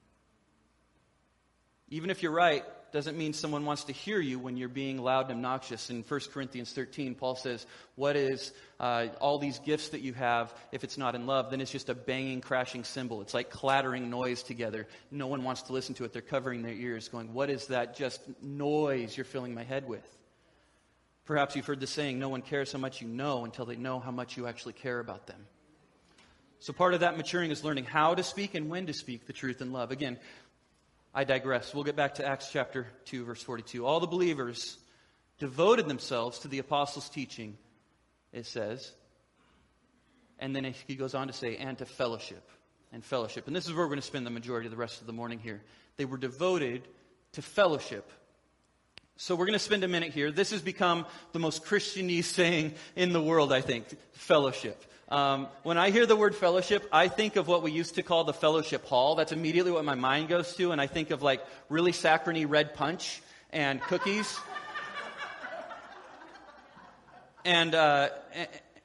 Even 1.90 2.10
if 2.10 2.22
you're 2.22 2.32
right, 2.32 2.64
doesn't 2.92 3.18
mean 3.18 3.34
someone 3.34 3.66
wants 3.66 3.86
to 3.86 3.94
hear 3.94 4.20
you 4.20 4.40
when 4.40 4.58
you're 4.58 4.70
being 4.70 4.98
loud 4.98 5.30
and 5.30 5.38
obnoxious. 5.38 5.90
In 5.90 6.04
1 6.04 6.20
Corinthians 6.32 6.72
13, 6.74 7.16
Paul 7.16 7.36
says, 7.36 7.66
What 7.96 8.16
is 8.16 8.54
uh, 8.80 9.08
all 9.20 9.40
these 9.40 9.60
gifts 9.60 9.90
that 9.90 10.02
you 10.02 10.14
have 10.14 10.54
if 10.72 10.84
it's 10.84 10.98
not 10.98 11.16
in 11.16 11.26
love? 11.26 11.52
Then 11.52 11.62
it's 11.62 11.72
just 11.72 11.90
a 11.90 11.96
banging, 11.96 12.42
crashing 12.42 12.84
cymbal. 12.84 13.22
It's 13.22 13.34
like 13.34 13.50
clattering 13.50 14.10
noise 14.10 14.44
together. 14.44 14.88
No 15.12 15.28
one 15.28 15.44
wants 15.44 15.64
to 15.64 15.74
listen 15.74 15.96
to 15.96 16.04
it. 16.06 16.14
They're 16.14 16.22
covering 16.22 16.62
their 16.62 16.74
ears, 16.74 17.08
going, 17.08 17.34
What 17.34 17.50
is 17.50 17.68
that 17.68 17.96
just 17.96 18.22
noise 18.42 19.16
you're 19.16 19.26
filling 19.26 19.54
my 19.54 19.64
head 19.64 19.88
with? 19.88 20.06
Perhaps 21.26 21.56
you've 21.56 21.66
heard 21.66 21.80
the 21.80 21.88
saying, 21.88 22.20
No 22.20 22.30
one 22.30 22.42
cares 22.42 22.72
how 22.72 22.80
much 22.80 23.02
you 23.02 23.08
know 23.08 23.46
until 23.46 23.66
they 23.66 23.76
know 23.76 24.00
how 24.00 24.12
much 24.12 24.38
you 24.38 24.48
actually 24.48 24.74
care 24.74 25.00
about 25.00 25.28
them. 25.28 25.46
So 26.60 26.74
part 26.74 26.94
of 26.94 27.02
that 27.02 27.18
maturing 27.18 27.52
is 27.52 27.64
learning 27.64 27.86
how 27.86 28.16
to 28.16 28.24
speak 28.24 28.56
and 28.56 28.70
when 28.70 28.88
to 28.88 28.94
speak 28.94 29.28
the 29.28 29.34
truth 29.34 29.62
in 29.62 29.72
love. 29.72 29.92
Again, 29.92 30.18
I 31.18 31.24
digress. 31.24 31.74
We'll 31.74 31.84
get 31.84 31.96
back 31.96 32.14
to 32.16 32.26
Acts 32.28 32.52
chapter 32.52 32.86
2, 33.06 33.26
verse 33.26 33.42
42. 33.42 33.84
All 33.84 34.00
the 34.00 34.06
believers 34.06 34.78
devoted 35.40 35.88
themselves 35.88 36.38
to 36.40 36.48
the 36.48 36.60
apostles' 36.60 37.10
teaching, 37.10 37.58
it 38.32 38.46
says. 38.46 38.92
And 40.38 40.56
then 40.56 40.76
he 40.86 40.94
goes 40.94 41.16
on 41.16 41.26
to 41.26 41.34
say, 41.34 41.58
and 41.58 41.76
to 41.80 41.88
fellowship. 41.88 42.48
and 42.92 43.04
fellowship. 43.04 43.48
And 43.48 43.56
this 43.56 43.66
is 43.66 43.74
where 43.74 43.84
we're 43.84 43.90
going 43.90 44.00
to 44.00 44.06
spend 44.06 44.28
the 44.28 44.32
majority 44.32 44.68
of 44.68 44.72
the 44.72 44.78
rest 44.78 45.02
of 45.02 45.08
the 45.08 45.14
morning 45.14 45.40
here. 45.40 45.60
They 45.98 46.06
were 46.06 46.18
devoted 46.18 46.88
to 47.32 47.42
fellowship. 47.42 48.12
So 49.16 49.36
we're 49.36 49.48
going 49.48 49.54
to 49.54 49.60
spend 49.60 49.84
a 49.84 49.88
minute 49.88 50.14
here. 50.14 50.32
This 50.32 50.52
has 50.52 50.62
become 50.62 51.08
the 51.32 51.40
most 51.40 51.66
Christianese 51.66 52.26
saying 52.26 52.76
in 52.96 53.12
the 53.12 53.22
world, 53.22 53.52
I 53.52 53.62
think, 53.62 53.88
fellowship. 54.12 54.84
Um, 55.10 55.48
when 55.64 55.78
I 55.78 55.92
hear 55.92 56.06
the 56.06 56.18
word 56.18 56.36
fellowship, 56.36 56.86
I 56.92 57.08
think 57.08 57.38
of 57.38 57.48
what 57.48 57.64
we 57.64 57.72
used 57.72 57.96
to 57.96 58.04
call 58.04 58.26
the 58.26 58.34
fellowship 58.34 58.86
hall. 58.86 59.16
That's 59.16 59.32
immediately 59.32 59.72
what 59.72 59.86
my 59.86 59.96
mind 59.96 60.28
goes 60.28 60.54
to, 60.58 60.74
and 60.74 60.82
I 60.82 60.88
think 60.88 61.12
of 61.12 61.24
like 61.24 61.46
really 61.70 61.94
saccharine 61.94 62.46
red 62.48 62.74
punch 62.74 63.22
and 63.54 63.80
cookies. 63.80 64.38
and, 67.46 67.74
uh, 67.74 68.10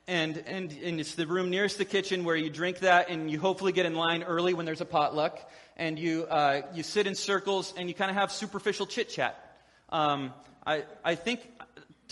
and, 0.07 0.39
and, 0.47 0.79
and 0.81 1.01
it's 1.01 1.17
the 1.17 1.27
room 1.27 1.51
nearest 1.51 1.79
the 1.79 1.85
kitchen 1.85 2.23
where 2.23 2.37
you 2.37 2.51
drink 2.51 2.79
that 2.81 3.11
and 3.11 3.29
you 3.29 3.41
hopefully 3.41 3.73
get 3.73 3.85
in 3.85 3.97
line 3.97 4.23
early 4.23 4.55
when 4.55 4.65
there's 4.65 4.81
a 4.81 4.85
potluck. 4.87 5.41
And 5.77 5.99
you, 5.99 6.27
uh, 6.27 6.63
you 6.73 6.85
sit 6.85 7.09
in 7.09 7.17
circles 7.17 7.75
and 7.77 7.89
you 7.89 7.95
kind 7.97 8.13
of 8.13 8.17
have 8.17 8.31
superficial 8.31 8.87
chit 8.87 9.09
chat. 9.09 9.59
Um, 9.89 10.33
I, 10.65 10.85
I 11.05 11.17
think, 11.17 11.41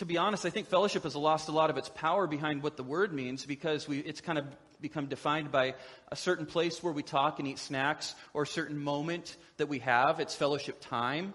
to 0.00 0.06
be 0.06 0.16
honest, 0.16 0.46
I 0.46 0.50
think 0.50 0.66
fellowship 0.66 1.02
has 1.02 1.14
lost 1.14 1.50
a 1.50 1.52
lot 1.52 1.68
of 1.68 1.76
its 1.76 1.90
power 1.90 2.26
behind 2.26 2.62
what 2.62 2.78
the 2.78 2.82
word 2.82 3.12
means 3.12 3.44
because 3.44 3.86
we, 3.86 3.98
it's 3.98 4.22
kind 4.22 4.38
of 4.38 4.46
become 4.80 5.08
defined 5.08 5.52
by 5.52 5.74
a 6.10 6.16
certain 6.16 6.46
place 6.46 6.82
where 6.82 6.94
we 6.94 7.02
talk 7.02 7.38
and 7.38 7.46
eat 7.46 7.58
snacks 7.58 8.14
or 8.32 8.44
a 8.44 8.46
certain 8.46 8.78
moment 8.78 9.36
that 9.58 9.68
we 9.68 9.80
have. 9.80 10.18
It's 10.18 10.34
fellowship 10.34 10.80
time. 10.80 11.34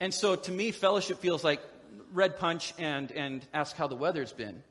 And 0.00 0.14
so 0.14 0.36
to 0.36 0.50
me, 0.50 0.70
fellowship 0.70 1.18
feels 1.18 1.44
like 1.44 1.60
red 2.14 2.38
punch 2.38 2.72
and, 2.78 3.12
and 3.12 3.46
ask 3.52 3.76
how 3.76 3.88
the 3.88 3.96
weather's 3.96 4.32
been. 4.32 4.62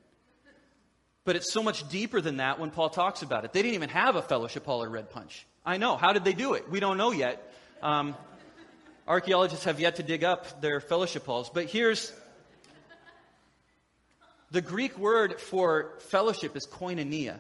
But 1.26 1.36
it's 1.36 1.54
so 1.54 1.62
much 1.62 1.88
deeper 1.90 2.22
than 2.22 2.38
that 2.38 2.60
when 2.60 2.72
Paul 2.72 2.90
talks 2.90 3.22
about 3.22 3.46
it. 3.46 3.54
They 3.54 3.62
didn't 3.62 3.76
even 3.76 3.90
have 3.90 4.16
a 4.16 4.24
fellowship 4.24 4.66
hall 4.66 4.82
or 4.82 4.90
red 4.90 5.12
punch. 5.12 5.46
I 5.64 5.78
know. 5.78 5.96
How 5.96 6.12
did 6.12 6.24
they 6.24 6.34
do 6.34 6.56
it? 6.56 6.72
We 6.72 6.80
don't 6.80 6.98
know 6.98 7.12
yet. 7.12 7.54
Um, 7.84 8.16
Archaeologists 9.08 9.66
have 9.66 9.80
yet 9.80 9.98
to 9.98 10.04
dig 10.04 10.24
up 10.24 10.62
their 10.62 10.80
fellowship 10.80 11.26
halls. 11.26 11.52
But 11.54 11.66
here's 11.66 12.12
the 14.54 14.62
Greek 14.62 15.00
word 15.00 15.42
for 15.42 15.96
fellowship 16.10 16.56
is 16.56 16.68
koinonia. 16.68 17.40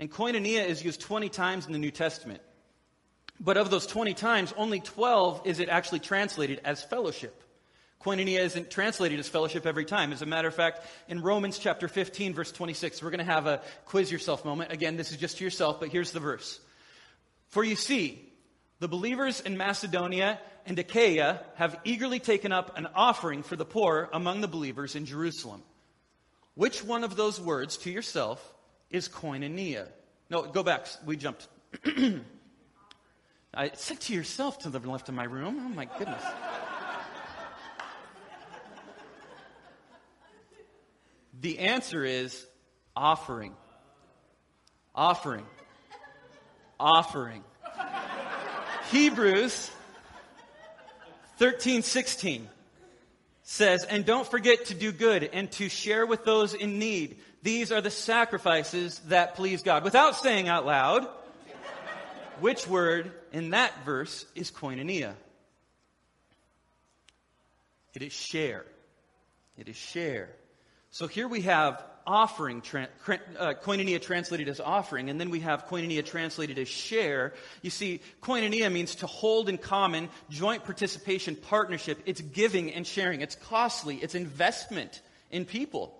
And 0.00 0.10
koinonia 0.10 0.66
is 0.66 0.84
used 0.84 1.00
20 1.00 1.28
times 1.28 1.66
in 1.66 1.72
the 1.72 1.78
New 1.78 1.92
Testament. 1.92 2.42
But 3.38 3.56
of 3.56 3.70
those 3.70 3.86
20 3.86 4.12
times, 4.14 4.52
only 4.56 4.80
12 4.80 5.42
is 5.44 5.60
it 5.60 5.68
actually 5.68 6.00
translated 6.00 6.60
as 6.64 6.82
fellowship. 6.82 7.44
Koinonia 8.00 8.40
isn't 8.40 8.72
translated 8.72 9.20
as 9.20 9.28
fellowship 9.28 9.64
every 9.64 9.84
time. 9.84 10.12
As 10.12 10.20
a 10.20 10.26
matter 10.26 10.48
of 10.48 10.54
fact, 10.56 10.80
in 11.06 11.22
Romans 11.22 11.60
chapter 11.60 11.86
15, 11.86 12.34
verse 12.34 12.50
26, 12.50 13.00
we're 13.00 13.10
going 13.10 13.18
to 13.18 13.24
have 13.24 13.46
a 13.46 13.62
quiz 13.84 14.10
yourself 14.10 14.44
moment. 14.44 14.72
Again, 14.72 14.96
this 14.96 15.12
is 15.12 15.16
just 15.16 15.38
to 15.38 15.44
yourself, 15.44 15.78
but 15.78 15.90
here's 15.90 16.10
the 16.10 16.18
verse. 16.18 16.58
For 17.50 17.62
you 17.62 17.76
see, 17.76 18.20
the 18.80 18.88
believers 18.88 19.40
in 19.40 19.56
Macedonia 19.56 20.40
and 20.66 20.78
Achaia 20.78 21.40
have 21.56 21.78
eagerly 21.84 22.20
taken 22.20 22.52
up 22.52 22.78
an 22.78 22.88
offering 22.94 23.42
for 23.42 23.56
the 23.56 23.64
poor 23.64 24.08
among 24.12 24.40
the 24.40 24.48
believers 24.48 24.94
in 24.94 25.06
Jerusalem. 25.06 25.62
Which 26.54 26.84
one 26.84 27.04
of 27.04 27.16
those 27.16 27.40
words 27.40 27.78
to 27.78 27.90
yourself 27.90 28.40
is 28.90 29.08
koinonia? 29.08 29.88
No, 30.30 30.42
go 30.42 30.62
back. 30.62 30.86
We 31.04 31.16
jumped. 31.16 31.48
I 33.54 33.70
said 33.74 34.00
to 34.02 34.14
yourself 34.14 34.60
to 34.60 34.70
the 34.70 34.78
left 34.78 35.08
of 35.08 35.14
my 35.14 35.24
room. 35.24 35.58
Oh 35.60 35.68
my 35.68 35.86
goodness. 35.98 36.22
the 41.40 41.58
answer 41.58 42.04
is 42.04 42.46
offering. 42.96 43.54
Offering. 44.94 45.46
Offering. 46.78 47.44
Hebrews 48.90 49.70
13, 51.38 51.82
16 51.82 52.48
says, 53.42 53.84
And 53.84 54.04
don't 54.04 54.26
forget 54.26 54.66
to 54.66 54.74
do 54.74 54.92
good 54.92 55.28
and 55.32 55.50
to 55.52 55.68
share 55.68 56.06
with 56.06 56.24
those 56.24 56.54
in 56.54 56.78
need. 56.78 57.18
These 57.42 57.72
are 57.72 57.80
the 57.80 57.90
sacrifices 57.90 59.00
that 59.08 59.34
please 59.34 59.62
God. 59.62 59.84
Without 59.84 60.16
saying 60.16 60.48
out 60.48 60.64
loud, 60.64 61.08
which 62.40 62.66
word 62.66 63.12
in 63.32 63.50
that 63.50 63.84
verse 63.84 64.24
is 64.34 64.50
koinonia? 64.50 65.14
It 67.94 68.02
is 68.02 68.12
share. 68.12 68.64
It 69.58 69.68
is 69.68 69.76
share. 69.76 70.30
So 70.90 71.06
here 71.06 71.28
we 71.28 71.42
have 71.42 71.84
offering, 72.06 72.60
tra- 72.60 72.88
uh, 73.38 73.54
koinonia 73.62 74.00
translated 74.00 74.48
as 74.48 74.60
offering, 74.60 75.10
and 75.10 75.20
then 75.20 75.30
we 75.30 75.40
have 75.40 75.66
koinonia 75.66 76.04
translated 76.04 76.58
as 76.58 76.68
share. 76.68 77.32
You 77.62 77.70
see, 77.70 78.00
koinonia 78.22 78.70
means 78.70 78.96
to 78.96 79.06
hold 79.06 79.48
in 79.48 79.58
common, 79.58 80.08
joint 80.30 80.64
participation, 80.64 81.36
partnership. 81.36 82.00
It's 82.06 82.20
giving 82.20 82.72
and 82.72 82.86
sharing. 82.86 83.20
It's 83.20 83.36
costly. 83.36 83.96
It's 83.96 84.14
investment 84.14 85.00
in 85.30 85.44
people. 85.44 85.98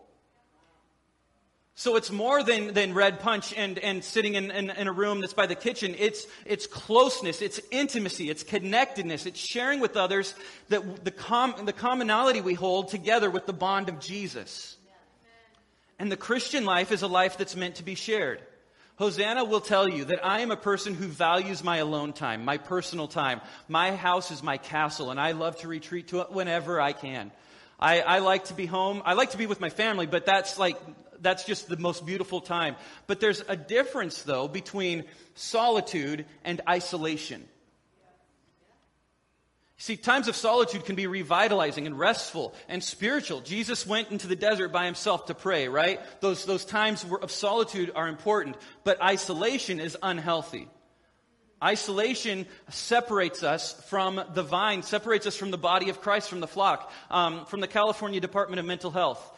So 1.74 1.96
it's 1.96 2.10
more 2.10 2.42
than, 2.42 2.74
than 2.74 2.92
red 2.92 3.20
punch 3.20 3.54
and, 3.54 3.78
and 3.78 4.04
sitting 4.04 4.34
in, 4.34 4.50
in, 4.50 4.70
in, 4.70 4.88
a 4.88 4.92
room 4.92 5.20
that's 5.20 5.32
by 5.32 5.46
the 5.46 5.54
kitchen. 5.54 5.94
It's, 5.98 6.26
it's 6.44 6.66
closeness, 6.66 7.40
it's 7.40 7.60
intimacy, 7.70 8.28
it's 8.28 8.42
connectedness, 8.42 9.24
it's 9.24 9.40
sharing 9.40 9.80
with 9.80 9.96
others 9.96 10.34
that 10.68 11.04
the, 11.04 11.10
com, 11.10 11.54
the 11.64 11.72
commonality 11.72 12.42
we 12.42 12.52
hold 12.52 12.88
together 12.88 13.30
with 13.30 13.46
the 13.46 13.54
bond 13.54 13.88
of 13.88 14.00
Jesus. 14.00 14.76
And 16.02 16.10
the 16.10 16.16
Christian 16.16 16.64
life 16.64 16.90
is 16.90 17.02
a 17.02 17.06
life 17.06 17.38
that's 17.38 17.54
meant 17.54 17.76
to 17.76 17.84
be 17.84 17.94
shared. 17.94 18.42
Hosanna 18.96 19.44
will 19.44 19.60
tell 19.60 19.88
you 19.88 20.06
that 20.06 20.26
I 20.26 20.40
am 20.40 20.50
a 20.50 20.56
person 20.56 20.94
who 20.94 21.06
values 21.06 21.62
my 21.62 21.76
alone 21.76 22.12
time, 22.12 22.44
my 22.44 22.58
personal 22.58 23.06
time. 23.06 23.40
My 23.68 23.94
house 23.94 24.32
is 24.32 24.42
my 24.42 24.56
castle, 24.56 25.12
and 25.12 25.20
I 25.20 25.30
love 25.30 25.58
to 25.58 25.68
retreat 25.68 26.08
to 26.08 26.18
it 26.22 26.32
whenever 26.32 26.80
I 26.80 26.92
can. 26.92 27.30
I, 27.78 28.00
I 28.00 28.18
like 28.18 28.46
to 28.46 28.54
be 28.54 28.66
home. 28.66 29.02
I 29.04 29.12
like 29.12 29.30
to 29.30 29.38
be 29.38 29.46
with 29.46 29.60
my 29.60 29.70
family, 29.70 30.06
but 30.06 30.26
that's 30.26 30.58
like, 30.58 30.76
that's 31.20 31.44
just 31.44 31.68
the 31.68 31.76
most 31.76 32.04
beautiful 32.04 32.40
time. 32.40 32.74
But 33.06 33.20
there's 33.20 33.44
a 33.46 33.54
difference, 33.54 34.22
though, 34.22 34.48
between 34.48 35.04
solitude 35.36 36.26
and 36.42 36.60
isolation. 36.68 37.46
See, 39.82 39.96
times 39.96 40.28
of 40.28 40.36
solitude 40.36 40.84
can 40.84 40.94
be 40.94 41.08
revitalizing 41.08 41.88
and 41.88 41.98
restful 41.98 42.54
and 42.68 42.84
spiritual. 42.84 43.40
Jesus 43.40 43.84
went 43.84 44.12
into 44.12 44.28
the 44.28 44.36
desert 44.36 44.68
by 44.68 44.84
himself 44.84 45.26
to 45.26 45.34
pray, 45.34 45.66
right? 45.66 45.98
Those, 46.20 46.44
those 46.44 46.64
times 46.64 47.04
of 47.20 47.32
solitude 47.32 47.90
are 47.96 48.06
important, 48.06 48.54
but 48.84 49.02
isolation 49.02 49.80
is 49.80 49.98
unhealthy. 50.00 50.68
Isolation 51.60 52.46
separates 52.68 53.42
us 53.42 53.72
from 53.88 54.22
the 54.34 54.44
vine, 54.44 54.84
separates 54.84 55.26
us 55.26 55.36
from 55.36 55.50
the 55.50 55.58
body 55.58 55.90
of 55.90 56.00
Christ, 56.00 56.30
from 56.30 56.38
the 56.38 56.46
flock, 56.46 56.92
um, 57.10 57.44
from 57.46 57.58
the 57.58 57.66
California 57.66 58.20
Department 58.20 58.60
of 58.60 58.66
Mental 58.66 58.92
Health. 58.92 59.36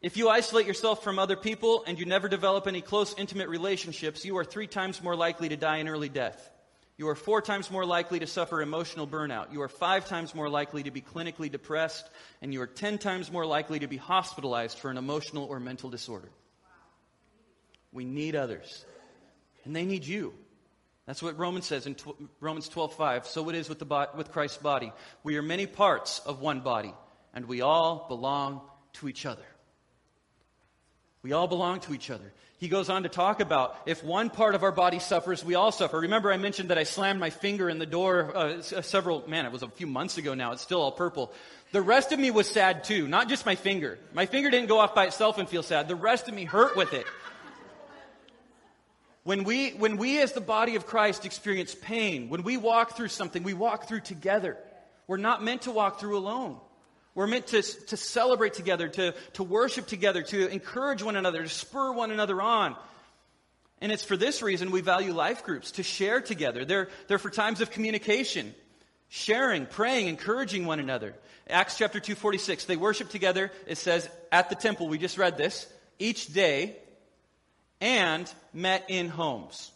If 0.00 0.16
you 0.16 0.30
isolate 0.30 0.66
yourself 0.66 1.04
from 1.04 1.18
other 1.18 1.36
people 1.36 1.84
and 1.86 1.98
you 1.98 2.06
never 2.06 2.30
develop 2.30 2.66
any 2.66 2.80
close, 2.80 3.14
intimate 3.18 3.50
relationships, 3.50 4.24
you 4.24 4.38
are 4.38 4.46
three 4.46 4.66
times 4.66 5.02
more 5.02 5.14
likely 5.14 5.50
to 5.50 5.58
die 5.58 5.76
an 5.76 5.88
early 5.88 6.08
death. 6.08 6.52
You 6.96 7.08
are 7.08 7.16
four 7.16 7.42
times 7.42 7.70
more 7.70 7.84
likely 7.84 8.20
to 8.20 8.26
suffer 8.26 8.62
emotional 8.62 9.06
burnout. 9.06 9.52
You 9.52 9.62
are 9.62 9.68
five 9.68 10.08
times 10.08 10.34
more 10.34 10.48
likely 10.48 10.84
to 10.84 10.92
be 10.92 11.00
clinically 11.00 11.50
depressed. 11.50 12.08
And 12.40 12.52
you 12.52 12.62
are 12.62 12.68
ten 12.68 12.98
times 12.98 13.32
more 13.32 13.44
likely 13.44 13.80
to 13.80 13.88
be 13.88 13.96
hospitalized 13.96 14.78
for 14.78 14.90
an 14.90 14.96
emotional 14.96 15.44
or 15.44 15.58
mental 15.58 15.90
disorder. 15.90 16.28
We 17.92 18.04
need 18.04 18.36
others. 18.36 18.84
And 19.64 19.74
they 19.74 19.84
need 19.84 20.06
you. 20.06 20.34
That's 21.06 21.22
what 21.22 21.38
Romans 21.38 21.66
says 21.66 21.86
in 21.86 21.96
tw- 21.96 22.16
Romans 22.40 22.68
12:5. 22.68 23.26
So 23.26 23.48
it 23.48 23.56
is 23.56 23.68
with, 23.68 23.78
the 23.78 23.84
bo- 23.84 24.08
with 24.16 24.30
Christ's 24.30 24.58
body. 24.58 24.92
We 25.22 25.36
are 25.36 25.42
many 25.42 25.66
parts 25.66 26.20
of 26.20 26.40
one 26.40 26.60
body, 26.60 26.94
and 27.34 27.46
we 27.46 27.60
all 27.60 28.06
belong 28.08 28.62
to 28.94 29.08
each 29.08 29.26
other. 29.26 29.44
We 31.22 31.32
all 31.32 31.48
belong 31.48 31.80
to 31.80 31.94
each 31.94 32.10
other. 32.10 32.32
He 32.58 32.68
goes 32.68 32.88
on 32.88 33.02
to 33.02 33.08
talk 33.08 33.40
about 33.40 33.76
if 33.84 34.04
one 34.04 34.30
part 34.30 34.54
of 34.54 34.62
our 34.62 34.72
body 34.72 34.98
suffers, 34.98 35.44
we 35.44 35.54
all 35.54 35.72
suffer. 35.72 36.00
Remember, 36.00 36.32
I 36.32 36.36
mentioned 36.36 36.70
that 36.70 36.78
I 36.78 36.84
slammed 36.84 37.20
my 37.20 37.30
finger 37.30 37.68
in 37.68 37.78
the 37.78 37.86
door 37.86 38.34
uh, 38.34 38.62
several, 38.62 39.28
man, 39.28 39.44
it 39.44 39.52
was 39.52 39.62
a 39.62 39.68
few 39.68 39.86
months 39.86 40.18
ago 40.18 40.34
now. 40.34 40.52
It's 40.52 40.62
still 40.62 40.80
all 40.80 40.92
purple. 40.92 41.32
The 41.72 41.82
rest 41.82 42.12
of 42.12 42.20
me 42.20 42.30
was 42.30 42.48
sad 42.48 42.84
too, 42.84 43.08
not 43.08 43.28
just 43.28 43.44
my 43.44 43.56
finger. 43.56 43.98
My 44.12 44.26
finger 44.26 44.50
didn't 44.50 44.68
go 44.68 44.78
off 44.78 44.94
by 44.94 45.06
itself 45.06 45.38
and 45.38 45.48
feel 45.48 45.64
sad. 45.64 45.88
The 45.88 45.96
rest 45.96 46.28
of 46.28 46.34
me 46.34 46.44
hurt 46.44 46.76
with 46.76 46.92
it. 46.92 47.06
When 49.24 49.44
we, 49.44 49.70
when 49.70 49.96
we 49.96 50.20
as 50.20 50.32
the 50.32 50.42
body 50.42 50.76
of 50.76 50.84
Christ 50.84 51.24
experience 51.24 51.74
pain, 51.74 52.28
when 52.28 52.42
we 52.42 52.58
walk 52.58 52.94
through 52.94 53.08
something, 53.08 53.42
we 53.42 53.54
walk 53.54 53.88
through 53.88 54.00
together. 54.00 54.58
We're 55.06 55.16
not 55.16 55.42
meant 55.42 55.62
to 55.62 55.70
walk 55.70 55.98
through 55.98 56.18
alone. 56.18 56.58
We're 57.14 57.26
meant 57.28 57.48
to, 57.48 57.62
to 57.62 57.96
celebrate 57.96 58.54
together, 58.54 58.88
to, 58.88 59.14
to 59.34 59.44
worship 59.44 59.86
together, 59.86 60.22
to 60.22 60.48
encourage 60.48 61.02
one 61.02 61.16
another, 61.16 61.42
to 61.42 61.48
spur 61.48 61.92
one 61.92 62.10
another 62.10 62.42
on. 62.42 62.76
And 63.80 63.92
it's 63.92 64.02
for 64.02 64.16
this 64.16 64.42
reason 64.42 64.70
we 64.70 64.80
value 64.80 65.12
life 65.12 65.44
groups, 65.44 65.72
to 65.72 65.82
share 65.82 66.20
together. 66.20 66.64
They're, 66.64 66.88
they're 67.06 67.18
for 67.18 67.30
times 67.30 67.60
of 67.60 67.70
communication, 67.70 68.54
sharing, 69.08 69.66
praying, 69.66 70.08
encouraging 70.08 70.66
one 70.66 70.80
another. 70.80 71.14
Acts 71.48 71.78
chapter 71.78 72.00
246, 72.00 72.64
they 72.64 72.76
worship 72.76 73.10
together, 73.10 73.52
it 73.66 73.76
says, 73.76 74.08
at 74.32 74.48
the 74.48 74.56
temple, 74.56 74.88
we 74.88 74.98
just 74.98 75.18
read 75.18 75.36
this, 75.36 75.66
each 75.98 76.32
day, 76.32 76.76
and 77.80 78.32
met 78.52 78.86
in 78.88 79.08
homes. 79.08 79.70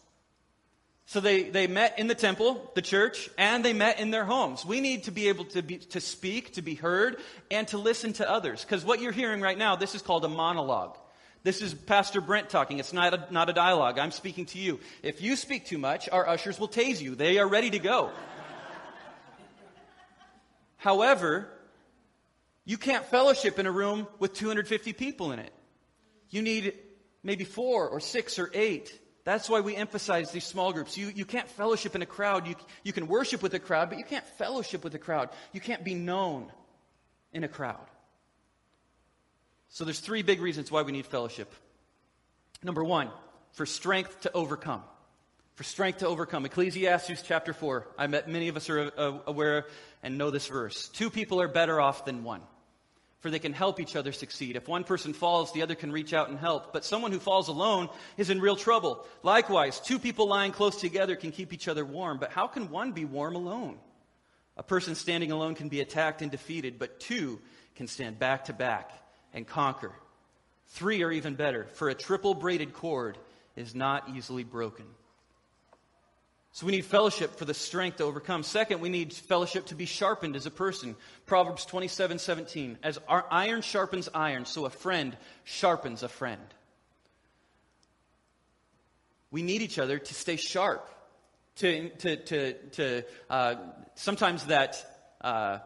So 1.08 1.20
they, 1.20 1.44
they 1.44 1.66
met 1.66 1.98
in 1.98 2.06
the 2.06 2.14
temple, 2.14 2.70
the 2.74 2.82
church, 2.82 3.30
and 3.38 3.64
they 3.64 3.72
met 3.72 3.98
in 3.98 4.10
their 4.10 4.26
homes. 4.26 4.66
We 4.66 4.82
need 4.82 5.04
to 5.04 5.10
be 5.10 5.28
able 5.28 5.46
to, 5.46 5.62
be, 5.62 5.78
to 5.78 6.02
speak, 6.02 6.52
to 6.52 6.62
be 6.62 6.74
heard, 6.74 7.16
and 7.50 7.66
to 7.68 7.78
listen 7.78 8.12
to 8.14 8.30
others. 8.30 8.62
Because 8.62 8.84
what 8.84 9.00
you're 9.00 9.10
hearing 9.10 9.40
right 9.40 9.56
now, 9.56 9.74
this 9.74 9.94
is 9.94 10.02
called 10.02 10.26
a 10.26 10.28
monologue. 10.28 10.98
This 11.44 11.62
is 11.62 11.72
Pastor 11.72 12.20
Brent 12.20 12.50
talking. 12.50 12.78
It's 12.78 12.92
not 12.92 13.14
a, 13.14 13.26
not 13.32 13.48
a 13.48 13.54
dialogue. 13.54 13.98
I'm 13.98 14.10
speaking 14.10 14.44
to 14.46 14.58
you. 14.58 14.80
If 15.02 15.22
you 15.22 15.34
speak 15.36 15.64
too 15.64 15.78
much, 15.78 16.10
our 16.10 16.28
ushers 16.28 16.60
will 16.60 16.68
tase 16.68 17.00
you. 17.00 17.14
They 17.14 17.38
are 17.38 17.48
ready 17.48 17.70
to 17.70 17.78
go. 17.78 18.10
However, 20.76 21.48
you 22.66 22.76
can't 22.76 23.06
fellowship 23.06 23.58
in 23.58 23.64
a 23.64 23.72
room 23.72 24.06
with 24.18 24.34
250 24.34 24.92
people 24.92 25.32
in 25.32 25.38
it. 25.38 25.54
You 26.28 26.42
need 26.42 26.74
maybe 27.22 27.44
four 27.44 27.88
or 27.88 27.98
six 27.98 28.38
or 28.38 28.50
eight. 28.52 28.92
That's 29.28 29.50
why 29.50 29.60
we 29.60 29.76
emphasize 29.76 30.30
these 30.30 30.46
small 30.46 30.72
groups. 30.72 30.96
You, 30.96 31.12
you 31.14 31.26
can't 31.26 31.46
fellowship 31.48 31.94
in 31.94 32.00
a 32.00 32.06
crowd. 32.06 32.46
You, 32.46 32.54
you 32.82 32.94
can 32.94 33.08
worship 33.08 33.42
with 33.42 33.52
a 33.52 33.58
crowd, 33.58 33.90
but 33.90 33.98
you 33.98 34.04
can't 34.04 34.24
fellowship 34.38 34.82
with 34.82 34.94
a 34.94 34.98
crowd. 34.98 35.28
You 35.52 35.60
can't 35.60 35.84
be 35.84 35.94
known 35.94 36.50
in 37.34 37.44
a 37.44 37.48
crowd. 37.48 37.84
So 39.68 39.84
there's 39.84 40.00
three 40.00 40.22
big 40.22 40.40
reasons 40.40 40.70
why 40.70 40.80
we 40.80 40.92
need 40.92 41.04
fellowship. 41.04 41.52
Number 42.62 42.82
one, 42.82 43.10
for 43.52 43.66
strength 43.66 44.22
to 44.22 44.32
overcome. 44.32 44.82
For 45.56 45.62
strength 45.62 45.98
to 45.98 46.08
overcome. 46.08 46.46
Ecclesiastes 46.46 47.20
chapter 47.20 47.52
4. 47.52 47.86
I 47.98 48.06
bet 48.06 48.30
many 48.30 48.48
of 48.48 48.56
us 48.56 48.70
are 48.70 48.90
aware 49.26 49.66
and 50.02 50.16
know 50.16 50.30
this 50.30 50.46
verse. 50.46 50.88
Two 50.88 51.10
people 51.10 51.42
are 51.42 51.48
better 51.48 51.82
off 51.82 52.06
than 52.06 52.24
one 52.24 52.40
for 53.20 53.30
they 53.30 53.38
can 53.38 53.52
help 53.52 53.80
each 53.80 53.96
other 53.96 54.12
succeed. 54.12 54.54
If 54.56 54.68
one 54.68 54.84
person 54.84 55.12
falls, 55.12 55.52
the 55.52 55.62
other 55.62 55.74
can 55.74 55.90
reach 55.90 56.12
out 56.12 56.28
and 56.28 56.38
help. 56.38 56.72
But 56.72 56.84
someone 56.84 57.10
who 57.10 57.18
falls 57.18 57.48
alone 57.48 57.88
is 58.16 58.30
in 58.30 58.40
real 58.40 58.56
trouble. 58.56 59.04
Likewise, 59.22 59.80
two 59.80 59.98
people 59.98 60.28
lying 60.28 60.52
close 60.52 60.76
together 60.76 61.16
can 61.16 61.32
keep 61.32 61.52
each 61.52 61.66
other 61.66 61.84
warm. 61.84 62.18
But 62.18 62.30
how 62.30 62.46
can 62.46 62.70
one 62.70 62.92
be 62.92 63.04
warm 63.04 63.34
alone? 63.34 63.78
A 64.56 64.62
person 64.62 64.94
standing 64.94 65.32
alone 65.32 65.54
can 65.54 65.68
be 65.68 65.80
attacked 65.80 66.22
and 66.22 66.30
defeated, 66.30 66.78
but 66.78 67.00
two 67.00 67.40
can 67.74 67.86
stand 67.86 68.18
back 68.18 68.46
to 68.46 68.52
back 68.52 68.92
and 69.32 69.46
conquer. 69.46 69.92
Three 70.68 71.02
are 71.02 71.12
even 71.12 71.34
better, 71.34 71.66
for 71.74 71.88
a 71.88 71.94
triple 71.94 72.34
braided 72.34 72.72
cord 72.72 73.18
is 73.56 73.74
not 73.74 74.08
easily 74.14 74.44
broken. 74.44 74.84
So 76.58 76.66
we 76.66 76.72
need 76.72 76.86
fellowship 76.86 77.36
for 77.36 77.44
the 77.44 77.54
strength 77.54 77.98
to 77.98 78.02
overcome. 78.02 78.42
Second, 78.42 78.80
we 78.80 78.88
need 78.88 79.12
fellowship 79.12 79.66
to 79.66 79.76
be 79.76 79.86
sharpened 79.86 80.34
as 80.34 80.44
a 80.44 80.50
person. 80.50 80.96
Proverbs 81.24 81.64
27 81.64 82.18
17. 82.18 82.78
As 82.82 82.98
our 83.06 83.24
iron 83.30 83.62
sharpens 83.62 84.08
iron, 84.12 84.44
so 84.44 84.64
a 84.66 84.70
friend 84.70 85.16
sharpens 85.44 86.02
a 86.02 86.08
friend. 86.08 86.42
We 89.30 89.44
need 89.44 89.62
each 89.62 89.78
other 89.78 90.00
to 90.00 90.14
stay 90.14 90.34
sharp. 90.34 90.84
To, 91.58 91.90
to, 91.90 92.16
to, 92.16 92.52
to 92.72 93.02
uh, 93.30 93.54
sometimes 93.94 94.46
that 94.46 94.84
uh, 95.20 95.58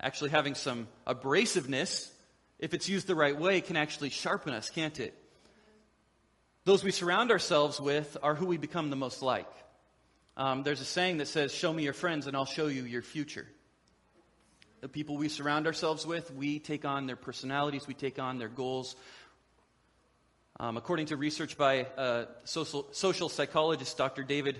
actually 0.00 0.30
having 0.30 0.56
some 0.56 0.88
abrasiveness, 1.06 2.10
if 2.58 2.74
it's 2.74 2.88
used 2.88 3.06
the 3.06 3.14
right 3.14 3.38
way, 3.38 3.60
can 3.60 3.76
actually 3.76 4.10
sharpen 4.10 4.52
us, 4.52 4.68
can't 4.68 4.98
it? 4.98 5.14
Those 6.64 6.82
we 6.82 6.90
surround 6.90 7.30
ourselves 7.30 7.80
with 7.80 8.16
are 8.20 8.34
who 8.34 8.46
we 8.46 8.56
become 8.56 8.90
the 8.90 8.96
most 8.96 9.22
like. 9.22 9.46
Um, 10.36 10.62
there's 10.62 10.80
a 10.80 10.84
saying 10.84 11.18
that 11.18 11.28
says, 11.28 11.54
Show 11.54 11.72
me 11.72 11.84
your 11.84 11.92
friends 11.92 12.26
and 12.26 12.36
I'll 12.36 12.44
show 12.44 12.66
you 12.66 12.84
your 12.84 13.02
future. 13.02 13.46
The 14.80 14.88
people 14.88 15.16
we 15.16 15.28
surround 15.28 15.66
ourselves 15.66 16.06
with, 16.06 16.32
we 16.32 16.58
take 16.58 16.84
on 16.84 17.06
their 17.06 17.16
personalities, 17.16 17.86
we 17.86 17.94
take 17.94 18.18
on 18.18 18.38
their 18.38 18.48
goals. 18.48 18.96
Um, 20.60 20.76
according 20.76 21.06
to 21.06 21.16
research 21.16 21.56
by 21.56 21.84
uh, 21.96 22.26
social, 22.44 22.86
social 22.92 23.28
psychologist 23.28 23.96
Dr. 23.96 24.22
David 24.22 24.58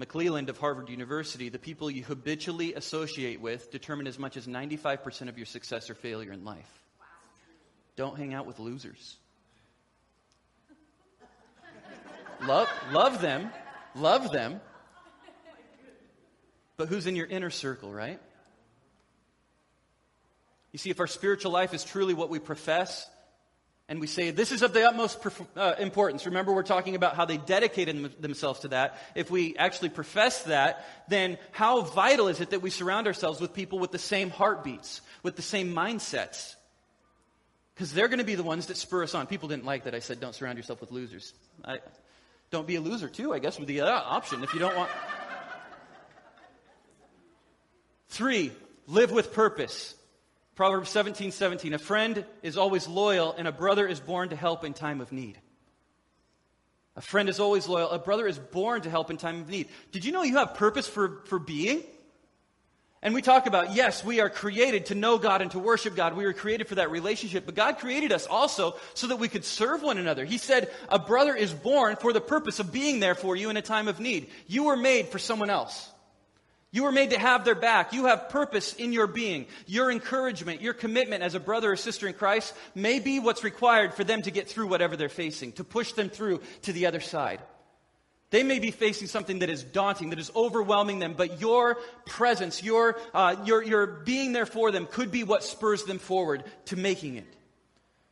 McClelland 0.00 0.48
of 0.48 0.58
Harvard 0.58 0.88
University, 0.88 1.48
the 1.48 1.58
people 1.58 1.90
you 1.90 2.04
habitually 2.04 2.74
associate 2.74 3.40
with 3.40 3.70
determine 3.72 4.06
as 4.06 4.18
much 4.18 4.36
as 4.36 4.46
95% 4.46 5.28
of 5.28 5.36
your 5.36 5.46
success 5.46 5.90
or 5.90 5.94
failure 5.94 6.32
in 6.32 6.44
life. 6.44 6.82
Don't 7.96 8.16
hang 8.16 8.32
out 8.32 8.46
with 8.46 8.60
losers. 8.60 9.16
love, 12.46 12.68
love 12.92 13.20
them, 13.20 13.50
love 13.96 14.30
them, 14.30 14.60
but 16.78 16.88
who's 16.88 17.06
in 17.06 17.16
your 17.16 17.26
inner 17.26 17.50
circle, 17.50 17.92
right? 17.92 18.18
You 20.72 20.78
see, 20.78 20.90
if 20.90 21.00
our 21.00 21.06
spiritual 21.06 21.52
life 21.52 21.74
is 21.74 21.84
truly 21.84 22.14
what 22.14 22.30
we 22.30 22.38
profess, 22.38 23.06
and 23.88 24.00
we 24.00 24.06
say 24.06 24.30
this 24.30 24.52
is 24.52 24.62
of 24.62 24.72
the 24.74 24.86
utmost 24.86 25.18
uh, 25.56 25.74
importance. 25.78 26.26
Remember, 26.26 26.52
we're 26.52 26.62
talking 26.62 26.94
about 26.94 27.16
how 27.16 27.24
they 27.24 27.36
dedicated 27.38 28.22
themselves 28.22 28.60
to 28.60 28.68
that. 28.68 28.98
If 29.14 29.30
we 29.30 29.56
actually 29.56 29.88
profess 29.88 30.42
that, 30.44 30.86
then 31.08 31.38
how 31.52 31.80
vital 31.80 32.28
is 32.28 32.40
it 32.40 32.50
that 32.50 32.62
we 32.62 32.70
surround 32.70 33.06
ourselves 33.06 33.40
with 33.40 33.54
people 33.54 33.78
with 33.78 33.90
the 33.90 33.98
same 33.98 34.30
heartbeats, 34.30 35.00
with 35.22 35.36
the 35.36 35.42
same 35.42 35.74
mindsets? 35.74 36.54
Because 37.74 37.92
they're 37.92 38.08
going 38.08 38.18
to 38.18 38.24
be 38.24 38.34
the 38.34 38.42
ones 38.42 38.66
that 38.66 38.76
spur 38.76 39.02
us 39.02 39.14
on. 39.14 39.26
People 39.26 39.48
didn't 39.48 39.64
like 39.64 39.84
that 39.84 39.94
I 39.94 40.00
said 40.00 40.20
don't 40.20 40.34
surround 40.34 40.58
yourself 40.58 40.80
with 40.80 40.92
losers. 40.92 41.32
I, 41.64 41.78
don't 42.50 42.66
be 42.66 42.76
a 42.76 42.80
loser, 42.80 43.08
too, 43.08 43.32
I 43.32 43.40
guess, 43.40 43.58
would 43.58 43.68
be 43.68 43.76
the 43.76 43.90
option 43.90 44.44
if 44.44 44.52
you 44.54 44.60
don't 44.60 44.76
want. 44.76 44.90
Three, 48.08 48.52
live 48.86 49.10
with 49.10 49.32
purpose. 49.32 49.94
Proverbs 50.54 50.90
17 50.90 51.30
17. 51.30 51.74
A 51.74 51.78
friend 51.78 52.24
is 52.42 52.56
always 52.56 52.88
loyal, 52.88 53.32
and 53.32 53.46
a 53.46 53.52
brother 53.52 53.86
is 53.86 54.00
born 54.00 54.30
to 54.30 54.36
help 54.36 54.64
in 54.64 54.74
time 54.74 55.00
of 55.00 55.12
need. 55.12 55.38
A 56.96 57.00
friend 57.00 57.28
is 57.28 57.38
always 57.38 57.68
loyal. 57.68 57.90
A 57.90 57.98
brother 57.98 58.26
is 58.26 58.40
born 58.40 58.82
to 58.82 58.90
help 58.90 59.08
in 59.10 59.18
time 59.18 59.42
of 59.42 59.48
need. 59.48 59.68
Did 59.92 60.04
you 60.04 60.10
know 60.10 60.24
you 60.24 60.38
have 60.38 60.54
purpose 60.54 60.88
for, 60.88 61.22
for 61.26 61.38
being? 61.38 61.84
And 63.00 63.14
we 63.14 63.22
talk 63.22 63.46
about, 63.46 63.76
yes, 63.76 64.04
we 64.04 64.18
are 64.18 64.28
created 64.28 64.86
to 64.86 64.96
know 64.96 65.18
God 65.18 65.40
and 65.40 65.52
to 65.52 65.60
worship 65.60 65.94
God. 65.94 66.16
We 66.16 66.24
were 66.24 66.32
created 66.32 66.66
for 66.66 66.74
that 66.74 66.90
relationship. 66.90 67.46
But 67.46 67.54
God 67.54 67.78
created 67.78 68.10
us 68.10 68.26
also 68.26 68.74
so 68.94 69.06
that 69.06 69.20
we 69.20 69.28
could 69.28 69.44
serve 69.44 69.84
one 69.84 69.98
another. 69.98 70.24
He 70.24 70.38
said, 70.38 70.72
a 70.88 70.98
brother 70.98 71.36
is 71.36 71.52
born 71.52 71.94
for 71.94 72.12
the 72.12 72.20
purpose 72.20 72.58
of 72.58 72.72
being 72.72 72.98
there 72.98 73.14
for 73.14 73.36
you 73.36 73.50
in 73.50 73.56
a 73.56 73.62
time 73.62 73.86
of 73.86 74.00
need. 74.00 74.28
You 74.48 74.64
were 74.64 74.76
made 74.76 75.06
for 75.06 75.20
someone 75.20 75.50
else. 75.50 75.88
You 76.70 76.82
were 76.82 76.92
made 76.92 77.10
to 77.10 77.18
have 77.18 77.44
their 77.44 77.54
back. 77.54 77.92
You 77.94 78.06
have 78.06 78.28
purpose 78.28 78.74
in 78.74 78.92
your 78.92 79.06
being. 79.06 79.46
Your 79.66 79.90
encouragement, 79.90 80.60
your 80.60 80.74
commitment 80.74 81.22
as 81.22 81.34
a 81.34 81.40
brother 81.40 81.72
or 81.72 81.76
sister 81.76 82.06
in 82.06 82.12
Christ 82.12 82.54
may 82.74 82.98
be 82.98 83.20
what's 83.20 83.42
required 83.42 83.94
for 83.94 84.04
them 84.04 84.20
to 84.22 84.30
get 84.30 84.48
through 84.48 84.66
whatever 84.66 84.96
they're 84.96 85.08
facing, 85.08 85.52
to 85.52 85.64
push 85.64 85.92
them 85.92 86.10
through 86.10 86.42
to 86.62 86.72
the 86.72 86.86
other 86.86 87.00
side. 87.00 87.40
They 88.30 88.42
may 88.42 88.58
be 88.58 88.70
facing 88.70 89.08
something 89.08 89.38
that 89.38 89.48
is 89.48 89.64
daunting, 89.64 90.10
that 90.10 90.18
is 90.18 90.30
overwhelming 90.36 90.98
them, 90.98 91.14
but 91.16 91.40
your 91.40 91.78
presence, 92.04 92.62
your, 92.62 92.98
uh, 93.14 93.36
your, 93.46 93.62
your 93.62 93.86
being 93.86 94.32
there 94.32 94.44
for 94.44 94.70
them 94.70 94.84
could 94.84 95.10
be 95.10 95.24
what 95.24 95.42
spurs 95.42 95.84
them 95.84 95.98
forward 95.98 96.44
to 96.66 96.76
making 96.76 97.16
it. 97.16 97.34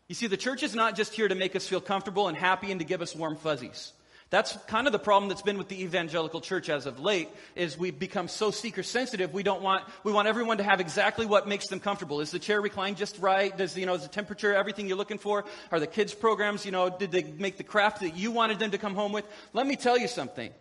You 0.08 0.14
see, 0.14 0.28
the 0.28 0.38
church 0.38 0.62
is 0.62 0.74
not 0.74 0.96
just 0.96 1.12
here 1.12 1.28
to 1.28 1.34
make 1.34 1.54
us 1.54 1.66
feel 1.66 1.82
comfortable 1.82 2.28
and 2.28 2.36
happy 2.36 2.70
and 2.70 2.80
to 2.80 2.86
give 2.86 3.02
us 3.02 3.14
warm 3.14 3.36
fuzzies. 3.36 3.92
That's 4.28 4.56
kind 4.66 4.88
of 4.88 4.92
the 4.92 4.98
problem 4.98 5.28
that's 5.28 5.42
been 5.42 5.56
with 5.56 5.68
the 5.68 5.80
evangelical 5.82 6.40
church 6.40 6.68
as 6.68 6.86
of 6.86 6.98
late 6.98 7.28
is 7.54 7.78
we've 7.78 7.96
become 7.96 8.26
so 8.26 8.50
seeker 8.50 8.82
sensitive 8.82 9.32
we 9.32 9.44
don't 9.44 9.62
want 9.62 9.84
we 10.02 10.12
want 10.12 10.26
everyone 10.26 10.58
to 10.58 10.64
have 10.64 10.80
exactly 10.80 11.26
what 11.26 11.46
makes 11.46 11.68
them 11.68 11.78
comfortable. 11.78 12.20
Is 12.20 12.32
the 12.32 12.40
chair 12.40 12.60
reclined 12.60 12.96
just 12.96 13.18
right? 13.20 13.56
Does 13.56 13.76
you 13.76 13.86
know 13.86 13.94
is 13.94 14.02
the 14.02 14.08
temperature 14.08 14.52
everything 14.52 14.88
you're 14.88 14.96
looking 14.96 15.18
for? 15.18 15.44
Are 15.70 15.78
the 15.78 15.86
kids 15.86 16.12
programs, 16.12 16.66
you 16.66 16.72
know, 16.72 16.90
did 16.90 17.12
they 17.12 17.22
make 17.22 17.56
the 17.56 17.64
craft 17.64 18.00
that 18.00 18.16
you 18.16 18.32
wanted 18.32 18.58
them 18.58 18.72
to 18.72 18.78
come 18.78 18.96
home 18.96 19.12
with? 19.12 19.24
Let 19.52 19.64
me 19.64 19.76
tell 19.76 19.96
you 19.96 20.08
something. 20.08 20.52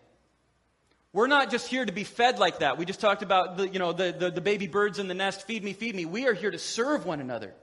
We're 1.12 1.26
not 1.26 1.50
just 1.50 1.66
here 1.66 1.84
to 1.84 1.92
be 1.92 2.04
fed 2.04 2.38
like 2.38 2.58
that. 2.58 2.78
We 2.78 2.84
just 2.84 3.00
talked 3.00 3.22
about 3.22 3.56
the, 3.56 3.66
you 3.66 3.78
know, 3.78 3.92
the, 3.94 4.14
the, 4.16 4.30
the 4.30 4.42
baby 4.42 4.66
birds 4.66 4.98
in 4.98 5.08
the 5.08 5.14
nest, 5.14 5.46
feed 5.46 5.64
me, 5.64 5.72
feed 5.72 5.94
me. 5.94 6.04
We 6.04 6.26
are 6.26 6.34
here 6.34 6.50
to 6.50 6.58
serve 6.58 7.06
one 7.06 7.20
another. 7.20 7.54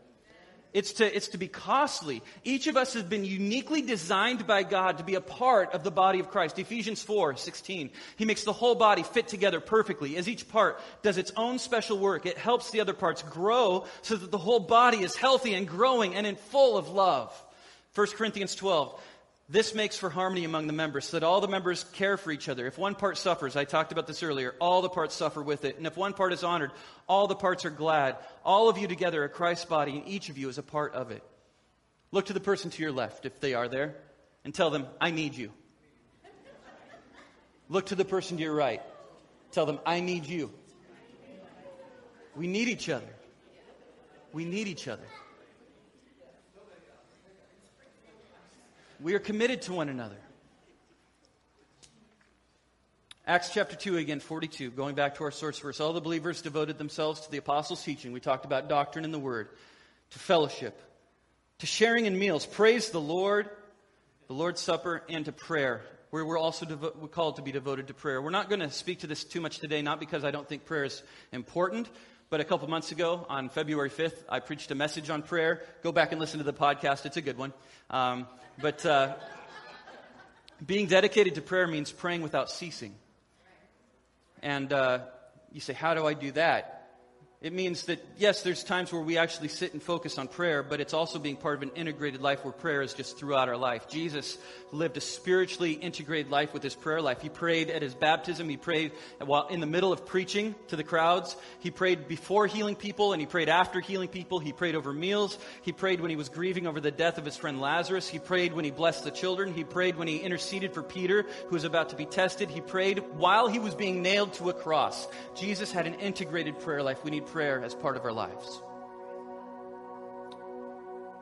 It's 0.73 0.93
to, 0.93 1.15
it's 1.15 1.29
to 1.29 1.37
be 1.37 1.47
costly. 1.47 2.23
Each 2.43 2.65
of 2.65 2.75
us 2.75 2.95
has 2.95 3.03
been 3.03 3.23
uniquely 3.23 3.83
designed 3.83 4.47
by 4.47 4.63
God 4.63 4.97
to 4.97 5.03
be 5.03 5.13
a 5.13 5.21
part 5.21 5.73
of 5.73 5.83
the 5.83 5.91
body 5.91 6.19
of 6.19 6.31
Christ. 6.31 6.57
Ephesians 6.57 7.03
4, 7.03 7.35
16. 7.35 7.91
He 8.15 8.25
makes 8.25 8.43
the 8.43 8.53
whole 8.53 8.73
body 8.73 9.03
fit 9.03 9.27
together 9.27 9.59
perfectly. 9.59 10.17
As 10.17 10.27
each 10.27 10.49
part 10.49 10.81
does 11.03 11.19
its 11.19 11.31
own 11.37 11.59
special 11.59 11.99
work, 11.99 12.25
it 12.25 12.39
helps 12.39 12.71
the 12.71 12.81
other 12.81 12.93
parts 12.93 13.21
grow 13.21 13.85
so 14.01 14.15
that 14.15 14.31
the 14.31 14.37
whole 14.39 14.59
body 14.59 15.03
is 15.03 15.15
healthy 15.15 15.53
and 15.53 15.67
growing 15.67 16.15
and 16.15 16.25
in 16.25 16.35
full 16.35 16.75
of 16.75 16.89
love. 16.89 17.31
1 17.93 18.07
Corinthians 18.07 18.55
12. 18.55 18.99
This 19.49 19.75
makes 19.75 19.97
for 19.97 20.09
harmony 20.09 20.45
among 20.45 20.67
the 20.67 20.73
members 20.73 21.05
so 21.05 21.19
that 21.19 21.25
all 21.25 21.41
the 21.41 21.49
members 21.49 21.83
care 21.93 22.15
for 22.15 22.31
each 22.31 22.47
other. 22.47 22.65
If 22.65 22.77
one 22.77 22.95
part 22.95 23.17
suffers, 23.17 23.55
I 23.55 23.65
talked 23.65 23.91
about 23.91 24.07
this 24.07 24.23
earlier, 24.23 24.55
all 24.59 24.81
the 24.81 24.89
parts 24.89 25.15
suffer 25.15 25.43
with 25.43 25.65
it. 25.65 25.77
And 25.77 25.85
if 25.85 25.97
one 25.97 26.13
part 26.13 26.31
is 26.31 26.43
honored, 26.43 26.71
all 27.07 27.27
the 27.27 27.35
parts 27.35 27.65
are 27.65 27.69
glad. 27.69 28.15
All 28.45 28.69
of 28.69 28.77
you 28.77 28.87
together 28.87 29.23
are 29.23 29.29
Christ's 29.29 29.65
body, 29.65 29.97
and 29.97 30.07
each 30.07 30.29
of 30.29 30.37
you 30.37 30.47
is 30.47 30.57
a 30.57 30.63
part 30.63 30.93
of 30.93 31.11
it. 31.11 31.23
Look 32.11 32.27
to 32.27 32.33
the 32.33 32.39
person 32.39 32.71
to 32.71 32.81
your 32.81 32.93
left, 32.93 33.25
if 33.25 33.39
they 33.41 33.53
are 33.53 33.67
there, 33.67 33.95
and 34.45 34.53
tell 34.53 34.69
them, 34.69 34.87
I 35.01 35.11
need 35.11 35.35
you. 35.35 35.51
Look 37.67 37.87
to 37.87 37.95
the 37.95 38.05
person 38.05 38.37
to 38.37 38.43
your 38.43 38.55
right. 38.55 38.81
Tell 39.51 39.65
them, 39.65 39.79
I 39.85 39.99
need 39.99 40.25
you. 40.25 40.51
We 42.35 42.47
need 42.47 42.69
each 42.69 42.87
other. 42.89 43.13
We 44.31 44.45
need 44.45 44.67
each 44.67 44.87
other. 44.87 45.03
We 49.03 49.15
are 49.15 49.19
committed 49.19 49.63
to 49.63 49.73
one 49.73 49.89
another. 49.89 50.15
Acts 53.27 53.49
chapter 53.53 53.75
2, 53.75 53.97
again, 53.97 54.21
42, 54.21 54.71
going 54.71 54.95
back 54.95 55.15
to 55.15 55.25
our 55.25 55.31
source 55.31 55.59
verse. 55.59 55.81
All 55.81 55.91
the 55.91 55.99
believers 55.99 56.41
devoted 56.41 56.77
themselves 56.77 57.19
to 57.19 57.29
the 57.31 57.35
apostles' 57.35 57.83
teaching. 57.83 58.13
We 58.13 58.21
talked 58.21 58.45
about 58.45 58.69
doctrine 58.69 59.03
and 59.03 59.13
the 59.13 59.19
word, 59.19 59.49
to 60.11 60.19
fellowship, 60.19 60.81
to 61.59 61.65
sharing 61.65 62.05
in 62.05 62.17
meals. 62.17 62.45
Praise 62.45 62.91
the 62.91 63.01
Lord, 63.01 63.49
the 64.27 64.33
Lord's 64.33 64.61
Supper, 64.61 65.03
and 65.09 65.25
to 65.25 65.33
prayer. 65.33 65.81
We're 66.11 66.37
also 66.37 66.65
devo- 66.65 66.95
we're 66.95 67.09
called 67.09 67.35
to 67.35 67.41
be 67.41 67.51
devoted 67.51 67.87
to 67.87 67.93
prayer. 67.93 68.21
We're 68.21 68.29
not 68.29 68.47
going 68.47 68.61
to 68.61 68.71
speak 68.71 68.99
to 68.99 69.07
this 69.07 69.25
too 69.25 69.41
much 69.41 69.59
today, 69.59 69.81
not 69.81 69.99
because 69.99 70.23
I 70.23 70.31
don't 70.31 70.47
think 70.47 70.63
prayer 70.63 70.85
is 70.85 71.03
important, 71.33 71.89
but 72.33 72.41
a 72.41 72.43
couple 72.43 72.67
months 72.67 72.91
ago, 72.91 73.27
on 73.29 73.47
February 73.49 73.91
5th, 73.91 74.23
I 74.27 74.39
preached 74.39 74.71
a 74.71 74.73
message 74.73 75.11
on 75.11 75.21
prayer. 75.21 75.61
Go 75.83 75.91
back 75.91 76.13
and 76.13 76.19
listen 76.19 76.39
to 76.39 76.43
the 76.43 76.51
podcast, 76.51 77.05
it's 77.05 77.15
a 77.15 77.21
good 77.21 77.37
one. 77.37 77.53
Um, 77.91 78.25
but 78.59 78.83
uh, 78.87 79.13
being 80.65 80.87
dedicated 80.87 81.35
to 81.35 81.43
prayer 81.43 81.67
means 81.67 81.91
praying 81.91 82.23
without 82.23 82.49
ceasing. 82.49 82.95
And 84.41 84.73
uh, 84.73 85.01
you 85.51 85.61
say, 85.61 85.73
How 85.73 85.93
do 85.93 86.07
I 86.07 86.15
do 86.15 86.31
that? 86.31 86.82
It 87.43 87.51
means 87.51 87.83
that, 87.87 87.99
yes, 88.15 88.41
there's 88.41 88.63
times 88.63 88.93
where 88.93 89.01
we 89.01 89.17
actually 89.17 89.49
sit 89.49 89.73
and 89.73 89.83
focus 89.83 90.17
on 90.17 90.29
prayer, 90.29 90.63
but 90.63 90.79
it's 90.79 90.93
also 90.93 91.19
being 91.19 91.35
part 91.35 91.55
of 91.57 91.61
an 91.61 91.71
integrated 91.75 92.21
life 92.21 92.45
where 92.45 92.53
prayer 92.53 92.81
is 92.81 92.93
just 92.93 93.17
throughout 93.17 93.49
our 93.49 93.57
life. 93.57 93.89
Jesus 93.89 94.37
lived 94.71 94.95
a 94.95 95.01
spiritually 95.01 95.73
integrated 95.73 96.31
life 96.31 96.53
with 96.53 96.63
his 96.63 96.73
prayer 96.73 97.01
life. 97.01 97.21
He 97.21 97.27
prayed 97.27 97.69
at 97.69 97.81
his 97.81 97.95
baptism. 97.95 98.47
He 98.47 98.55
prayed 98.55 98.93
while 99.19 99.47
in 99.47 99.59
the 99.59 99.67
middle 99.67 99.91
of 99.91 100.05
preaching 100.05 100.55
to 100.69 100.77
the 100.77 100.85
crowds. 100.85 101.35
He 101.59 101.69
prayed 101.69 102.07
before 102.07 102.47
healing 102.47 102.77
people 102.77 103.11
and 103.11 103.19
he 103.19 103.25
prayed 103.25 103.49
after 103.49 103.81
healing 103.81 104.07
people. 104.07 104.39
He 104.39 104.53
prayed 104.53 104.75
over 104.75 104.93
meals. 104.93 105.37
He 105.63 105.73
prayed 105.73 105.99
when 105.99 106.09
he 106.09 106.15
was 106.15 106.29
grieving 106.29 106.65
over 106.65 106.79
the 106.79 106.91
death 106.91 107.17
of 107.17 107.25
his 107.25 107.35
friend 107.35 107.59
Lazarus. 107.59 108.07
He 108.07 108.19
prayed 108.19 108.53
when 108.53 108.63
he 108.63 108.71
blessed 108.71 109.03
the 109.03 109.11
children. 109.11 109.53
He 109.53 109.65
prayed 109.65 109.97
when 109.97 110.07
he 110.07 110.19
interceded 110.19 110.73
for 110.73 110.81
Peter, 110.81 111.25
who 111.47 111.53
was 111.53 111.65
about 111.65 111.89
to 111.89 111.97
be 111.97 112.05
tested. 112.05 112.49
He 112.49 112.61
prayed 112.61 112.99
while 113.17 113.49
he 113.49 113.59
was 113.59 113.75
being 113.75 114.01
nailed 114.01 114.33
to 114.35 114.49
a 114.49 114.53
cross. 114.53 115.09
Jesus 115.35 115.73
had 115.73 115.87
an 115.87 115.95
integrated 115.95 116.57
prayer 116.59 116.81
life. 116.81 117.03
We 117.03 117.11
need 117.11 117.25
prayer 117.33 117.63
as 117.63 117.73
part 117.73 117.97
of 117.97 118.05
our 118.05 118.13
lives. 118.13 118.61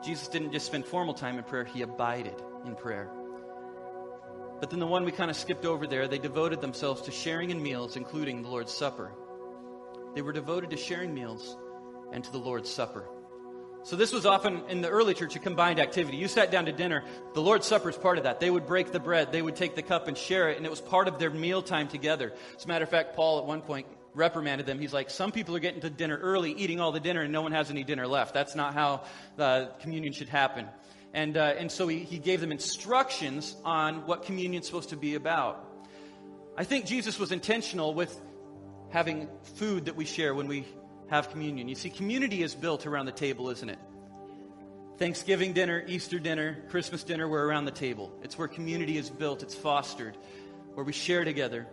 Jesus 0.04 0.28
didn't 0.28 0.52
just 0.52 0.66
spend 0.66 0.86
formal 0.86 1.14
time 1.14 1.38
in 1.38 1.44
prayer, 1.46 1.64
he 1.64 1.84
abided 1.84 2.36
in 2.66 2.76
prayer. 2.76 3.10
But 4.60 4.70
then 4.70 4.80
the 4.80 4.88
one 4.88 5.06
we 5.06 5.14
kind 5.14 5.32
of 5.32 5.38
skipped 5.38 5.66
over 5.66 5.88
there, 5.88 6.10
they 6.10 6.20
devoted 6.20 6.60
themselves 6.60 7.02
to 7.04 7.12
sharing 7.12 7.50
in 7.50 7.64
meals, 7.64 7.96
including 7.96 8.42
the 8.42 8.50
Lord's 8.50 8.74
Supper. 8.74 9.14
They 10.14 10.22
were 10.22 10.34
devoted 10.34 10.70
to 10.72 10.78
sharing 10.78 11.14
meals 11.14 11.58
and 12.12 12.24
to 12.26 12.32
the 12.32 12.38
Lord's 12.38 12.70
Supper. 12.70 13.08
So 13.84 13.96
this 13.96 14.12
was 14.12 14.26
often 14.26 14.64
in 14.68 14.82
the 14.82 14.90
early 14.90 15.14
church 15.14 15.38
a 15.38 15.40
combined 15.40 15.80
activity. 15.80 16.18
You 16.18 16.28
sat 16.28 16.52
down 16.52 16.66
to 16.66 16.74
dinner, 16.74 17.06
the 17.34 17.42
Lord's 17.42 17.66
Supper 17.66 17.90
is 17.90 17.98
part 17.98 18.18
of 18.18 18.26
that. 18.26 18.42
They 18.42 18.50
would 18.50 18.68
break 18.68 18.92
the 18.92 19.00
bread, 19.00 19.32
they 19.32 19.42
would 19.42 19.56
take 19.56 19.76
the 19.76 19.82
cup 19.82 20.10
and 20.10 20.18
share 20.18 20.50
it, 20.50 20.58
and 20.58 20.66
it 20.66 20.70
was 20.70 20.82
part 20.82 21.08
of 21.08 21.20
their 21.20 21.32
mealtime 21.32 21.88
together. 21.88 22.34
As 22.58 22.66
a 22.66 22.68
matter 22.68 22.84
of 22.84 22.90
fact, 22.90 23.16
Paul 23.16 23.40
at 23.40 23.46
one 23.46 23.62
point 23.62 23.88
reprimanded 24.14 24.66
them. 24.66 24.80
He's 24.80 24.94
like, 24.94 25.10
Some 25.10 25.32
people 25.32 25.56
are 25.56 25.60
getting 25.60 25.82
to 25.82 25.90
dinner 25.90 26.18
early, 26.18 26.52
eating 26.54 26.80
all 26.80 26.92
the 26.92 27.00
dinner, 27.00 27.22
and 27.22 27.32
no 27.32 27.42
one 27.42 27.52
has 27.52 27.70
any 27.70 27.84
dinner 27.84 28.08
left. 28.08 28.34
That's 28.34 28.56
not 28.56 28.74
how 28.74 29.04
the 29.38 29.72
communion 29.80 30.14
should 30.14 30.30
happen. 30.30 30.68
And, 31.14 31.36
uh, 31.36 31.54
and 31.58 31.72
so 31.72 31.88
he, 31.88 32.00
he 32.00 32.20
gave 32.20 32.40
them 32.40 32.52
instructions 32.52 33.56
on 33.66 34.08
what 34.08 34.24
communion's 34.24 34.66
supposed 34.66 34.90
to 34.90 34.98
be 34.98 35.16
about. 35.16 35.68
I 36.58 36.64
think 36.64 36.86
Jesus 36.86 37.20
was 37.20 37.32
intentional 37.32 37.94
with 37.94 38.18
having 38.90 39.28
food 39.56 39.86
that 39.86 39.96
we 39.96 40.06
share 40.06 40.34
when 40.34 40.48
we 40.48 40.66
have 41.10 41.30
communion. 41.30 41.68
You 41.68 41.76
see, 41.76 41.90
community 41.90 42.44
is 42.44 42.56
built 42.56 42.86
around 42.86 43.06
the 43.06 43.12
table, 43.12 43.50
isn't 43.50 43.70
it? 43.70 43.80
Thanksgiving 44.98 45.54
dinner, 45.54 45.84
Easter 45.88 46.20
dinner, 46.20 46.64
Christmas 46.70 47.04
dinner, 47.04 47.28
we're 47.28 47.46
around 47.46 47.66
the 47.66 47.72
table. 47.72 48.14
It's 48.22 48.38
where 48.38 48.48
community 48.48 48.98
is 48.98 49.10
built, 49.10 49.42
it's 49.42 49.56
fostered, 49.56 50.16
where 50.76 50.86
we 50.86 50.94
share 50.94 51.26
together. 51.26 51.68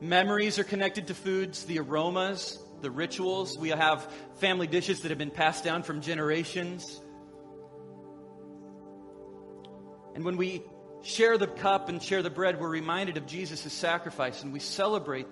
Memories 0.00 0.58
are 0.58 0.64
connected 0.64 1.08
to 1.08 1.14
foods, 1.14 1.64
the 1.64 1.78
aromas, 1.78 2.58
the 2.80 2.90
rituals. 2.90 3.58
We 3.58 3.68
have 3.68 4.10
family 4.36 4.66
dishes 4.66 5.02
that 5.02 5.10
have 5.10 5.18
been 5.18 5.30
passed 5.30 5.62
down 5.62 5.82
from 5.82 6.00
generations. 6.00 7.00
And 10.14 10.24
when 10.24 10.38
we 10.38 10.62
share 11.02 11.36
the 11.36 11.46
cup 11.46 11.90
and 11.90 12.02
share 12.02 12.22
the 12.22 12.30
bread, 12.30 12.58
we're 12.58 12.70
reminded 12.70 13.18
of 13.18 13.26
Jesus' 13.26 13.72
sacrifice 13.72 14.42
and 14.42 14.52
we 14.52 14.60
celebrate 14.60 15.26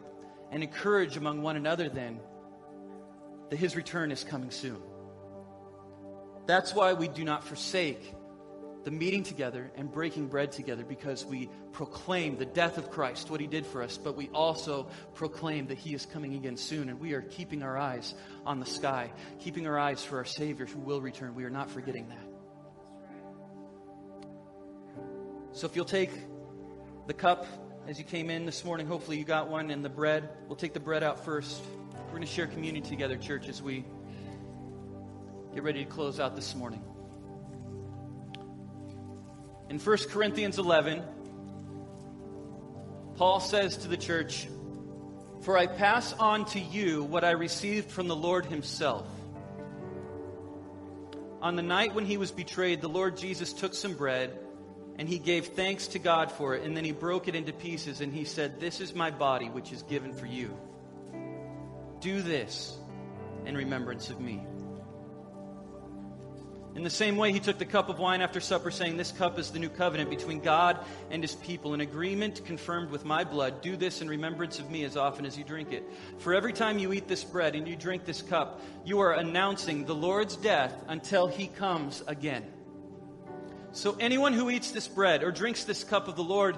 and 0.51 0.63
encourage 0.63 1.17
among 1.17 1.43
one 1.43 1.57
another 1.57 1.89
then 1.89 2.21
that 3.51 3.57
his 3.57 3.75
return 3.75 4.13
is 4.13 4.23
coming 4.23 4.51
soon. 4.51 4.83
That's 6.47 6.75
why 6.75 6.93
we 6.93 7.09
do 7.09 7.25
not 7.25 7.45
forsake 7.45 8.15
the 8.85 8.91
meeting 8.91 9.23
together 9.23 9.71
and 9.77 9.91
breaking 9.91 10.29
bread 10.29 10.53
together 10.53 10.85
because 10.85 11.25
we 11.25 11.51
proclaim 11.73 12.37
the 12.37 12.47
death 12.47 12.79
of 12.79 12.91
Christ, 12.91 13.31
what 13.31 13.41
he 13.41 13.47
did 13.47 13.67
for 13.67 13.83
us, 13.83 13.99
but 13.99 14.17
we 14.17 14.29
also 14.29 14.88
proclaim 15.14 15.67
that 15.67 15.79
he 15.79 15.95
is 15.95 16.07
coming 16.07 16.35
again 16.35 16.57
soon. 16.57 16.88
And 16.88 17.01
we 17.01 17.12
are 17.12 17.23
keeping 17.23 17.62
our 17.62 17.77
eyes 17.77 18.14
on 18.47 18.61
the 18.61 18.67
sky, 18.67 19.12
keeping 19.41 19.67
our 19.67 19.79
eyes 19.79 20.03
for 20.03 20.19
our 20.19 20.25
Savior 20.25 20.67
who 20.67 20.79
will 20.79 21.01
return. 21.01 21.35
We 21.35 21.45
are 21.45 21.51
not 21.51 21.71
forgetting 21.71 22.09
that. 22.09 22.29
So 25.53 25.67
if 25.67 25.75
you'll 25.75 25.85
take 25.85 26.11
the 27.07 27.14
cup 27.14 27.47
as 27.88 27.99
you 27.99 28.05
came 28.05 28.29
in 28.31 28.45
this 28.45 28.64
morning, 28.64 28.87
hopefully 28.87 29.19
you 29.19 29.25
got 29.25 29.49
one, 29.49 29.71
and 29.71 29.83
the 29.85 29.88
bread, 29.88 30.29
we'll 30.47 30.57
take 30.57 30.75
the 30.75 30.81
bread 30.81 31.03
out 31.03 31.25
first. 31.25 31.62
We're 32.05 32.11
going 32.11 32.21
to 32.21 32.29
share 32.29 32.47
communion 32.47 32.85
together, 32.85 33.17
church, 33.17 33.49
as 33.49 33.62
we 33.62 33.85
get 35.55 35.62
ready 35.62 35.85
to 35.85 35.91
close 35.91 36.21
out 36.21 36.37
this 36.37 36.55
morning. 36.55 36.85
In 39.69 39.79
1 39.79 39.97
Corinthians 40.09 40.59
11, 40.59 41.03
Paul 43.17 43.41
says 43.41 43.77
to 43.79 43.89
the 43.89 43.99
church, 43.99 44.49
For 45.43 45.59
I 45.59 45.67
pass 45.67 46.15
on 46.15 46.47
to 46.47 46.61
you 46.61 47.05
what 47.05 47.23
I 47.23 47.33
received 47.33 47.91
from 47.91 48.09
the 48.09 48.17
Lord 48.17 48.47
Himself. 48.47 49.07
On 51.43 51.55
the 51.55 51.63
night 51.63 51.95
when 51.95 52.07
He 52.07 52.17
was 52.17 52.31
betrayed, 52.31 52.81
the 52.81 52.89
Lord 52.89 53.19
Jesus 53.19 53.53
took 53.53 53.75
some 53.75 53.93
bread, 53.95 54.39
and 54.99 55.07
He 55.07 55.19
gave 55.19 55.49
thanks 55.49 55.89
to 55.89 55.99
God 55.99 56.33
for 56.33 56.55
it, 56.55 56.65
and 56.65 56.75
then 56.75 56.85
He 56.85 56.93
broke 56.93 57.29
it 57.29 57.35
into 57.35 57.53
pieces, 57.53 58.01
and 58.01 58.13
He 58.13 58.25
said, 58.25 58.61
This 58.61 58.81
is 58.81 58.95
my 58.95 59.11
body, 59.11 59.51
which 59.51 59.71
is 59.71 59.83
given 59.83 60.15
for 60.15 60.27
you. 60.27 60.57
Do 62.01 62.23
this 62.23 62.75
in 63.45 63.55
remembrance 63.55 64.09
of 64.09 64.19
me. 64.19 64.47
In 66.79 66.85
the 66.85 66.91
same 66.91 67.17
way, 67.17 67.33
he 67.33 67.41
took 67.41 67.59
the 67.59 67.64
cup 67.64 67.88
of 67.88 67.99
wine 67.99 68.21
after 68.21 68.38
supper, 68.38 68.71
saying, 68.71 68.97
This 68.99 69.11
cup 69.11 69.37
is 69.37 69.51
the 69.51 69.59
new 69.59 69.69
covenant 69.69 70.11
between 70.11 70.38
God 70.38 70.79
and 71.11 71.25
his 71.25 71.35
people, 71.35 71.75
an 71.75 71.81
agreement 71.81 72.45
confirmed 72.45 72.91
with 72.91 73.05
my 73.05 73.25
blood. 73.25 73.62
Do 73.62 73.77
this 73.77 74.01
in 74.01 74.09
remembrance 74.09 74.61
of 74.61 74.71
me 74.71 74.85
as 74.85 74.97
often 74.97 75.27
as 75.27 75.37
you 75.37 75.43
drink 75.43 75.73
it. 75.73 75.83
For 76.19 76.35
every 76.35 76.53
time 76.53 76.79
you 76.79 76.93
eat 76.93 77.09
this 77.09 77.25
bread 77.25 77.57
and 77.57 77.67
you 77.67 77.75
drink 77.75 78.05
this 78.05 78.23
cup, 78.23 78.62
you 78.85 79.01
are 79.01 79.14
announcing 79.14 79.87
the 79.87 79.95
Lord's 79.97 80.37
death 80.37 80.73
until 80.87 81.27
he 81.27 81.49
comes 81.49 82.05
again. 82.07 82.45
So 83.73 83.97
anyone 83.99 84.33
who 84.33 84.49
eats 84.49 84.71
this 84.71 84.87
bread 84.87 85.25
or 85.25 85.33
drinks 85.33 85.64
this 85.64 85.83
cup 85.83 86.07
of 86.07 86.14
the 86.14 86.23
Lord 86.23 86.57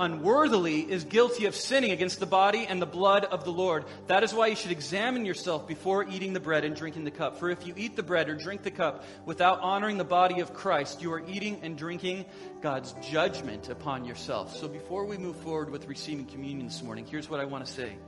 unworthily 0.00 0.80
is 0.80 1.04
guilty 1.04 1.44
of 1.44 1.54
sinning 1.54 1.90
against 1.92 2.18
the 2.18 2.26
body 2.26 2.66
and 2.66 2.80
the 2.80 2.86
blood 2.86 3.26
of 3.26 3.44
the 3.44 3.52
Lord. 3.52 3.84
That 4.06 4.24
is 4.24 4.32
why 4.32 4.46
you 4.46 4.56
should 4.56 4.72
examine 4.72 5.26
yourself 5.26 5.68
before 5.68 6.08
eating 6.08 6.32
the 6.32 6.40
bread 6.40 6.64
and 6.64 6.74
drinking 6.74 7.04
the 7.04 7.10
cup. 7.10 7.38
For 7.38 7.50
if 7.50 7.66
you 7.66 7.74
eat 7.76 7.96
the 7.96 8.02
bread 8.02 8.30
or 8.30 8.34
drink 8.34 8.62
the 8.62 8.70
cup 8.70 9.04
without 9.26 9.60
honoring 9.60 9.98
the 9.98 10.04
body 10.04 10.40
of 10.40 10.54
Christ, 10.54 11.02
you 11.02 11.12
are 11.12 11.22
eating 11.28 11.60
and 11.62 11.76
drinking 11.76 12.24
God's 12.62 12.94
judgment 13.02 13.68
upon 13.68 14.06
yourself. 14.06 14.56
So 14.56 14.66
before 14.66 15.04
we 15.04 15.18
move 15.18 15.36
forward 15.36 15.70
with 15.70 15.86
receiving 15.86 16.24
communion 16.24 16.66
this 16.66 16.82
morning, 16.82 17.04
here's 17.06 17.28
what 17.28 17.38
I 17.38 17.44
want 17.44 17.66
to 17.66 17.70
say. 17.70 17.98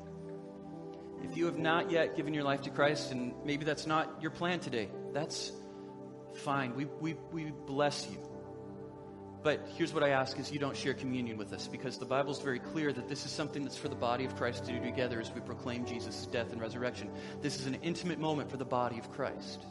If 1.22 1.37
you 1.37 1.44
have 1.44 1.59
not 1.59 1.90
yet 1.90 2.16
given 2.16 2.33
your 2.33 2.42
life 2.42 2.62
to 2.62 2.70
Christ, 2.70 3.12
and 3.12 3.35
maybe 3.44 3.64
that's 3.64 3.87
not 3.87 4.18
your 4.22 4.31
plan 4.31 4.61
today, 4.61 4.88
that's 5.12 5.52
fine. 6.37 6.74
We, 6.74 6.87
we, 6.87 7.16
we 7.33 7.52
bless 7.66 8.09
you. 8.11 8.32
But 9.42 9.61
here's 9.76 9.92
what 9.92 10.05
I 10.05 10.11
ask 10.11 10.38
is 10.38 10.52
you 10.52 10.61
don't 10.61 10.76
share 10.76 10.94
communion 10.94 11.37
with 11.37 11.52
us 11.52 11.66
because 11.66 11.98
the 11.98 12.05
Bible's 12.05 12.40
very 12.40 12.61
clear 12.61 12.92
that 12.92 13.09
this 13.09 13.26
is 13.26 13.33
something 13.33 13.64
that's 13.64 13.77
for 13.77 13.88
the 13.88 13.96
body 13.96 14.25
of 14.25 14.37
Christ 14.37 14.67
to 14.67 14.73
do 14.73 14.81
together 14.81 15.21
as 15.21 15.33
we 15.33 15.40
proclaim 15.40 15.85
Jesus' 15.85 16.27
death 16.27 16.52
and 16.52 16.60
resurrection. 16.60 17.10
This 17.40 17.58
is 17.58 17.67
an 17.67 17.75
intimate 17.83 18.21
moment 18.21 18.50
for 18.50 18.56
the 18.56 18.64
body 18.64 18.98
of 18.98 19.10
Christ. 19.10 19.64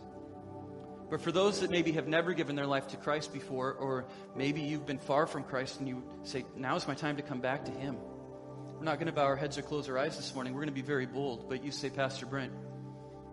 But 1.09 1.21
for 1.21 1.31
those 1.31 1.61
that 1.61 1.71
maybe 1.71 1.93
have 1.93 2.07
never 2.07 2.33
given 2.33 2.55
their 2.55 2.65
life 2.65 2.87
to 2.89 2.97
Christ 2.97 3.33
before, 3.33 3.73
or 3.73 4.05
maybe 4.35 4.61
you've 4.61 4.85
been 4.85 4.99
far 4.99 5.25
from 5.25 5.43
Christ 5.43 5.79
and 5.79 5.87
you 5.87 6.03
say, 6.23 6.45
now 6.57 6.75
is 6.75 6.87
my 6.87 6.93
time 6.93 7.17
to 7.17 7.21
come 7.21 7.39
back 7.39 7.65
to 7.65 7.71
Him. 7.71 7.97
We're 8.77 8.85
not 8.85 8.95
going 8.95 9.07
to 9.07 9.13
bow 9.13 9.25
our 9.25 9.35
heads 9.35 9.57
or 9.57 9.61
close 9.61 9.87
our 9.89 9.97
eyes 9.97 10.17
this 10.17 10.33
morning. 10.33 10.53
We're 10.53 10.61
going 10.61 10.69
to 10.69 10.73
be 10.73 10.81
very 10.81 11.05
bold. 11.05 11.47
But 11.47 11.63
you 11.63 11.71
say, 11.71 11.89
Pastor 11.89 12.25
Brent, 12.25 12.51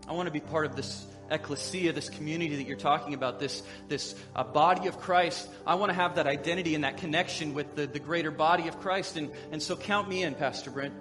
I 0.08 0.12
want 0.12 0.26
to 0.26 0.32
be 0.32 0.40
part 0.40 0.66
of 0.66 0.76
this 0.76 1.06
ecclesia, 1.30 1.92
this 1.92 2.08
community 2.08 2.56
that 2.56 2.66
you're 2.66 2.76
talking 2.76 3.14
about, 3.14 3.38
this, 3.38 3.62
this 3.88 4.14
uh, 4.34 4.44
body 4.44 4.88
of 4.88 4.98
Christ. 5.00 5.48
I 5.66 5.74
want 5.74 5.90
to 5.90 5.94
have 5.94 6.16
that 6.16 6.26
identity 6.26 6.74
and 6.74 6.84
that 6.84 6.96
connection 6.98 7.54
with 7.54 7.74
the, 7.74 7.86
the 7.86 7.98
greater 7.98 8.30
body 8.30 8.68
of 8.68 8.80
Christ. 8.80 9.16
And, 9.16 9.30
and 9.52 9.62
so 9.62 9.76
count 9.76 10.08
me 10.08 10.22
in, 10.22 10.34
Pastor 10.34 10.70
Brent. 10.70 10.94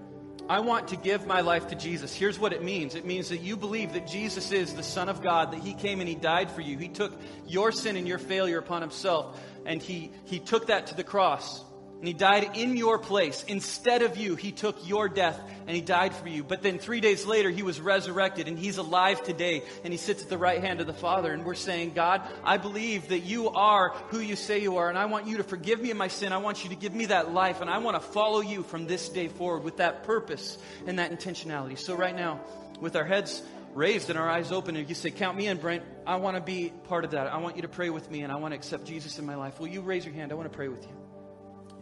I 0.49 0.61
want 0.61 0.89
to 0.89 0.95
give 0.95 1.28
my 1.28 1.41
life 1.41 1.67
to 1.69 1.75
Jesus. 1.75 2.13
Here's 2.15 2.39
what 2.39 2.53
it 2.53 2.63
means 2.63 2.95
it 2.95 3.05
means 3.05 3.30
that 3.30 3.41
you 3.41 3.57
believe 3.57 3.93
that 3.93 4.07
Jesus 4.07 4.51
is 4.51 4.73
the 4.73 4.84
Son 4.84 5.09
of 5.09 5.21
God, 5.21 5.51
that 5.51 5.59
He 5.59 5.73
came 5.73 5.99
and 5.99 6.07
He 6.07 6.15
died 6.15 6.49
for 6.49 6.61
you. 6.61 6.78
He 6.78 6.88
took 6.88 7.13
your 7.45 7.71
sin 7.73 7.97
and 7.97 8.07
your 8.07 8.17
failure 8.17 8.57
upon 8.57 8.82
Himself, 8.82 9.39
and 9.65 9.82
He, 9.82 10.11
he 10.23 10.39
took 10.39 10.67
that 10.67 10.88
to 10.88 10.95
the 10.95 11.03
cross. 11.03 11.61
And 12.00 12.08
he 12.08 12.14
died 12.14 12.52
in 12.56 12.78
your 12.78 13.00
place. 13.00 13.43
Instead 13.48 14.04
of 14.04 14.18
you, 14.18 14.36
he 14.36 14.52
took 14.52 14.88
your 14.88 15.10
death 15.10 15.39
and 15.66 15.76
he 15.76 15.82
died 15.82 16.14
for 16.14 16.30
you. 16.30 16.43
But 16.43 16.62
then 16.62 16.78
three 16.78 17.02
days 17.02 17.26
later, 17.26 17.50
he 17.50 17.64
was 17.64 17.82
resurrected 17.82 18.48
and 18.48 18.58
he's 18.58 18.78
alive 18.78 19.24
today 19.24 19.64
and 19.84 19.91
he 19.91 19.98
sits 19.98 20.22
at 20.22 20.30
the 20.30 20.38
right 20.38 20.62
hand 20.62 20.80
of 20.80 20.86
the 20.86 20.93
Father. 20.93 21.34
And 21.34 21.43
we're 21.43 21.56
saying, 21.56 21.93
God, 21.93 22.22
I 22.43 22.58
believe 22.58 23.08
that 23.10 23.22
you 23.22 23.50
are 23.50 23.89
who 24.10 24.20
you 24.20 24.36
say 24.36 24.62
you 24.62 24.78
are 24.78 24.89
and 24.89 24.98
I 24.98 25.06
want 25.06 25.26
you 25.26 25.38
to 25.38 25.43
forgive 25.43 25.82
me 25.82 25.89
of 25.89 25.98
my 25.98 26.08
sin. 26.08 26.34
I 26.34 26.38
want 26.38 26.64
you 26.64 26.70
to 26.70 26.76
give 26.76 26.93
me 26.93 27.08
that 27.08 27.34
life 27.34 27.62
and 27.62 27.70
I 27.70 27.80
want 27.80 27.95
to 27.95 28.08
follow 28.12 28.41
you 28.41 28.62
from 28.62 28.86
this 28.86 29.10
day 29.10 29.28
forward 29.28 29.64
with 29.64 29.78
that 29.78 30.04
purpose 30.04 30.60
and 30.86 31.00
that 31.00 31.12
intentionality. 31.12 31.80
So 31.80 31.95
right 31.95 32.16
now, 32.16 32.41
with 32.80 32.95
our 32.95 33.06
heads 33.06 33.41
raised 33.74 34.10
and 34.10 34.20
our 34.20 34.30
eyes 34.30 34.52
open 34.52 34.76
and 34.76 34.88
you 34.88 34.95
say, 34.95 35.10
count 35.10 35.36
me 35.36 35.48
in, 35.48 35.58
Brent. 35.58 35.84
I 36.06 36.18
want 36.18 36.36
to 36.38 36.41
be 36.41 36.72
part 36.88 37.06
of 37.06 37.12
that. 37.12 37.28
I 37.28 37.38
want 37.38 37.56
you 37.56 37.64
to 37.64 37.68
pray 37.68 37.89
with 37.89 38.10
me 38.12 38.22
and 38.22 38.32
I 38.32 38.36
want 38.36 38.52
to 38.52 38.56
accept 38.56 38.86
Jesus 38.86 39.18
in 39.18 39.26
my 39.26 39.36
life. 39.36 39.60
Will 39.60 39.68
you 39.68 39.82
raise 39.82 40.06
your 40.06 40.14
hand? 40.14 40.32
I 40.32 40.36
want 40.36 40.52
to 40.52 40.56
pray 40.56 40.68
with 40.68 40.84
you. 40.84 41.07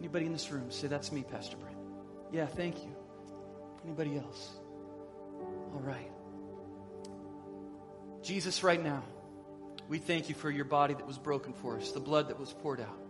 Anybody 0.06 0.26
in 0.26 0.32
this 0.32 0.52
room 0.52 0.70
say, 0.70 0.86
That's 0.86 1.10
me, 1.10 1.24
Pastor 1.24 1.56
Brent? 1.56 1.76
Yeah, 2.30 2.46
thank 2.46 2.76
you. 2.84 2.94
Anybody 3.84 4.16
else? 4.16 4.52
All 5.74 5.80
right. 5.82 6.12
Jesus, 8.22 8.62
right 8.62 8.80
now, 8.80 9.02
we 9.88 9.98
thank 9.98 10.28
you 10.28 10.36
for 10.36 10.48
your 10.48 10.64
body 10.64 10.94
that 10.94 11.04
was 11.08 11.18
broken 11.18 11.54
for 11.54 11.76
us, 11.76 11.90
the 11.90 11.98
blood 11.98 12.28
that 12.28 12.38
was 12.38 12.52
poured 12.52 12.80
out. 12.80 13.00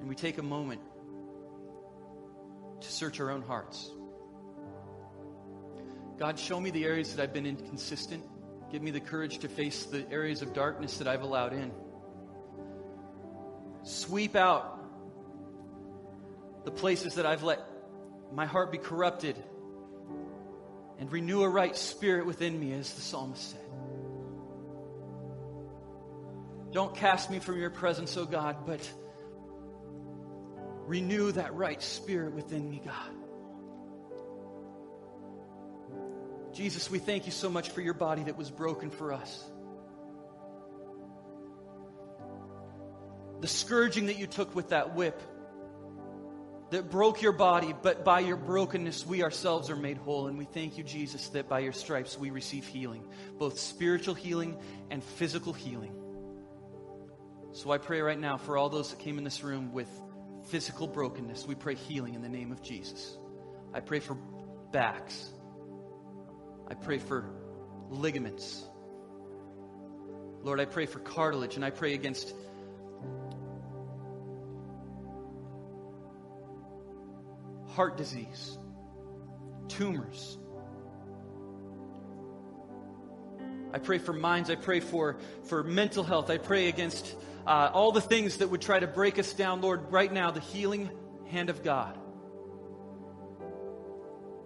And 0.00 0.06
we 0.06 0.14
take 0.14 0.36
a 0.36 0.42
moment 0.42 0.82
to 2.82 2.92
search 2.92 3.20
our 3.20 3.30
own 3.30 3.40
hearts. 3.40 3.90
God, 6.18 6.38
show 6.38 6.60
me 6.60 6.68
the 6.70 6.84
areas 6.84 7.14
that 7.14 7.22
I've 7.22 7.32
been 7.32 7.46
inconsistent. 7.46 8.22
Give 8.70 8.82
me 8.82 8.90
the 8.92 9.00
courage 9.00 9.38
to 9.40 9.48
face 9.48 9.84
the 9.84 10.08
areas 10.10 10.42
of 10.42 10.52
darkness 10.52 10.98
that 10.98 11.08
I've 11.08 11.22
allowed 11.22 11.52
in. 11.52 11.72
Sweep 13.82 14.36
out 14.36 14.78
the 16.64 16.70
places 16.70 17.16
that 17.16 17.26
I've 17.26 17.42
let 17.42 17.60
my 18.32 18.46
heart 18.46 18.70
be 18.70 18.78
corrupted 18.78 19.36
and 20.98 21.10
renew 21.10 21.42
a 21.42 21.48
right 21.48 21.76
spirit 21.76 22.26
within 22.26 22.60
me, 22.60 22.72
as 22.74 22.92
the 22.92 23.00
psalmist 23.00 23.50
said. 23.50 23.60
Don't 26.72 26.94
cast 26.94 27.30
me 27.30 27.40
from 27.40 27.58
your 27.58 27.70
presence, 27.70 28.16
O 28.16 28.24
God, 28.24 28.66
but 28.66 28.88
renew 30.86 31.32
that 31.32 31.54
right 31.54 31.82
spirit 31.82 32.34
within 32.34 32.70
me, 32.70 32.80
God. 32.84 33.19
Jesus, 36.52 36.90
we 36.90 36.98
thank 36.98 37.26
you 37.26 37.32
so 37.32 37.48
much 37.48 37.70
for 37.70 37.80
your 37.80 37.94
body 37.94 38.24
that 38.24 38.36
was 38.36 38.50
broken 38.50 38.90
for 38.90 39.12
us. 39.12 39.44
The 43.40 43.48
scourging 43.48 44.06
that 44.06 44.18
you 44.18 44.26
took 44.26 44.54
with 44.54 44.70
that 44.70 44.94
whip 44.94 45.20
that 46.70 46.90
broke 46.90 47.20
your 47.20 47.32
body, 47.32 47.74
but 47.82 48.04
by 48.04 48.20
your 48.20 48.36
brokenness, 48.36 49.04
we 49.04 49.22
ourselves 49.22 49.70
are 49.70 49.76
made 49.76 49.96
whole. 49.96 50.28
And 50.28 50.38
we 50.38 50.44
thank 50.44 50.78
you, 50.78 50.84
Jesus, 50.84 51.28
that 51.28 51.48
by 51.48 51.60
your 51.60 51.72
stripes 51.72 52.18
we 52.18 52.30
receive 52.30 52.66
healing, 52.66 53.04
both 53.38 53.58
spiritual 53.58 54.14
healing 54.14 54.56
and 54.90 55.02
physical 55.02 55.52
healing. 55.52 55.94
So 57.52 57.72
I 57.72 57.78
pray 57.78 58.00
right 58.00 58.18
now 58.18 58.36
for 58.36 58.56
all 58.56 58.68
those 58.68 58.90
that 58.90 59.00
came 59.00 59.18
in 59.18 59.24
this 59.24 59.42
room 59.42 59.72
with 59.72 59.88
physical 60.48 60.86
brokenness, 60.86 61.46
we 61.46 61.56
pray 61.56 61.74
healing 61.74 62.14
in 62.14 62.22
the 62.22 62.28
name 62.28 62.52
of 62.52 62.62
Jesus. 62.62 63.18
I 63.74 63.80
pray 63.80 64.00
for 64.00 64.16
backs. 64.70 65.32
I 66.70 66.74
pray 66.74 66.98
for 66.98 67.24
ligaments. 67.90 68.64
Lord, 70.42 70.60
I 70.60 70.64
pray 70.64 70.86
for 70.86 71.00
cartilage 71.00 71.56
and 71.56 71.64
I 71.64 71.70
pray 71.70 71.94
against 71.94 72.32
heart 77.70 77.96
disease, 77.96 78.56
tumors. 79.68 80.38
I 83.72 83.78
pray 83.78 83.98
for 83.98 84.12
minds. 84.12 84.48
I 84.50 84.56
pray 84.56 84.80
for, 84.80 85.18
for 85.44 85.62
mental 85.62 86.04
health. 86.04 86.30
I 86.30 86.38
pray 86.38 86.68
against 86.68 87.14
uh, 87.46 87.70
all 87.72 87.92
the 87.92 88.00
things 88.00 88.38
that 88.38 88.48
would 88.48 88.60
try 88.60 88.78
to 88.78 88.86
break 88.86 89.18
us 89.18 89.32
down. 89.32 89.60
Lord, 89.60 89.92
right 89.92 90.12
now, 90.12 90.30
the 90.30 90.40
healing 90.40 90.90
hand 91.28 91.50
of 91.50 91.62
God. 91.62 91.98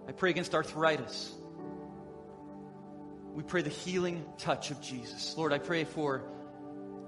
I 0.07 0.11
pray 0.11 0.29
against 0.29 0.53
arthritis 0.53 1.33
we 3.35 3.43
pray 3.43 3.61
the 3.61 3.69
healing 3.69 4.23
touch 4.37 4.71
of 4.71 4.81
Jesus. 4.81 5.35
Lord, 5.37 5.51
I 5.51 5.57
pray 5.57 5.83
for 5.83 6.23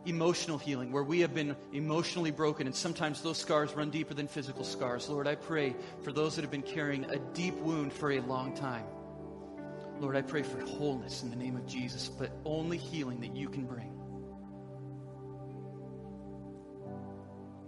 emotional 0.05 0.57
healing 0.57 0.91
where 0.91 1.03
we 1.03 1.21
have 1.21 1.33
been 1.33 1.55
emotionally 1.71 2.31
broken, 2.31 2.67
and 2.67 2.75
sometimes 2.75 3.21
those 3.21 3.37
scars 3.37 3.73
run 3.73 3.89
deeper 3.91 4.13
than 4.13 4.27
physical 4.27 4.65
scars. 4.65 5.07
Lord, 5.07 5.25
I 5.25 5.35
pray 5.35 5.73
for 6.03 6.11
those 6.11 6.35
that 6.35 6.41
have 6.41 6.51
been 6.51 6.63
carrying 6.63 7.05
a 7.05 7.17
deep 7.33 7.55
wound 7.59 7.93
for 7.93 8.11
a 8.11 8.19
long 8.19 8.53
time. 8.53 8.83
Lord, 10.01 10.17
I 10.17 10.21
pray 10.21 10.43
for 10.43 10.59
wholeness 10.59 11.23
in 11.23 11.29
the 11.29 11.37
name 11.37 11.55
of 11.55 11.65
Jesus, 11.65 12.09
but 12.09 12.29
only 12.43 12.77
healing 12.77 13.21
that 13.21 13.33
you 13.33 13.47
can 13.47 13.65
bring. 13.65 13.87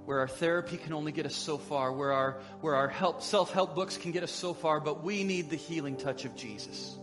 Where 0.04 0.20
our 0.20 0.28
therapy 0.28 0.76
can 0.76 0.92
only 0.92 1.14
get 1.14 1.26
us 1.26 1.36
so 1.36 1.58
far, 1.58 1.94
where 1.94 2.12
our, 2.12 2.42
where 2.60 2.76
our 2.76 2.90
help, 2.90 3.22
self-help 3.22 3.74
books 3.74 3.96
can 3.96 4.12
get 4.12 4.24
us 4.24 4.32
so 4.32 4.54
far, 4.54 4.82
but 4.82 5.02
we 5.02 5.24
need 5.24 5.50
the 5.50 5.56
healing 5.56 5.96
touch 5.96 6.26
of 6.26 6.36
Jesus. 6.36 6.98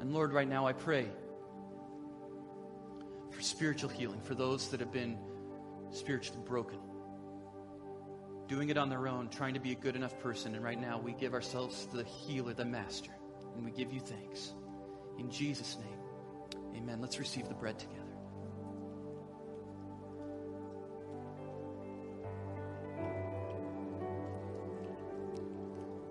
And 0.00 0.14
Lord, 0.14 0.32
right 0.32 0.48
now 0.48 0.66
I 0.66 0.72
pray 0.72 1.06
for 3.30 3.42
spiritual 3.42 3.90
healing 3.90 4.20
for 4.22 4.34
those 4.34 4.68
that 4.70 4.80
have 4.80 4.90
been 4.90 5.18
spiritually 5.90 6.40
broken, 6.46 6.78
doing 8.48 8.70
it 8.70 8.78
on 8.78 8.88
their 8.88 9.06
own, 9.06 9.28
trying 9.28 9.54
to 9.54 9.60
be 9.60 9.72
a 9.72 9.76
good 9.76 9.96
enough 9.96 10.18
person. 10.20 10.54
And 10.54 10.64
right 10.64 10.80
now 10.80 10.98
we 10.98 11.12
give 11.12 11.34
ourselves 11.34 11.84
to 11.86 11.98
the 11.98 12.04
healer, 12.04 12.54
the 12.54 12.64
master, 12.64 13.10
and 13.54 13.64
we 13.64 13.70
give 13.70 13.92
you 13.92 14.00
thanks. 14.00 14.54
In 15.18 15.30
Jesus' 15.30 15.76
name, 15.76 16.78
amen. 16.82 17.00
Let's 17.02 17.18
receive 17.18 17.48
the 17.48 17.54
bread 17.54 17.78
together. 17.78 18.00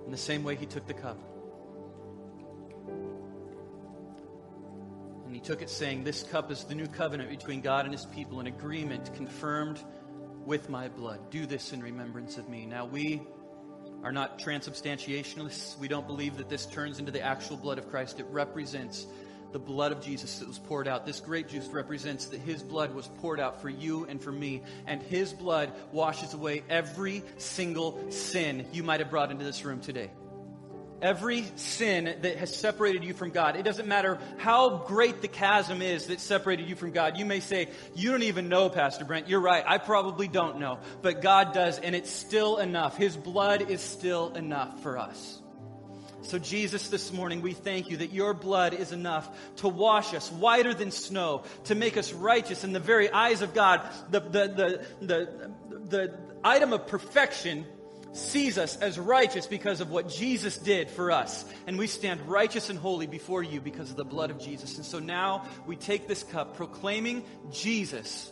In 0.06 0.12
the 0.12 0.18
same 0.18 0.44
way, 0.44 0.56
he 0.56 0.66
took 0.66 0.86
the 0.86 0.94
cup. 0.94 1.18
He 5.40 5.46
took 5.46 5.62
it 5.62 5.70
saying, 5.70 6.04
This 6.04 6.24
cup 6.24 6.52
is 6.52 6.66
the 6.66 6.76
new 6.76 6.88
covenant 6.88 7.30
between 7.30 7.62
God 7.62 7.86
and 7.86 7.94
his 7.94 8.06
people, 8.08 8.42
an 8.42 8.48
agreement 8.48 9.14
confirmed 9.16 9.80
with 10.46 10.70
my 10.70 10.90
blood. 10.90 11.30
Do 11.30 11.46
this 11.46 11.72
in 11.72 11.82
remembrance 11.82 12.38
of 12.38 12.50
me. 12.50 12.66
Now, 12.66 12.86
we 12.86 13.22
are 14.04 14.12
not 14.12 14.38
transubstantiationists. 14.38 15.78
We 15.78 15.88
don't 15.88 16.06
believe 16.06 16.36
that 16.40 16.50
this 16.50 16.66
turns 16.66 17.00
into 17.00 17.14
the 17.14 17.22
actual 17.22 17.56
blood 17.56 17.78
of 17.78 17.90
Christ. 17.90 18.20
It 18.20 18.26
represents 18.30 19.08
the 19.54 19.60
blood 19.60 19.94
of 19.94 20.02
Jesus 20.02 20.40
that 20.40 20.48
was 20.50 20.60
poured 20.60 20.90
out. 20.90 21.06
This 21.06 21.22
grape 21.22 21.48
juice 21.48 21.68
represents 21.68 22.26
that 22.26 22.42
his 22.42 22.62
blood 22.62 22.94
was 22.94 23.08
poured 23.20 23.40
out 23.40 23.62
for 23.62 23.70
you 23.70 24.04
and 24.08 24.22
for 24.22 24.34
me, 24.34 24.62
and 24.88 25.02
his 25.02 25.32
blood 25.32 25.72
washes 25.94 26.34
away 26.34 26.64
every 26.68 27.24
single 27.38 28.12
sin 28.12 28.68
you 28.74 28.84
might 28.84 29.00
have 29.00 29.10
brought 29.10 29.32
into 29.32 29.46
this 29.46 29.64
room 29.64 29.80
today. 29.80 30.12
Every 31.02 31.46
sin 31.56 32.18
that 32.22 32.38
has 32.38 32.56
separated 32.56 33.04
you 33.04 33.14
from 33.14 33.30
God. 33.30 33.56
It 33.56 33.64
doesn't 33.64 33.88
matter 33.88 34.20
how 34.38 34.78
great 34.88 35.22
the 35.22 35.28
chasm 35.28 35.82
is 35.82 36.08
that 36.08 36.20
separated 36.20 36.68
you 36.68 36.76
from 36.76 36.92
God. 36.92 37.18
You 37.18 37.26
may 37.26 37.40
say, 37.40 37.70
You 37.96 38.12
don't 38.12 38.24
even 38.24 38.50
know, 38.50 38.70
Pastor 38.70 39.06
Brent. 39.06 39.30
You're 39.30 39.40
right. 39.40 39.64
I 39.66 39.78
probably 39.78 40.28
don't 40.28 40.60
know. 40.60 40.80
But 41.02 41.22
God 41.22 41.54
does, 41.54 41.80
and 41.80 41.96
it's 41.96 42.12
still 42.12 42.58
enough. 42.58 42.98
His 42.98 43.16
blood 43.16 43.70
is 43.70 43.82
still 43.82 44.34
enough 44.34 44.82
for 44.82 44.98
us. 44.98 45.42
So, 46.22 46.38
Jesus, 46.38 46.90
this 46.90 47.14
morning, 47.14 47.42
we 47.42 47.54
thank 47.54 47.90
you 47.90 47.98
that 47.98 48.12
your 48.12 48.34
blood 48.34 48.74
is 48.74 48.92
enough 48.92 49.30
to 49.58 49.70
wash 49.70 50.14
us 50.14 50.30
whiter 50.32 50.74
than 50.74 50.92
snow, 50.92 51.44
to 51.66 51.76
make 51.76 51.96
us 51.96 52.12
righteous 52.12 52.64
in 52.66 52.74
the 52.74 52.80
very 52.80 53.10
eyes 53.10 53.42
of 53.42 53.54
God. 53.54 53.82
The, 54.10 54.20
the, 54.20 54.28
the, 54.30 54.86
the, 55.06 55.30
the 55.88 56.20
item 56.44 56.74
of 56.74 56.88
perfection 56.88 57.66
sees 58.14 58.58
us 58.58 58.76
as 58.78 58.98
righteous 58.98 59.48
because 59.48 59.82
of 59.82 59.90
what 59.90 60.10
Jesus 60.10 60.58
did 60.58 60.90
for 60.90 61.12
us. 61.12 61.46
And 61.68 61.78
we 61.78 61.88
stand 61.88 62.22
righteous 62.28 62.70
and 62.70 62.80
holy 62.80 63.08
before 63.08 63.44
you 63.44 63.62
because 63.62 63.90
of 63.90 63.96
the 63.96 64.06
blood 64.06 64.32
of 64.32 64.40
Jesus. 64.40 64.78
And 64.78 64.86
so 64.86 65.00
now 65.00 65.46
we 65.66 65.76
take 65.76 66.08
this 66.08 66.24
cup 66.24 66.56
proclaiming 66.56 67.24
Jesus, 67.52 68.32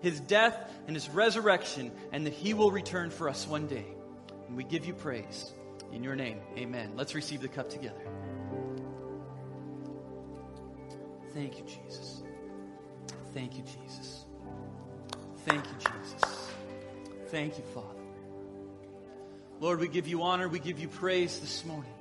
his 0.00 0.20
death 0.20 0.56
and 0.86 0.96
his 0.96 1.08
resurrection, 1.10 1.92
and 2.12 2.26
that 2.26 2.32
he 2.32 2.54
will 2.54 2.70
return 2.70 3.10
for 3.10 3.28
us 3.28 3.46
one 3.46 3.66
day. 3.66 3.86
And 4.46 4.56
we 4.56 4.64
give 4.64 4.86
you 4.86 4.94
praise. 4.94 5.52
In 5.92 6.02
your 6.02 6.16
name, 6.16 6.40
amen. 6.56 6.92
Let's 6.96 7.14
receive 7.14 7.40
the 7.40 7.48
cup 7.48 7.70
together. 7.70 8.02
Thank 11.34 11.58
you, 11.58 11.64
Jesus. 11.64 12.22
Thank 13.32 13.56
you, 13.56 13.62
Jesus. 13.62 14.24
Thank 15.44 15.64
you, 15.64 15.76
Jesus. 15.78 16.50
Thank 17.28 17.58
you, 17.58 17.64
Father. 17.74 17.97
Lord, 19.60 19.80
we 19.80 19.88
give 19.88 20.06
you 20.06 20.22
honor, 20.22 20.48
we 20.48 20.60
give 20.60 20.78
you 20.78 20.88
praise 20.88 21.40
this 21.40 21.64
morning. 21.64 21.92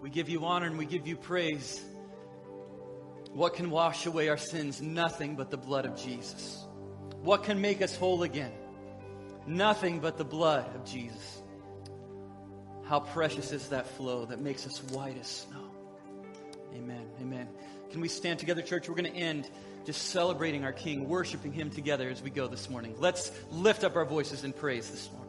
We 0.00 0.10
give 0.10 0.28
you 0.28 0.44
honor 0.46 0.66
and 0.66 0.78
we 0.78 0.86
give 0.86 1.06
you 1.06 1.16
praise. 1.16 1.84
What 3.32 3.54
can 3.54 3.70
wash 3.70 4.06
away 4.06 4.28
our 4.28 4.38
sins? 4.38 4.80
Nothing 4.80 5.36
but 5.36 5.50
the 5.50 5.56
blood 5.56 5.84
of 5.84 5.96
Jesus. 5.96 6.64
What 7.20 7.44
can 7.44 7.60
make 7.60 7.82
us 7.82 7.96
whole 7.96 8.22
again? 8.22 8.52
Nothing 9.46 10.00
but 10.00 10.16
the 10.16 10.24
blood 10.24 10.74
of 10.74 10.84
Jesus. 10.84 11.42
How 12.84 13.00
precious 13.00 13.52
is 13.52 13.68
that 13.68 13.86
flow 13.86 14.24
that 14.24 14.40
makes 14.40 14.66
us 14.66 14.82
white 14.84 15.18
as 15.18 15.26
snow. 15.26 15.64
Amen. 16.74 17.06
Amen. 17.20 17.48
Can 17.90 18.02
we 18.02 18.08
stand 18.08 18.38
together, 18.38 18.60
church? 18.60 18.88
We're 18.88 18.94
going 18.94 19.12
to 19.12 19.18
end 19.18 19.48
just 19.86 20.08
celebrating 20.08 20.62
our 20.64 20.72
King, 20.72 21.08
worshiping 21.08 21.52
Him 21.52 21.70
together 21.70 22.10
as 22.10 22.22
we 22.22 22.28
go 22.28 22.46
this 22.46 22.68
morning. 22.68 22.94
Let's 22.98 23.32
lift 23.50 23.82
up 23.82 23.96
our 23.96 24.04
voices 24.04 24.44
in 24.44 24.52
praise 24.52 24.90
this 24.90 25.10
morning. 25.10 25.27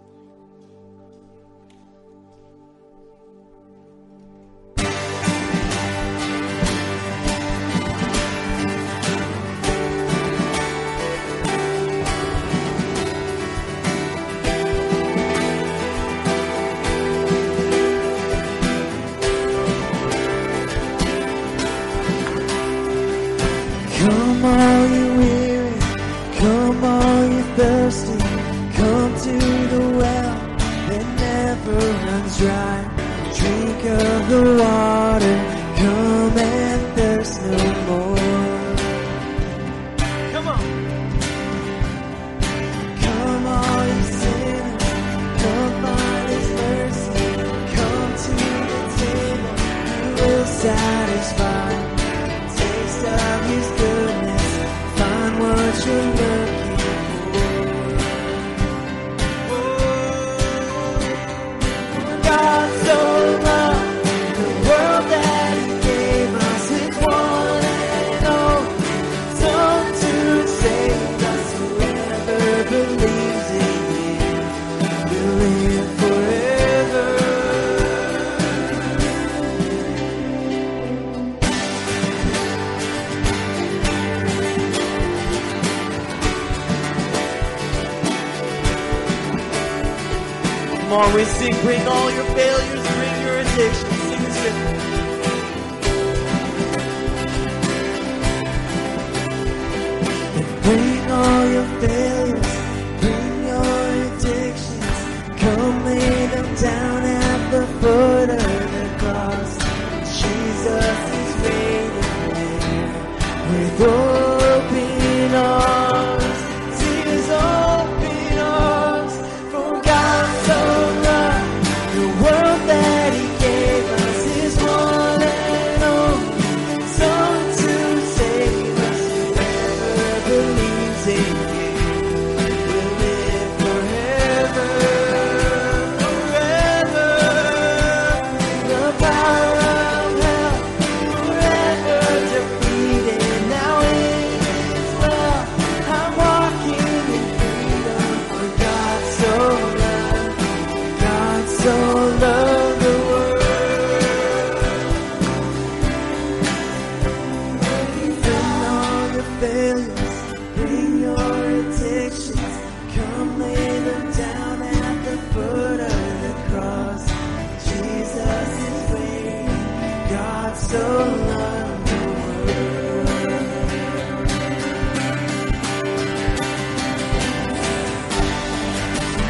Bring 91.70 91.88
all 91.88 92.10
your 92.10 92.19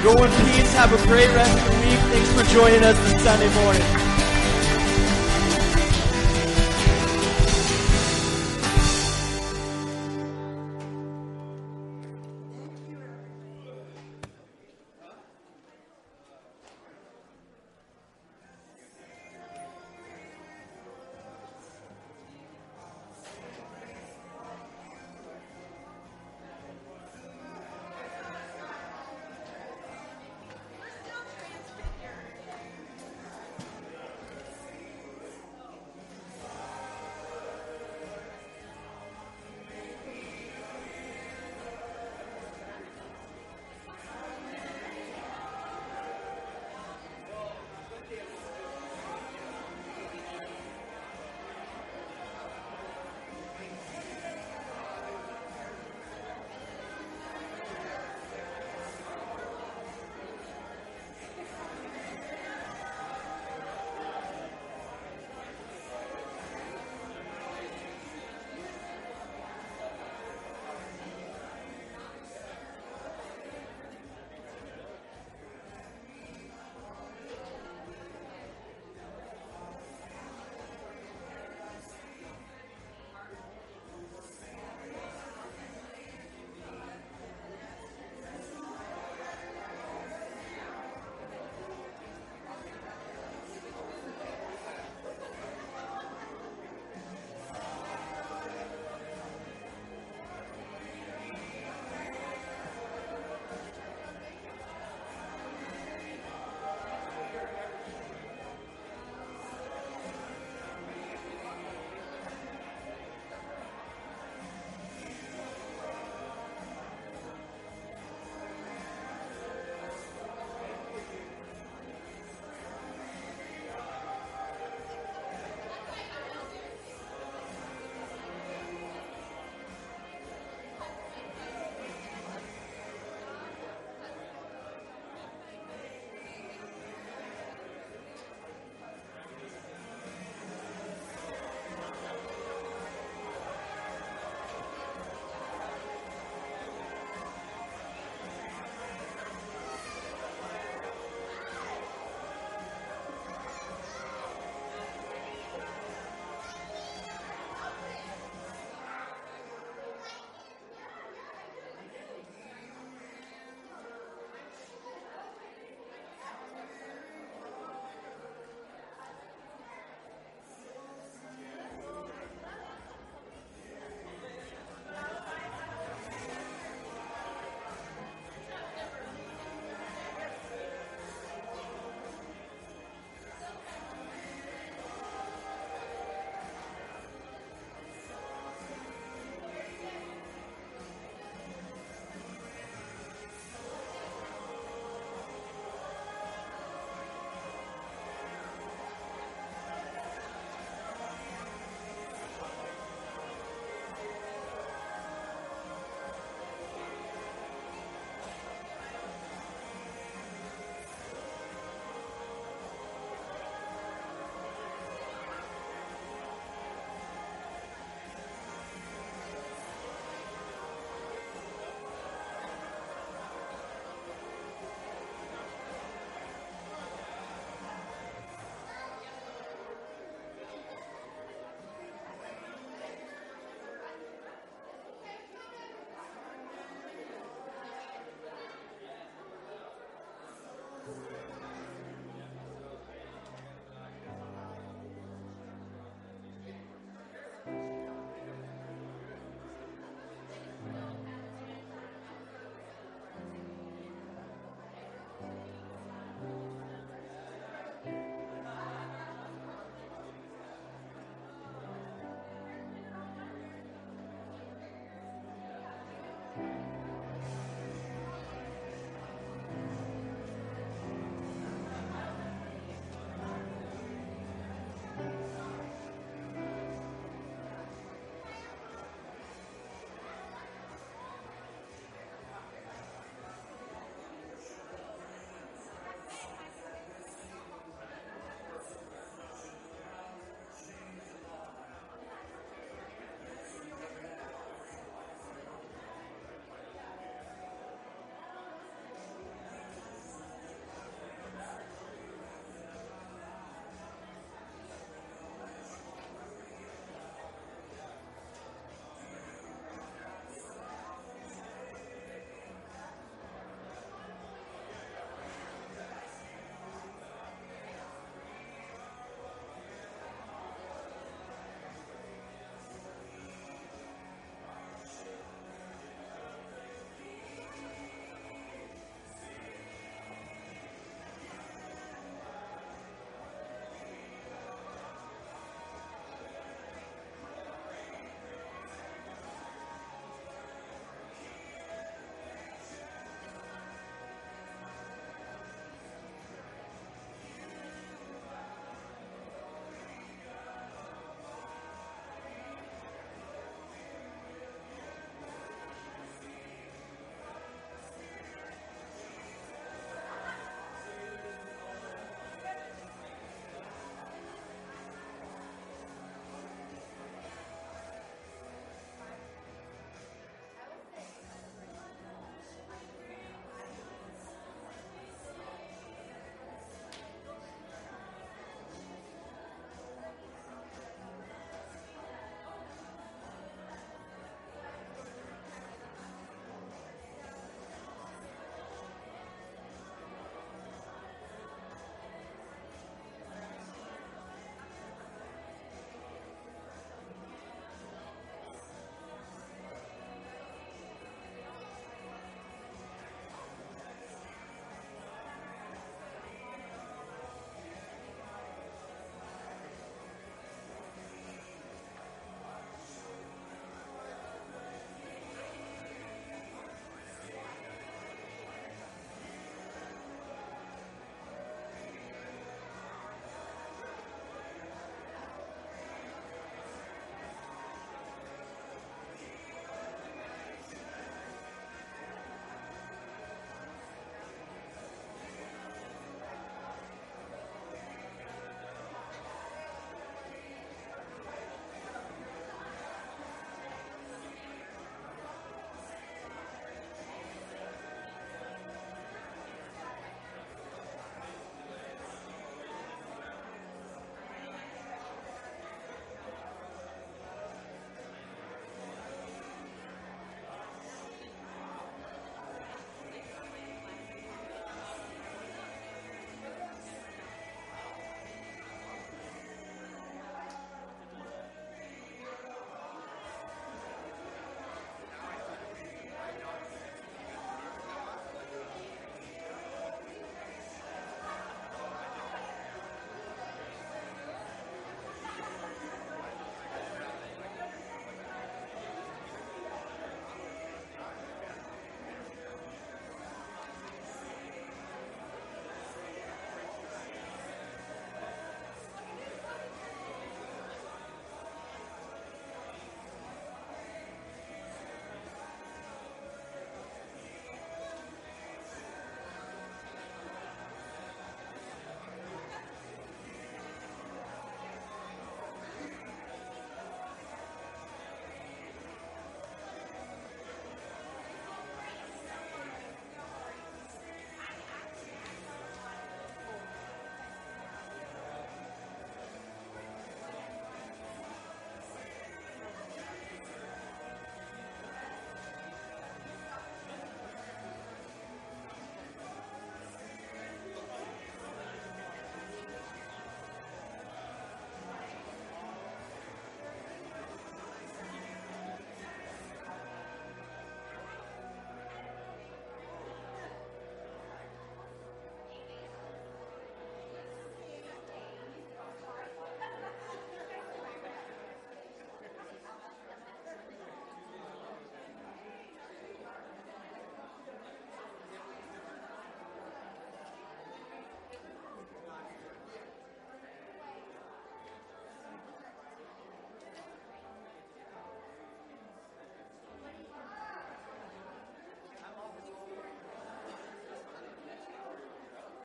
Go 0.02 0.24
in 0.24 0.32
peace. 0.32 0.74
Have 0.74 0.92
a 0.92 0.98
great 1.08 1.30
rest 1.36 1.58
of 1.58 1.66
the 1.66 1.72
week. 1.86 2.00
Thanks 2.10 2.32
for 2.34 2.44
joining 2.54 2.84
us 2.84 2.98
this 2.98 3.24
Sunday 3.24 3.54
morning. 3.62 3.99